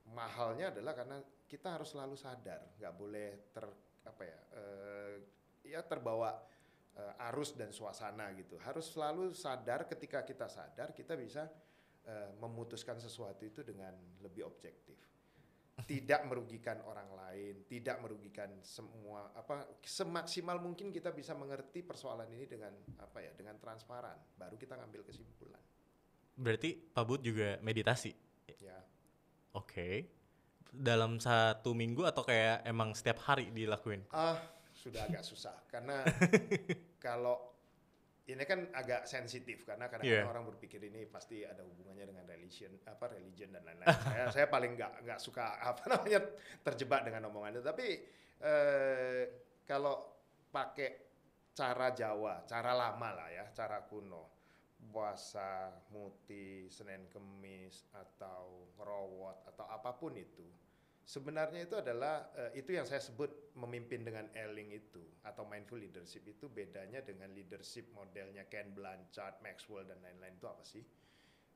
Mahalnya 0.08 0.70
adalah 0.72 0.96
karena 0.96 1.18
kita 1.44 1.74
harus 1.76 1.92
selalu 1.92 2.14
sadar. 2.14 2.62
Nggak 2.78 2.94
boleh 2.94 3.28
ter 3.52 3.66
apa 4.06 4.22
ya 4.24 4.40
uh, 4.56 5.14
ya 5.66 5.80
terbawa 5.84 6.32
uh, 6.94 7.26
arus 7.28 7.58
dan 7.58 7.74
suasana 7.74 8.30
gitu. 8.38 8.54
Harus 8.62 8.88
selalu 8.94 9.34
sadar. 9.34 9.84
Ketika 9.90 10.22
kita 10.22 10.46
sadar 10.46 10.94
kita 10.94 11.18
bisa 11.18 11.50
uh, 12.08 12.32
memutuskan 12.40 12.96
sesuatu 12.96 13.44
itu 13.44 13.60
dengan 13.60 13.92
lebih 14.24 14.48
objektif 14.48 14.98
tidak 15.86 16.26
merugikan 16.26 16.82
orang 16.82 17.06
lain, 17.14 17.62
tidak 17.70 18.02
merugikan 18.02 18.50
semua 18.66 19.30
apa 19.36 19.78
semaksimal 19.78 20.58
mungkin 20.58 20.90
kita 20.90 21.14
bisa 21.14 21.38
mengerti 21.38 21.86
persoalan 21.86 22.26
ini 22.34 22.50
dengan 22.50 22.74
apa 22.98 23.22
ya 23.22 23.30
dengan 23.38 23.54
transparan, 23.62 24.18
baru 24.34 24.58
kita 24.58 24.74
ngambil 24.74 25.06
kesimpulan. 25.06 25.62
Berarti 26.34 26.74
Pak 26.74 27.04
Bud 27.06 27.22
juga 27.22 27.62
meditasi? 27.62 28.10
Ya. 28.58 28.78
Oke. 29.54 29.72
Okay. 29.72 29.94
Dalam 30.68 31.16
satu 31.16 31.72
minggu 31.72 32.04
atau 32.04 32.26
kayak 32.26 32.66
emang 32.68 32.92
setiap 32.92 33.24
hari 33.24 33.48
dilakuin? 33.54 34.04
Ah, 34.12 34.36
sudah 34.74 35.08
agak 35.08 35.24
susah 35.24 35.56
karena 35.72 36.04
kalau 37.04 37.57
ini 38.28 38.44
kan 38.44 38.68
agak 38.76 39.08
sensitif 39.08 39.64
karena 39.64 39.88
kadang-kadang 39.88 40.28
yeah. 40.28 40.28
orang 40.28 40.44
berpikir 40.44 40.84
ini 40.84 41.08
pasti 41.08 41.48
ada 41.48 41.64
hubungannya 41.64 42.12
dengan 42.12 42.28
religion 42.28 42.76
apa 42.84 43.16
religion 43.16 43.56
dan 43.56 43.64
lain-lain. 43.64 43.88
saya 44.04 44.24
saya 44.28 44.46
paling 44.52 44.76
nggak 44.76 44.92
nggak 45.00 45.20
suka 45.20 45.56
apa 45.64 45.88
namanya 45.88 46.20
terjebak 46.60 47.08
dengan 47.08 47.32
omongan 47.32 47.56
itu. 47.56 47.64
Tapi 47.64 47.86
eh, 48.44 49.22
kalau 49.64 50.28
pakai 50.52 51.08
cara 51.56 51.88
Jawa, 51.96 52.44
cara 52.44 52.76
lama 52.76 53.08
lah 53.16 53.28
ya, 53.32 53.44
cara 53.56 53.80
kuno, 53.88 54.28
puasa, 54.92 55.72
muti, 55.90 56.68
Senin 56.68 57.08
Kemis 57.08 57.88
atau 57.96 58.76
ngerowot 58.76 59.48
atau 59.48 59.66
apa 59.72 59.96
pun 59.96 60.12
itu 60.14 60.67
sebenarnya 61.08 61.64
itu 61.64 61.72
adalah 61.80 62.28
uh, 62.36 62.52
itu 62.52 62.76
yang 62.76 62.84
saya 62.84 63.00
sebut 63.00 63.56
memimpin 63.56 64.04
dengan 64.04 64.28
Elling 64.36 64.76
itu 64.76 65.00
atau 65.24 65.48
mindful 65.48 65.80
leadership 65.80 66.28
itu 66.28 66.52
bedanya 66.52 67.00
dengan 67.00 67.32
leadership 67.32 67.88
modelnya 67.96 68.44
Ken 68.52 68.76
Blanchard, 68.76 69.40
Maxwell 69.40 69.88
dan 69.88 70.04
lain-lain 70.04 70.36
itu 70.36 70.44
apa 70.46 70.62
sih? 70.68 70.84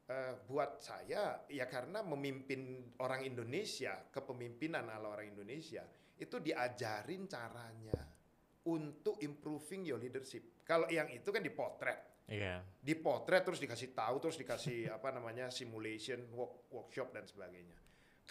Uh, 0.09 0.34
buat 0.48 0.80
saya 0.80 1.46
ya 1.46 1.68
karena 1.68 2.00
memimpin 2.03 2.90
orang 3.05 3.22
Indonesia 3.28 4.09
kepemimpinan 4.09 4.88
ala 4.88 5.14
orang 5.14 5.30
Indonesia 5.30 5.84
itu 6.16 6.42
diajarin 6.42 7.28
caranya 7.28 8.00
untuk 8.66 9.20
improving 9.20 9.84
your 9.84 10.00
leadership. 10.00 10.64
Kalau 10.64 10.88
yang 10.88 11.12
itu 11.12 11.28
kan 11.28 11.44
dipotret. 11.44 12.24
Iya. 12.26 12.40
Yeah. 12.40 12.59
Dipotret 12.80 13.44
terus 13.44 13.61
dikasih 13.61 13.92
tahu 13.92 14.16
terus 14.16 14.40
dikasih 14.40 14.88
apa 14.96 15.12
namanya 15.12 15.53
simulation 15.53 16.24
work, 16.32 16.72
workshop 16.72 17.12
dan 17.12 17.28
sebagainya 17.28 17.82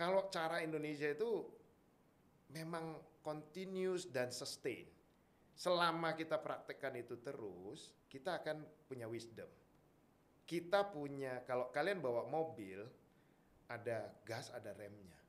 kalau 0.02 0.34
cara 0.34 0.66
Indonesia 0.66 1.14
itu 1.14 1.46
memang 2.50 2.98
continuous 3.22 4.10
dan 4.10 4.34
sustain. 4.34 4.90
Selama 5.54 6.18
kita 6.18 6.42
praktekkan 6.42 6.98
itu 6.98 7.22
terus, 7.22 7.94
kita 8.10 8.42
akan 8.42 8.66
punya 8.90 9.06
wisdom. 9.06 9.46
Kita 10.50 10.90
punya, 10.90 11.46
kalau 11.46 11.70
kalian 11.70 12.02
bawa 12.02 12.26
mobil, 12.26 12.82
ada 13.70 14.10
gas, 14.26 14.50
ada 14.50 14.74
remnya. 14.74 15.22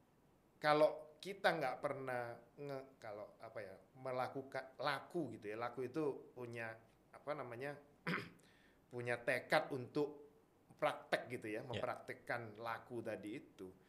Kalau 0.56 1.20
kita 1.20 1.52
nggak 1.52 1.76
pernah 1.84 2.32
nge, 2.56 2.96
kalau 2.96 3.28
apa 3.44 3.58
ya 3.60 3.76
melakukan 4.00 4.72
laku 4.80 5.36
gitu 5.36 5.52
ya, 5.52 5.56
laku 5.60 5.84
itu 5.84 6.32
punya 6.32 6.72
apa 7.12 7.30
namanya 7.36 7.76
punya 8.92 9.20
tekad 9.20 9.68
untuk 9.68 10.32
praktek 10.80 11.28
gitu 11.28 11.60
ya, 11.60 11.60
ya. 11.60 11.68
mempraktekkan 11.68 12.56
yeah. 12.56 12.62
laku 12.64 13.04
tadi 13.04 13.36
itu 13.36 13.81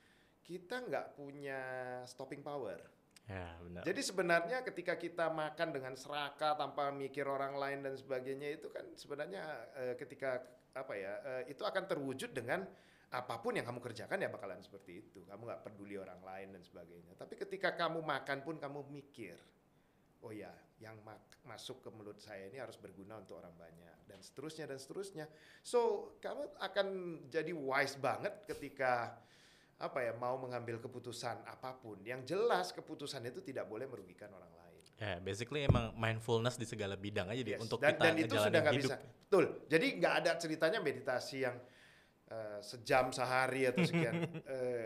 kita 0.44 0.84
nggak 0.84 1.16
punya 1.16 1.60
stopping 2.04 2.44
power. 2.44 2.78
Ya, 3.24 3.56
benar. 3.64 3.88
Jadi 3.88 4.02
sebenarnya 4.04 4.58
ketika 4.68 5.00
kita 5.00 5.32
makan 5.32 5.72
dengan 5.72 5.96
serakah 5.96 6.60
tanpa 6.60 6.92
mikir 6.92 7.24
orang 7.24 7.56
lain 7.56 7.80
dan 7.80 7.96
sebagainya 7.96 8.60
itu 8.60 8.68
kan 8.68 8.84
sebenarnya 9.00 9.44
uh, 9.80 9.96
ketika 9.96 10.44
apa 10.76 10.94
ya 11.00 11.14
uh, 11.24 11.44
itu 11.48 11.64
akan 11.64 11.88
terwujud 11.88 12.36
dengan 12.36 12.68
apa 13.14 13.40
pun 13.40 13.56
yang 13.56 13.64
kamu 13.64 13.80
kerjakan 13.80 14.20
ya 14.20 14.28
bakalan 14.28 14.60
seperti 14.60 15.08
itu. 15.08 15.24
Kamu 15.24 15.48
nggak 15.48 15.64
peduli 15.64 15.96
orang 15.96 16.20
lain 16.20 16.60
dan 16.60 16.64
sebagainya. 16.68 17.16
Tapi 17.16 17.40
ketika 17.40 17.80
kamu 17.80 18.04
makan 18.04 18.44
pun 18.44 18.60
kamu 18.60 18.92
mikir, 18.92 19.40
oh 20.20 20.34
ya, 20.36 20.52
yang 20.84 21.00
masuk 21.48 21.80
ke 21.80 21.90
mulut 21.96 22.20
saya 22.20 22.52
ini 22.52 22.60
harus 22.60 22.76
berguna 22.76 23.24
untuk 23.24 23.40
orang 23.40 23.56
banyak 23.56 23.98
dan 24.04 24.20
seterusnya 24.20 24.68
dan 24.68 24.82
seterusnya. 24.82 25.26
So 25.64 26.12
kamu 26.20 26.60
akan 26.60 26.88
jadi 27.32 27.56
wise 27.56 27.96
banget 27.96 28.44
ketika 28.50 29.16
apa 29.84 30.00
ya 30.00 30.16
mau 30.16 30.40
mengambil 30.40 30.80
keputusan 30.80 31.44
apa 31.44 31.76
pun 31.76 32.00
yang 32.08 32.24
jelas 32.24 32.72
keputusan 32.72 33.20
itu 33.28 33.44
tidak 33.44 33.68
boleh 33.68 33.84
merugikan 33.84 34.32
orang 34.32 34.48
lain. 34.56 34.82
Ya, 34.96 35.04
yeah, 35.04 35.18
basically 35.20 35.68
emang 35.68 35.92
mindfulness 36.00 36.56
di 36.56 36.64
segala 36.64 36.96
bidang 36.96 37.28
aja 37.28 37.44
yes. 37.44 37.60
untuk 37.60 37.84
dan, 37.84 38.00
kita 38.00 38.04
dan 38.08 38.14
itu 38.16 38.36
sudah 38.40 38.60
nggak 38.64 38.76
bisa. 38.80 38.96
Betul. 39.04 39.44
Jadi 39.68 39.88
nggak 40.00 40.14
ada 40.24 40.32
ceritanya 40.40 40.80
meditasi 40.80 41.44
yang 41.44 41.56
uh, 42.32 42.60
sejam 42.64 43.12
sehari 43.12 43.68
atau 43.68 43.84
sekian. 43.84 44.24
uh, 44.54 44.86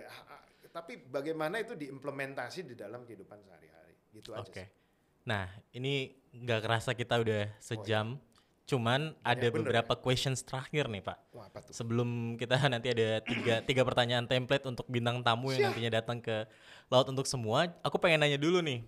tapi 0.74 1.06
bagaimana 1.06 1.62
itu 1.62 1.78
diimplementasi 1.78 2.66
di 2.66 2.74
dalam 2.74 3.06
kehidupan 3.06 3.38
sehari-hari. 3.45 3.93
Gitu 4.10 4.34
aja. 4.34 4.41
Oke. 4.41 4.64
Nah, 5.28 5.45
ini 5.76 6.18
nggak 6.34 6.66
kerasa 6.66 6.98
kita 6.98 7.22
udah 7.22 7.54
sejam. 7.62 8.18
Oh, 8.18 8.18
iya 8.18 8.36
Cuman 8.68 9.15
ada 9.24 9.47
beberapa 9.47 9.95
ya? 9.95 9.99
questions 10.03 10.43
terakhir 10.43 10.91
nih 10.91 10.99
Pak. 10.99 11.18
Wah, 11.32 11.47
apa 11.47 11.63
tuh? 11.63 11.72
Sebelum 11.72 12.36
kita 12.36 12.59
nanti 12.74 12.91
ada 12.91 13.24
tiga, 13.24 13.63
tiga 13.63 13.82
pertanyaan 13.88 14.28
template 14.28 14.68
untuk 14.68 14.84
bintang 14.91 15.24
tamu 15.24 15.55
yang 15.55 15.72
nantinya 15.72 16.03
datang 16.03 16.20
ke 16.20 16.43
Laut 16.91 17.07
untuk 17.07 17.24
Semua. 17.24 17.72
Aku 17.80 17.95
pengen 17.95 18.20
nanya 18.20 18.36
dulu 18.36 18.59
nih. 18.59 18.84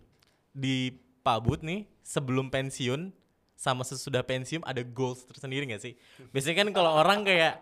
Di 0.51 0.99
Pak 1.23 1.39
Bud 1.47 1.63
nih, 1.63 1.87
sebelum 2.03 2.51
pensiun 2.51 3.15
sama 3.55 3.83
sesudah 3.87 4.23
pensiun 4.23 4.63
ada 4.67 4.83
goals 4.83 5.23
tersendiri 5.27 5.67
gak 5.67 5.83
sih? 5.83 5.95
Biasanya 6.35 6.63
kan 6.63 6.69
kalau 6.75 6.91
orang 6.99 7.23
kayak 7.23 7.59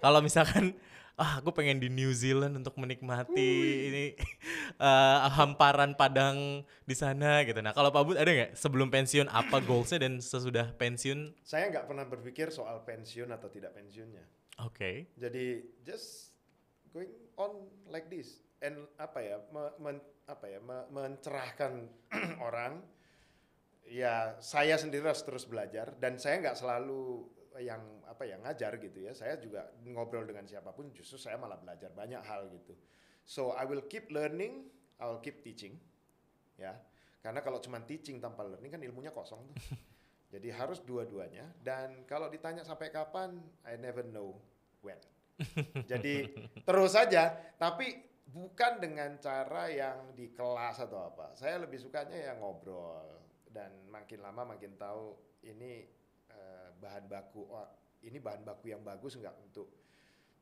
kalau 0.00 0.24
misalkan 0.24 0.72
ah 1.20 1.44
aku 1.44 1.52
pengen 1.52 1.76
di 1.76 1.92
New 1.92 2.16
Zealand 2.16 2.56
untuk 2.56 2.80
menikmati 2.80 3.52
ini 3.92 4.04
eh, 4.88 5.18
hamparan 5.36 5.92
padang 5.92 6.64
di 6.88 6.96
sana 6.96 7.44
gitu. 7.44 7.60
Nah 7.60 7.76
kalau 7.76 7.92
Pak 7.92 8.02
Bud 8.08 8.16
ada 8.16 8.32
nggak 8.32 8.56
sebelum 8.56 8.88
pensiun 8.88 9.28
apa 9.28 9.60
goalsnya 9.68 10.08
dan 10.08 10.16
sesudah 10.16 10.72
pensiun? 10.80 11.36
Saya 11.44 11.68
nggak 11.68 11.84
pernah 11.84 12.08
berpikir 12.08 12.48
soal 12.48 12.80
pensiun 12.88 13.28
atau 13.28 13.52
tidak 13.52 13.76
pensiunnya. 13.76 14.24
Oke. 14.64 15.12
Jadi 15.20 15.60
just 15.84 16.32
going 16.96 17.12
on 17.36 17.68
like 17.92 18.08
this 18.08 18.40
and 18.64 18.88
apa 18.96 19.20
ya 19.20 19.36
me- 19.52 19.76
men- 19.76 20.08
apa 20.24 20.46
ya 20.48 20.58
me- 20.64 20.88
mencerahkan 20.88 21.84
orang. 22.48 22.80
Ya 23.90 24.38
saya 24.40 24.78
sendiri 24.78 25.04
harus 25.04 25.26
terus 25.26 25.44
belajar 25.44 25.92
dan 26.00 26.16
saya 26.16 26.38
nggak 26.40 26.56
selalu 26.56 27.26
yang 27.60 27.80
apa 28.08 28.24
ya 28.24 28.40
ngajar 28.40 28.80
gitu 28.80 28.98
ya. 29.04 29.12
Saya 29.12 29.36
juga 29.36 29.68
ngobrol 29.84 30.24
dengan 30.24 30.48
siapa 30.48 30.72
pun 30.72 30.90
justru 30.96 31.20
saya 31.20 31.36
malah 31.36 31.60
belajar 31.60 31.92
banyak 31.92 32.20
hal 32.24 32.48
gitu. 32.50 32.74
So 33.22 33.52
I 33.54 33.68
will 33.68 33.84
keep 33.86 34.08
learning, 34.08 34.66
I 34.98 35.06
will 35.12 35.22
keep 35.22 35.44
teaching. 35.44 35.76
Ya. 36.56 36.76
Karena 37.20 37.44
kalau 37.44 37.60
cuma 37.60 37.84
teaching 37.84 38.16
tanpa 38.18 38.42
learning 38.48 38.72
kan 38.72 38.80
ilmunya 38.80 39.12
kosong 39.12 39.44
tuh. 39.44 39.56
Jadi 40.34 40.48
harus 40.54 40.78
dua-duanya 40.86 41.42
dan 41.66 42.06
kalau 42.06 42.30
ditanya 42.30 42.62
sampai 42.62 42.94
kapan 42.94 43.34
I 43.66 43.74
never 43.74 44.06
know 44.06 44.38
when. 44.78 44.98
Jadi 45.90 46.30
terus 46.68 46.94
saja 46.94 47.34
tapi 47.58 47.98
bukan 48.30 48.78
dengan 48.78 49.18
cara 49.18 49.66
yang 49.66 50.14
di 50.14 50.30
kelas 50.30 50.78
atau 50.86 51.10
apa. 51.10 51.34
Saya 51.34 51.58
lebih 51.58 51.82
sukanya 51.82 52.14
ya 52.14 52.32
ngobrol 52.38 53.20
dan 53.50 53.74
makin 53.90 54.22
lama 54.22 54.54
makin 54.54 54.78
tahu 54.78 55.18
ini 55.42 55.82
bahan 56.80 57.04
baku 57.06 57.44
oh, 57.46 57.68
ini 58.02 58.16
bahan 58.18 58.42
baku 58.42 58.72
yang 58.72 58.80
bagus 58.80 59.20
nggak 59.20 59.36
untuk 59.44 59.68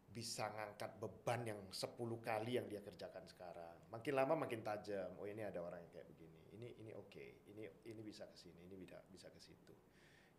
bisa 0.08 0.48
ngangkat 0.50 0.98
beban 0.98 1.40
yang 1.44 1.60
10 1.70 1.94
kali 2.18 2.56
yang 2.56 2.66
dia 2.66 2.80
kerjakan 2.80 3.22
sekarang. 3.28 3.76
Makin 3.92 4.14
lama 4.16 4.34
makin 4.34 4.64
tajam. 4.64 5.14
Oh 5.20 5.28
ini 5.28 5.44
ada 5.44 5.60
orang 5.60 5.84
yang 5.84 5.92
kayak 5.94 6.08
begini. 6.10 6.42
Ini 6.58 6.68
ini 6.80 6.90
oke. 6.96 7.26
Ini 7.54 7.62
ini 7.86 8.00
bisa 8.02 8.24
ke 8.26 8.34
sini, 8.34 8.66
ini 8.66 8.74
bisa 8.74 8.98
bisa 9.12 9.28
ke 9.28 9.38
situ. 9.38 9.74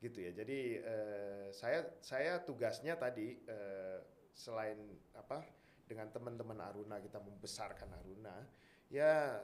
Gitu 0.02 0.20
ya. 0.20 0.32
Jadi 0.34 0.60
eh, 0.82 1.48
saya 1.54 1.86
saya 2.02 2.42
tugasnya 2.42 2.98
tadi 2.98 3.40
eh, 3.46 4.00
selain 4.34 4.80
apa 5.16 5.46
dengan 5.86 6.10
teman-teman 6.12 6.60
Aruna 6.60 7.02
kita 7.02 7.18
membesarkan 7.22 7.90
Aruna, 8.04 8.36
ya 8.92 9.38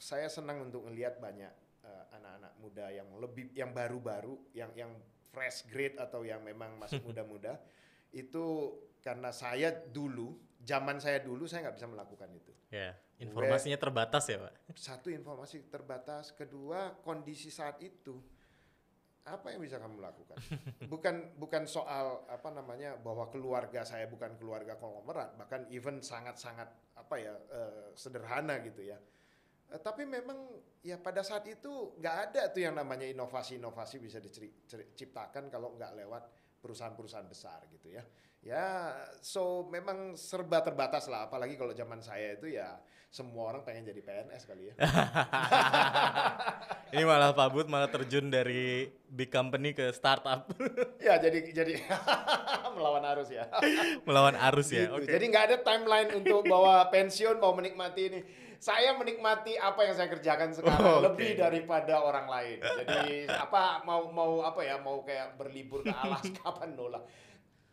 saya 0.00 0.28
senang 0.28 0.70
untuk 0.70 0.86
melihat 0.86 1.18
banyak 1.18 1.52
eh, 1.82 2.04
anak-anak 2.14 2.52
muda 2.60 2.86
yang 2.92 3.08
lebih 3.16 3.50
yang 3.56 3.72
baru-baru, 3.72 4.38
yang 4.52 4.70
yang 4.76 4.92
fresh 5.34 5.66
grade 5.66 5.98
atau 5.98 6.22
yang 6.22 6.40
memang 6.46 6.78
masih 6.78 7.02
muda-muda 7.06 7.58
itu 8.14 8.70
karena 9.02 9.34
saya 9.34 9.74
dulu, 9.74 10.38
zaman 10.62 11.02
saya 11.02 11.20
dulu 11.20 11.44
saya 11.44 11.68
nggak 11.68 11.76
bisa 11.76 11.88
melakukan 11.90 12.30
itu. 12.32 12.52
Ya. 12.70 12.94
Informasinya 13.20 13.78
terbatas 13.78 14.26
ya 14.26 14.42
Pak. 14.42 14.54
Satu 14.74 15.12
informasi 15.12 15.66
terbatas, 15.70 16.34
kedua 16.34 16.98
kondisi 17.04 17.50
saat 17.52 17.78
itu 17.82 18.18
apa 19.24 19.56
yang 19.56 19.60
bisa 19.64 19.80
kamu 19.80 20.04
lakukan? 20.04 20.36
Bukan 20.92 21.40
bukan 21.40 21.64
soal 21.64 22.28
apa 22.28 22.52
namanya 22.52 23.00
bahwa 23.00 23.32
keluarga 23.32 23.80
saya 23.80 24.04
bukan 24.04 24.36
keluarga 24.36 24.76
konglomerat, 24.76 25.40
bahkan 25.40 25.64
even 25.72 26.04
sangat-sangat 26.04 26.68
apa 26.92 27.14
ya 27.16 27.32
eh, 27.32 27.88
sederhana 27.96 28.60
gitu 28.60 28.84
ya. 28.84 29.00
Eh, 29.72 29.80
tapi 29.80 30.04
memang 30.04 30.36
ya 30.84 31.00
pada 31.00 31.24
saat 31.24 31.48
itu 31.48 31.96
nggak 31.96 32.16
ada 32.30 32.52
tuh 32.52 32.60
yang 32.60 32.76
namanya 32.76 33.08
inovasi-inovasi 33.08 33.96
bisa 34.02 34.18
diciptakan 34.20 35.48
kalau 35.48 35.72
nggak 35.78 35.96
lewat 35.96 36.22
perusahaan-perusahaan 36.60 37.28
besar 37.28 37.64
gitu 37.72 37.92
ya. 37.92 38.04
Ya, 38.44 38.92
so 39.24 39.64
memang 39.72 40.20
serba 40.20 40.60
terbatas 40.60 41.08
lah. 41.08 41.24
Apalagi 41.24 41.56
kalau 41.56 41.72
zaman 41.72 42.04
saya 42.04 42.36
itu 42.36 42.52
ya 42.52 42.76
semua 43.14 43.46
orang 43.46 43.62
pengen 43.62 43.88
jadi 43.88 44.02
PNS 44.04 44.42
kali 44.44 44.68
ya. 44.68 44.74
Ini 46.92 47.06
malah 47.06 47.30
Pak 47.30 47.48
Bud 47.54 47.70
malah 47.70 47.86
terjun 47.86 48.26
dari 48.26 48.90
big 49.06 49.30
company 49.30 49.70
ke 49.70 49.94
startup 49.94 50.50
ya 51.06 51.14
jadi 51.22 51.54
jadi 51.54 51.78
melawan 52.76 53.06
arus 53.14 53.30
ya. 53.30 53.46
melawan 54.02 54.34
arus 54.34 54.74
ya. 54.74 54.90
Gitu. 54.90 54.98
Oke. 54.98 55.08
Jadi 55.08 55.24
nggak 55.30 55.44
ada 55.46 55.56
timeline 55.62 56.10
untuk 56.10 56.42
bawa 56.44 56.90
pensiun 56.90 57.38
mau 57.38 57.54
menikmati 57.54 58.02
ini. 58.12 58.20
Saya 58.64 58.96
menikmati 58.96 59.60
apa 59.60 59.84
yang 59.84 59.92
saya 59.92 60.08
kerjakan 60.08 60.56
sekarang 60.56 60.80
Oh, 60.80 60.96
oke. 60.96 61.04
lebih 61.12 61.36
daripada 61.36 62.00
orang 62.00 62.24
lain. 62.24 62.58
Jadi 62.80 63.28
apa 63.28 63.84
mau 63.84 64.08
mau 64.08 64.40
apa 64.40 64.64
ya 64.64 64.80
mau 64.80 65.04
kayak 65.04 65.36
berlibur 65.36 65.84
ke 65.84 65.92
Alaska 65.92 66.40
apa 66.48 66.64
nolah. 66.64 67.04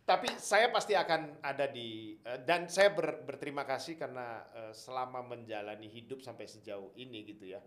Tapi 0.04 0.28
saya 0.36 0.68
pasti 0.68 0.92
akan 0.92 1.39
ada 1.39 1.72
di 1.72 2.20
eh, 2.20 2.44
dan 2.44 2.68
saya 2.68 2.92
ber- 2.92 3.24
berterima 3.24 3.64
kasih 3.64 3.96
karena 3.96 4.44
eh, 4.52 4.74
selama 4.76 5.24
menjalani 5.24 5.88
hidup 5.88 6.20
sampai 6.20 6.44
sejauh 6.44 6.92
ini 7.00 7.24
gitu 7.24 7.48
ya. 7.48 7.64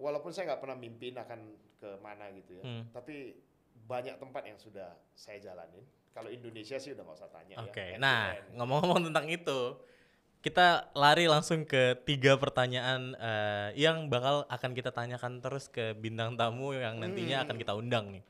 Walaupun 0.00 0.32
saya 0.32 0.48
nggak 0.48 0.62
pernah 0.64 0.80
mimpin 0.80 1.12
akan 1.12 1.40
ke 1.76 1.90
mana 2.00 2.32
gitu 2.32 2.56
ya. 2.56 2.64
Hmm. 2.64 2.88
Tapi 2.88 3.36
banyak 3.84 4.16
tempat 4.16 4.48
yang 4.48 4.56
sudah 4.56 4.96
saya 5.12 5.36
jalanin. 5.44 5.84
Kalau 6.10 6.32
Indonesia 6.32 6.80
sih 6.80 6.96
udah 6.96 7.04
nggak 7.04 7.18
usah 7.20 7.28
tanya 7.28 7.54
Oke, 7.60 7.94
ya. 7.94 7.98
nah 8.00 8.32
ngomong-ngomong 8.56 9.12
tentang 9.12 9.28
itu, 9.28 9.60
kita 10.40 10.88
lari 10.96 11.28
langsung 11.28 11.68
ke 11.68 12.00
tiga 12.08 12.40
pertanyaan 12.40 13.12
eh, 13.20 13.68
yang 13.76 14.08
bakal 14.08 14.48
akan 14.48 14.72
kita 14.72 14.88
tanyakan 14.88 15.44
terus 15.44 15.68
ke 15.68 15.92
bintang 15.92 16.36
tamu 16.40 16.72
yang 16.72 16.96
nantinya 16.96 17.44
akan 17.44 17.56
kita 17.60 17.76
undang 17.76 18.08
nih. 18.16 18.24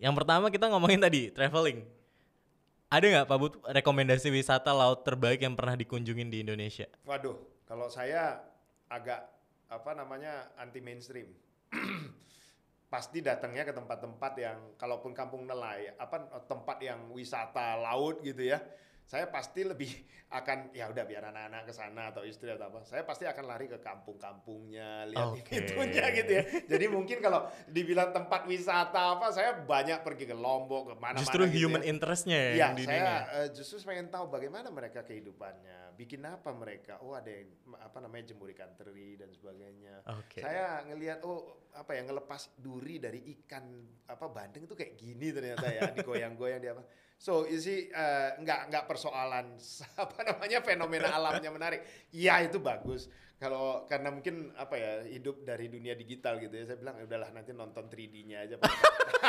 Yang 0.00 0.14
pertama 0.16 0.48
kita 0.48 0.72
ngomongin 0.72 1.00
tadi 1.04 1.28
traveling. 1.28 1.84
Ada 2.88 3.04
nggak 3.04 3.26
Pak 3.28 3.38
Bud 3.40 3.54
rekomendasi 3.68 4.32
wisata 4.32 4.72
laut 4.72 5.04
terbaik 5.04 5.44
yang 5.44 5.52
pernah 5.58 5.76
dikunjungin 5.76 6.30
di 6.32 6.40
Indonesia? 6.40 6.88
Waduh, 7.04 7.36
kalau 7.68 7.90
saya 7.92 8.40
agak 8.88 9.28
apa 9.68 9.90
namanya 9.92 10.52
anti 10.56 10.80
mainstream. 10.80 11.28
Pasti 12.92 13.18
datangnya 13.18 13.66
ke 13.66 13.74
tempat-tempat 13.74 14.32
yang 14.38 14.58
kalaupun 14.78 15.10
kampung 15.10 15.42
nelayan, 15.50 15.98
apa 15.98 16.30
tempat 16.46 16.78
yang 16.78 17.10
wisata 17.10 17.74
laut 17.74 18.22
gitu 18.22 18.54
ya. 18.54 18.62
Saya 19.04 19.28
pasti 19.28 19.62
lebih 19.62 19.92
akan 20.34 20.74
ya 20.74 20.90
udah 20.90 21.04
biar 21.06 21.30
anak-anak 21.30 21.62
ke 21.68 21.72
sana 21.76 22.10
atau 22.10 22.26
istri 22.26 22.50
atau 22.50 22.66
apa. 22.66 22.82
Saya 22.82 23.06
pasti 23.06 23.22
akan 23.22 23.44
lari 23.46 23.70
ke 23.70 23.78
kampung-kampungnya, 23.78 25.06
lihat 25.06 25.30
Oke. 25.30 25.62
itunya 25.62 26.04
gitu 26.10 26.32
ya. 26.34 26.42
Jadi 26.66 26.86
mungkin 26.90 27.22
kalau 27.22 27.46
dibilang 27.70 28.10
tempat 28.10 28.48
wisata 28.50 29.14
apa, 29.14 29.30
saya 29.30 29.54
banyak 29.62 30.02
pergi 30.02 30.26
ke 30.26 30.34
Lombok, 30.34 30.90
ke 30.90 30.94
mana-mana 30.98 31.22
Justru 31.22 31.46
gitu 31.46 31.70
human 31.70 31.86
ya. 31.86 31.92
interestnya 31.92 32.34
ya 32.34 32.50
Iya, 32.50 32.58
yang 32.58 32.72
di 32.74 32.84
saya 32.88 33.12
eh, 33.44 33.48
justru 33.54 33.76
pengen 33.86 34.10
tahu 34.10 34.26
bagaimana 34.26 34.68
mereka 34.74 35.06
kehidupannya, 35.06 35.94
bikin 35.94 36.26
apa 36.26 36.50
mereka. 36.50 36.98
Oh, 37.04 37.14
ada 37.14 37.30
yang 37.30 37.54
apa 37.78 37.98
namanya 38.02 38.34
jemur 38.34 38.50
ikan 38.50 38.74
teri 38.74 39.14
dan 39.14 39.30
sebagainya. 39.30 40.02
Oke. 40.18 40.42
Saya 40.42 40.82
ngelihat 40.90 41.22
oh 41.22 41.70
apa 41.78 41.94
ya 41.94 42.02
ngelepas 42.06 42.58
duri 42.58 42.98
dari 42.98 43.22
ikan 43.38 43.62
apa 44.10 44.26
bandeng 44.30 44.66
itu 44.66 44.74
kayak 44.74 44.98
gini 44.98 45.30
ternyata 45.30 45.66
ya 45.70 45.90
digoyang-goyang 45.96 46.58
di 46.58 46.68
apa. 46.74 46.82
So, 47.24 47.48
you 47.48 47.56
see 47.56 47.88
eh, 47.88 48.30
nggak 48.36 48.68
nggak 48.68 48.84
persoalan 48.84 49.56
apa 50.04 50.18
namanya 50.28 50.60
fenomena 50.60 51.08
alamnya 51.08 51.48
menarik. 51.48 51.80
Iya 52.12 52.44
itu 52.44 52.60
bagus. 52.60 53.08
Kalau 53.40 53.88
karena 53.88 54.12
mungkin 54.12 54.52
apa 54.60 54.76
ya 54.76 54.92
hidup 55.08 55.40
dari 55.40 55.72
dunia 55.72 55.96
digital 55.96 56.36
gitu 56.36 56.52
ya. 56.52 56.68
Saya 56.68 56.76
bilang 56.84 57.00
"Ya 57.00 57.08
udahlah 57.08 57.32
nanti 57.32 57.56
nonton 57.56 57.88
3D-nya 57.88 58.44
aja. 58.44 58.56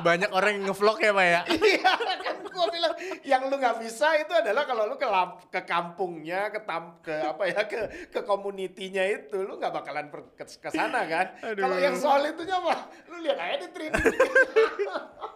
Banyak 0.00 0.30
orang 0.30 0.50
yang 0.58 0.64
ngevlog 0.70 0.98
ya 0.98 1.12
Pak 1.12 1.26
ya? 1.26 1.40
Iya 1.72 1.92
kan 1.96 2.36
gua 2.52 2.68
bilang 2.68 2.92
yang 3.24 3.48
lu 3.48 3.56
nggak 3.56 3.80
bisa 3.80 4.12
itu 4.20 4.28
adalah 4.28 4.68
kalau 4.68 4.84
lu 4.84 5.00
ke 5.00 5.08
lamp, 5.08 5.48
ke 5.48 5.64
kampungnya, 5.64 6.52
ke 6.52 6.60
tam, 6.62 7.00
ke 7.00 7.10
apa 7.10 7.42
ya 7.48 7.64
ke 7.64 7.80
ke 8.12 8.20
komunitinya 8.22 9.02
itu 9.08 9.40
lu 9.40 9.56
nggak 9.56 9.72
bakalan 9.72 10.12
per, 10.12 10.36
ke, 10.36 10.44
ke 10.44 10.68
sana 10.68 11.08
kan. 11.08 11.32
Kalau 11.40 11.76
yang 11.80 11.96
soal 11.96 12.28
itunya 12.28 12.60
mah 12.60 12.80
lu 13.08 13.24
lihat 13.24 13.38
aja 13.40 13.56
di 13.64 13.68
3D. 13.72 13.96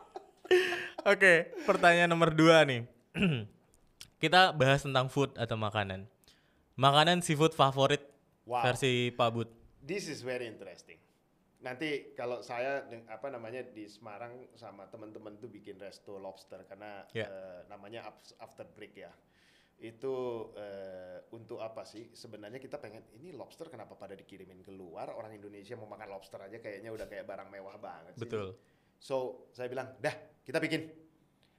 Oke, 1.13 1.55
pertanyaan 1.65 2.11
nomor 2.11 2.35
dua 2.35 2.67
nih. 2.67 2.85
Kita 4.23 4.53
bahas 4.53 4.85
tentang 4.85 5.09
food 5.09 5.33
atau 5.39 5.57
makanan. 5.57 6.05
Makanan 6.77 7.25
seafood 7.25 7.57
favorit 7.57 8.03
Wow. 8.47 8.63
versi 8.63 9.11
Pak 9.11 9.29
Bud. 9.35 9.51
This 9.83 10.07
is 10.07 10.23
very 10.23 10.47
interesting. 10.47 11.03
Nanti 11.67 12.15
kalau 12.15 12.47
saya 12.47 12.87
apa 13.11 13.27
namanya 13.27 13.67
di 13.67 13.91
Semarang 13.91 14.55
sama 14.55 14.87
teman-teman 14.87 15.35
tuh 15.35 15.51
bikin 15.51 15.83
resto 15.83 16.15
lobster 16.15 16.63
karena 16.63 17.03
Ya. 17.11 17.27
eh, 17.27 17.61
namanya 17.67 18.07
af- 18.07 18.39
after 18.39 18.63
break 18.71 18.95
ya. 18.95 19.11
Itu 19.77 20.15
eh, 20.55 21.27
untuk 21.35 21.59
apa 21.59 21.83
sih? 21.83 22.15
Sebenarnya 22.15 22.63
kita 22.63 22.79
pengen 22.79 23.03
ini 23.13 23.35
lobster 23.35 23.67
kenapa 23.67 23.99
pada 23.99 24.15
dikirimin 24.15 24.63
keluar? 24.63 25.11
Orang 25.11 25.35
Indonesia 25.35 25.75
mau 25.75 25.91
makan 25.91 26.07
lobster 26.09 26.39
aja 26.39 26.63
kayaknya 26.63 26.95
udah 26.95 27.11
kayak 27.11 27.27
barang 27.27 27.51
mewah 27.51 27.77
banget 27.77 28.15
sih. 28.15 28.23
Betul. 28.23 28.55
So 28.97 29.51
saya 29.51 29.67
bilang, 29.67 29.99
dah 29.99 30.15
kita 30.47 30.63
bikin. 30.63 31.03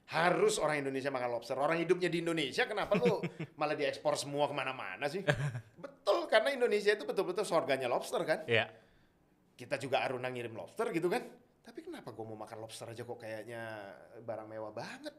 Harus 0.08 0.56
orang 0.56 0.80
Indonesia 0.80 1.12
makan 1.12 1.36
lobster. 1.36 1.52
Orang 1.52 1.76
hidupnya 1.76 2.08
di 2.08 2.24
Indonesia, 2.24 2.64
kenapa 2.64 2.96
lu 2.96 3.20
malah 3.60 3.76
diekspor 3.76 4.16
semua 4.16 4.48
ke 4.48 4.56
mana-mana 4.56 5.04
sih? 5.04 5.20
Betul, 5.76 6.24
karena 6.32 6.48
Indonesia 6.48 6.96
itu 6.96 7.04
betul-betul 7.04 7.44
surganya 7.44 7.92
lobster 7.92 8.24
kan. 8.24 8.40
Ya. 8.48 8.72
Kita 9.58 9.74
juga 9.74 10.06
Aruna 10.06 10.30
ngirim 10.30 10.54
lobster 10.54 10.94
gitu 10.94 11.10
kan. 11.10 11.26
Tapi 11.66 11.82
kenapa 11.82 12.14
gue 12.14 12.22
mau 12.22 12.38
makan 12.38 12.62
lobster 12.62 12.86
aja 12.86 13.02
kok 13.02 13.18
kayaknya 13.18 13.90
barang 14.22 14.46
mewah 14.46 14.70
banget? 14.70 15.10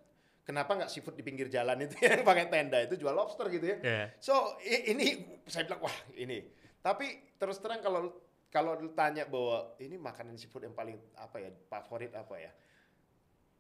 Kenapa 0.48 0.80
nggak 0.80 0.90
seafood 0.90 1.14
di 1.20 1.22
pinggir 1.28 1.52
jalan 1.52 1.84
itu 1.84 2.00
yang 2.08 2.24
pakai 2.24 2.48
tenda 2.48 2.80
itu 2.80 2.96
jual 2.96 3.12
lobster 3.12 3.52
gitu 3.52 3.76
ya? 3.76 3.78
Iya. 3.84 4.06
So 4.24 4.56
ini 4.64 5.38
saya 5.44 5.68
bilang 5.68 5.84
wah 5.84 5.98
ini. 6.16 6.42
Tapi 6.80 7.36
terus 7.36 7.60
terang 7.60 7.84
kalau 7.84 8.16
kalau 8.50 8.74
tanya 8.96 9.30
bahwa 9.30 9.78
ini 9.78 10.00
makanan 10.00 10.40
seafood 10.40 10.66
yang 10.66 10.74
paling 10.74 10.98
apa 11.20 11.38
ya 11.44 11.52
favorit 11.68 12.16
apa 12.16 12.36
ya? 12.40 12.52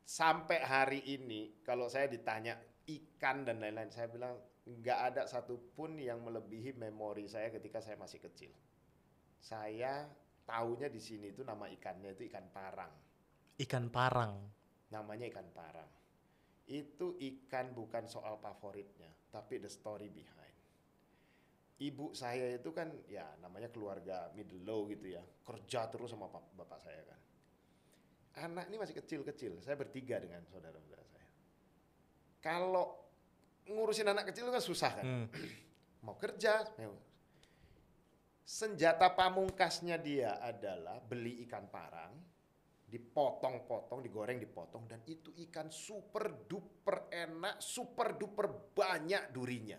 Sampai 0.01 0.63
hari 0.65 1.05
ini 1.05 1.61
kalau 1.61 1.85
saya 1.91 2.09
ditanya 2.09 2.57
ikan 2.89 3.45
dan 3.45 3.61
lain-lain 3.61 3.93
saya 3.93 4.09
bilang 4.09 4.33
nggak 4.65 4.99
ada 5.13 5.21
satupun 5.29 6.01
yang 6.01 6.25
melebihi 6.25 6.73
memori 6.73 7.29
saya 7.29 7.53
ketika 7.53 7.85
saya 7.85 8.01
masih 8.01 8.17
kecil. 8.17 8.49
Saya 9.37 10.09
taunya 10.49 10.89
di 10.89 10.97
sini 10.97 11.29
itu 11.29 11.45
nama 11.45 11.69
ikannya 11.69 12.17
itu 12.17 12.25
ikan 12.25 12.49
parang. 12.49 12.89
Ikan 13.61 13.85
parang. 13.93 14.33
Namanya 14.89 15.29
ikan 15.29 15.45
parang. 15.53 15.85
Itu 16.65 17.21
ikan 17.21 17.77
bukan 17.77 18.09
soal 18.09 18.41
favoritnya, 18.41 19.13
tapi 19.29 19.61
the 19.61 19.69
story 19.69 20.09
behind. 20.09 20.57
Ibu 21.79 22.11
saya 22.17 22.57
itu 22.57 22.73
kan 22.73 22.91
ya 23.07 23.23
namanya 23.39 23.69
keluarga 23.69 24.33
middle 24.33 24.65
low 24.65 24.89
gitu 24.89 25.15
ya, 25.15 25.21
kerja 25.45 25.85
terus 25.87 26.11
sama 26.11 26.27
bapak 26.33 26.79
saya 26.81 27.01
kan. 27.05 27.19
Anak 28.49 28.67
ini 28.73 28.77
masih 28.81 28.95
kecil-kecil, 28.97 29.61
saya 29.61 29.77
bertiga 29.77 30.17
dengan 30.19 30.43
saudara-saudara 30.49 31.05
saya. 31.05 31.29
Kalau 32.41 32.99
ngurusin 33.69 34.07
anak 34.09 34.31
kecil 34.33 34.49
itu 34.49 34.53
kan 34.53 34.63
susah 34.63 34.91
kan, 34.97 35.05
Hmm. 35.05 35.25
mau 36.05 36.15
kerja, 36.15 36.63
mau 36.79 37.08
senjata 38.49 39.13
pamungkasnya 39.13 40.01
dia 40.01 40.41
adalah 40.41 40.97
beli 40.97 41.45
ikan 41.45 41.69
parang, 41.69 42.17
dipotong-potong, 42.89 44.01
digoreng, 44.01 44.41
dipotong, 44.41 44.89
dan 44.89 45.05
itu 45.05 45.29
ikan 45.45 45.69
super 45.69 46.49
duper 46.49 47.13
enak, 47.13 47.61
super 47.61 48.17
duper 48.17 48.73
banyak 48.73 49.29
durinya. 49.29 49.77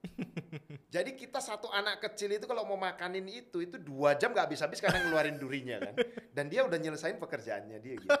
Jadi 0.94 1.16
kita 1.16 1.40
satu 1.40 1.72
anak 1.72 2.04
kecil 2.04 2.36
itu 2.36 2.44
kalau 2.44 2.68
mau 2.68 2.76
makanin 2.76 3.24
itu, 3.32 3.64
itu 3.64 3.80
dua 3.80 4.12
jam 4.12 4.36
nggak 4.36 4.52
habis-habis 4.52 4.84
karena 4.84 5.00
ngeluarin 5.08 5.40
durinya 5.40 5.80
kan. 5.80 5.94
Dan 6.36 6.52
dia 6.52 6.68
udah 6.68 6.76
nyelesain 6.76 7.16
pekerjaannya 7.16 7.80
dia 7.80 7.96
gitu. 7.96 8.20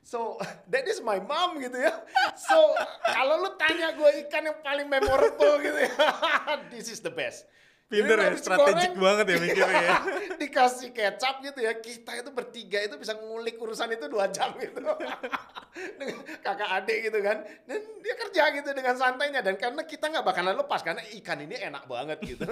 So 0.00 0.40
that 0.72 0.88
is 0.88 1.04
my 1.04 1.20
mom 1.20 1.60
gitu 1.60 1.76
ya. 1.76 1.92
So 2.36 2.56
kalau 3.04 3.40
lu 3.40 3.52
tanya 3.60 3.92
gue 3.96 4.28
ikan 4.28 4.48
yang 4.48 4.60
paling 4.64 4.88
memorable 4.88 5.60
gitu 5.60 5.80
ya, 5.80 5.92
this 6.72 6.88
is 6.88 7.04
the 7.04 7.12
best. 7.12 7.44
Pinter 7.84 8.16
ya, 8.16 8.32
strategik 8.34 8.96
banget 8.96 9.26
ya 9.28 9.36
mikirnya 9.38 9.82
ya. 9.84 9.96
dikasih 10.40 10.90
kecap 10.90 11.44
gitu 11.44 11.60
ya 11.62 11.76
kita 11.78 12.16
itu 12.16 12.30
bertiga 12.32 12.80
itu 12.80 12.96
bisa 12.96 13.12
ngulik 13.14 13.60
urusan 13.60 13.92
itu 13.92 14.08
dua 14.08 14.32
jam 14.32 14.56
gitu 14.56 14.80
kakak 16.46 16.70
adik 16.80 17.12
gitu 17.12 17.18
kan 17.20 17.44
dan 17.68 17.80
dia 18.00 18.14
kerja 18.18 18.42
gitu 18.56 18.70
dengan 18.72 18.96
santainya 18.96 19.44
dan 19.44 19.60
karena 19.60 19.84
kita 19.84 20.10
nggak 20.10 20.24
bakalan 20.24 20.56
lepas 20.56 20.80
karena 20.80 21.04
ikan 21.20 21.44
ini 21.44 21.60
enak 21.60 21.84
banget 21.84 22.18
gitu 22.24 22.48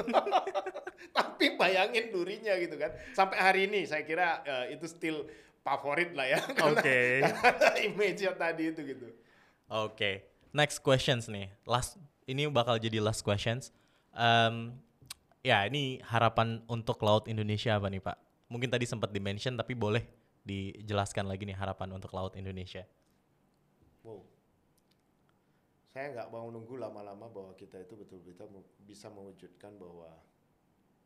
tapi 1.16 1.56
bayangin 1.56 2.12
durinya 2.12 2.52
gitu 2.60 2.76
kan 2.76 2.92
sampai 3.16 3.36
hari 3.40 3.60
ini 3.66 3.88
saya 3.88 4.04
kira 4.04 4.44
eh, 4.44 4.76
itu 4.76 4.84
still 4.84 5.24
favorit 5.64 6.12
lah 6.12 6.28
ya 6.28 6.38
Oke. 6.70 7.24
karena 7.24 7.70
image 7.80 8.22
tadi 8.36 8.64
itu 8.68 8.82
gitu 8.84 9.08
Oke, 9.72 10.28
next 10.52 10.84
questions 10.84 11.32
nih. 11.32 11.48
Last 11.64 11.96
ini 12.28 12.44
bakal 12.52 12.76
jadi 12.76 13.00
last 13.00 13.24
questions. 13.24 13.72
Em, 14.12 14.76
ya 15.42 15.66
ini 15.66 15.98
harapan 16.06 16.62
untuk 16.70 17.02
laut 17.02 17.26
Indonesia 17.26 17.76
apa 17.76 17.90
nih 17.90 18.02
Pak? 18.02 18.16
Mungkin 18.48 18.70
tadi 18.70 18.86
sempat 18.86 19.10
dimention 19.10 19.58
tapi 19.58 19.74
boleh 19.74 20.06
dijelaskan 20.42 21.26
lagi 21.26 21.46
nih 21.46 21.58
harapan 21.58 21.94
untuk 21.94 22.14
laut 22.14 22.34
Indonesia. 22.38 22.86
Wow. 24.02 24.22
Saya 25.92 26.14
nggak 26.14 26.28
mau 26.32 26.48
nunggu 26.48 26.78
lama-lama 26.80 27.28
bahwa 27.28 27.52
kita 27.54 27.78
itu 27.82 27.94
betul-betul 27.98 28.48
bisa 28.82 29.12
mewujudkan 29.12 29.76
bahwa 29.76 30.08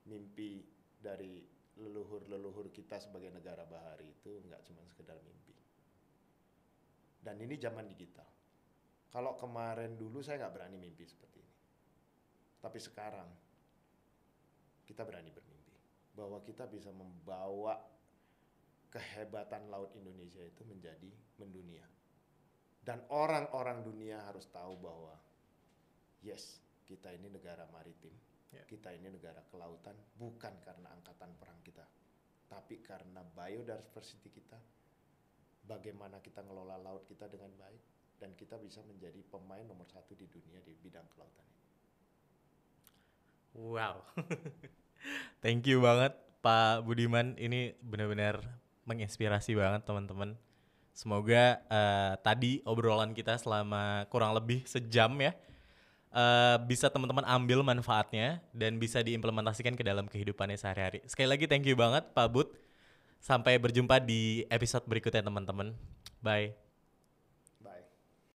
mimpi 0.06 0.62
dari 1.02 1.42
leluhur-leluhur 1.76 2.72
kita 2.72 2.96
sebagai 2.96 3.28
negara 3.28 3.66
bahari 3.68 4.14
itu 4.16 4.40
nggak 4.46 4.62
cuma 4.64 4.80
sekedar 4.88 5.18
mimpi. 5.20 5.52
Dan 7.20 7.42
ini 7.42 7.58
zaman 7.58 7.90
digital. 7.90 8.28
Kalau 9.10 9.34
kemarin 9.34 9.98
dulu 9.98 10.22
saya 10.22 10.46
nggak 10.46 10.54
berani 10.54 10.78
mimpi 10.78 11.04
seperti 11.04 11.42
ini. 11.42 11.56
Tapi 12.62 12.78
sekarang 12.80 13.28
kita 14.86 15.02
berani 15.02 15.34
bermimpi 15.34 15.74
bahwa 16.16 16.40
kita 16.46 16.64
bisa 16.70 16.88
membawa 16.94 17.76
kehebatan 18.88 19.68
laut 19.68 19.92
Indonesia 19.98 20.40
itu 20.40 20.62
menjadi 20.64 21.10
mendunia. 21.36 21.84
Dan 22.80 23.02
orang-orang 23.10 23.82
dunia 23.82 24.22
harus 24.24 24.46
tahu 24.48 24.78
bahwa 24.78 25.12
yes, 26.22 26.62
kita 26.86 27.10
ini 27.12 27.28
negara 27.28 27.66
maritim. 27.74 28.14
Ya. 28.54 28.62
Kita 28.62 28.94
ini 28.94 29.10
negara 29.10 29.42
kelautan 29.50 29.98
bukan 30.16 30.54
karena 30.62 30.88
angkatan 30.94 31.34
perang 31.36 31.60
kita, 31.66 31.82
tapi 32.46 32.78
karena 32.80 33.20
biodiversity 33.26 34.30
kita. 34.30 34.56
Bagaimana 35.66 36.22
kita 36.22 36.46
ngelola 36.46 36.78
laut 36.78 37.10
kita 37.10 37.26
dengan 37.26 37.50
baik 37.58 37.82
dan 38.22 38.38
kita 38.38 38.54
bisa 38.62 38.86
menjadi 38.86 39.18
pemain 39.26 39.66
nomor 39.66 39.90
satu 39.90 40.14
di 40.14 40.30
dunia 40.30 40.62
di 40.62 40.78
bidang 40.78 41.10
kelautan 41.10 41.42
ini. 41.42 41.65
Wow. 43.54 44.02
Thank 45.42 45.68
you 45.70 45.78
banget 45.84 46.16
Pak 46.42 46.82
Budiman. 46.82 47.38
Ini 47.38 47.78
benar-benar 47.84 48.42
menginspirasi 48.86 49.54
banget 49.54 49.84
teman-teman. 49.84 50.38
Semoga 50.96 51.60
eh, 51.60 52.12
tadi 52.24 52.64
obrolan 52.64 53.12
kita 53.12 53.36
selama 53.36 54.08
kurang 54.08 54.32
lebih 54.32 54.64
sejam 54.64 55.12
ya 55.20 55.36
eh, 56.16 56.56
bisa 56.64 56.88
teman-teman 56.88 57.26
ambil 57.28 57.60
manfaatnya 57.60 58.40
dan 58.56 58.80
bisa 58.80 59.04
diimplementasikan 59.04 59.76
ke 59.76 59.84
dalam 59.84 60.08
kehidupannya 60.08 60.56
sehari-hari. 60.56 61.04
Sekali 61.04 61.28
lagi 61.28 61.44
thank 61.44 61.68
you 61.68 61.76
banget 61.76 62.08
Pak 62.16 62.28
Bud. 62.32 62.48
Sampai 63.20 63.58
berjumpa 63.58 64.00
di 64.00 64.46
episode 64.48 64.86
berikutnya 64.86 65.24
teman-teman. 65.24 65.74
Bye. 66.22 66.65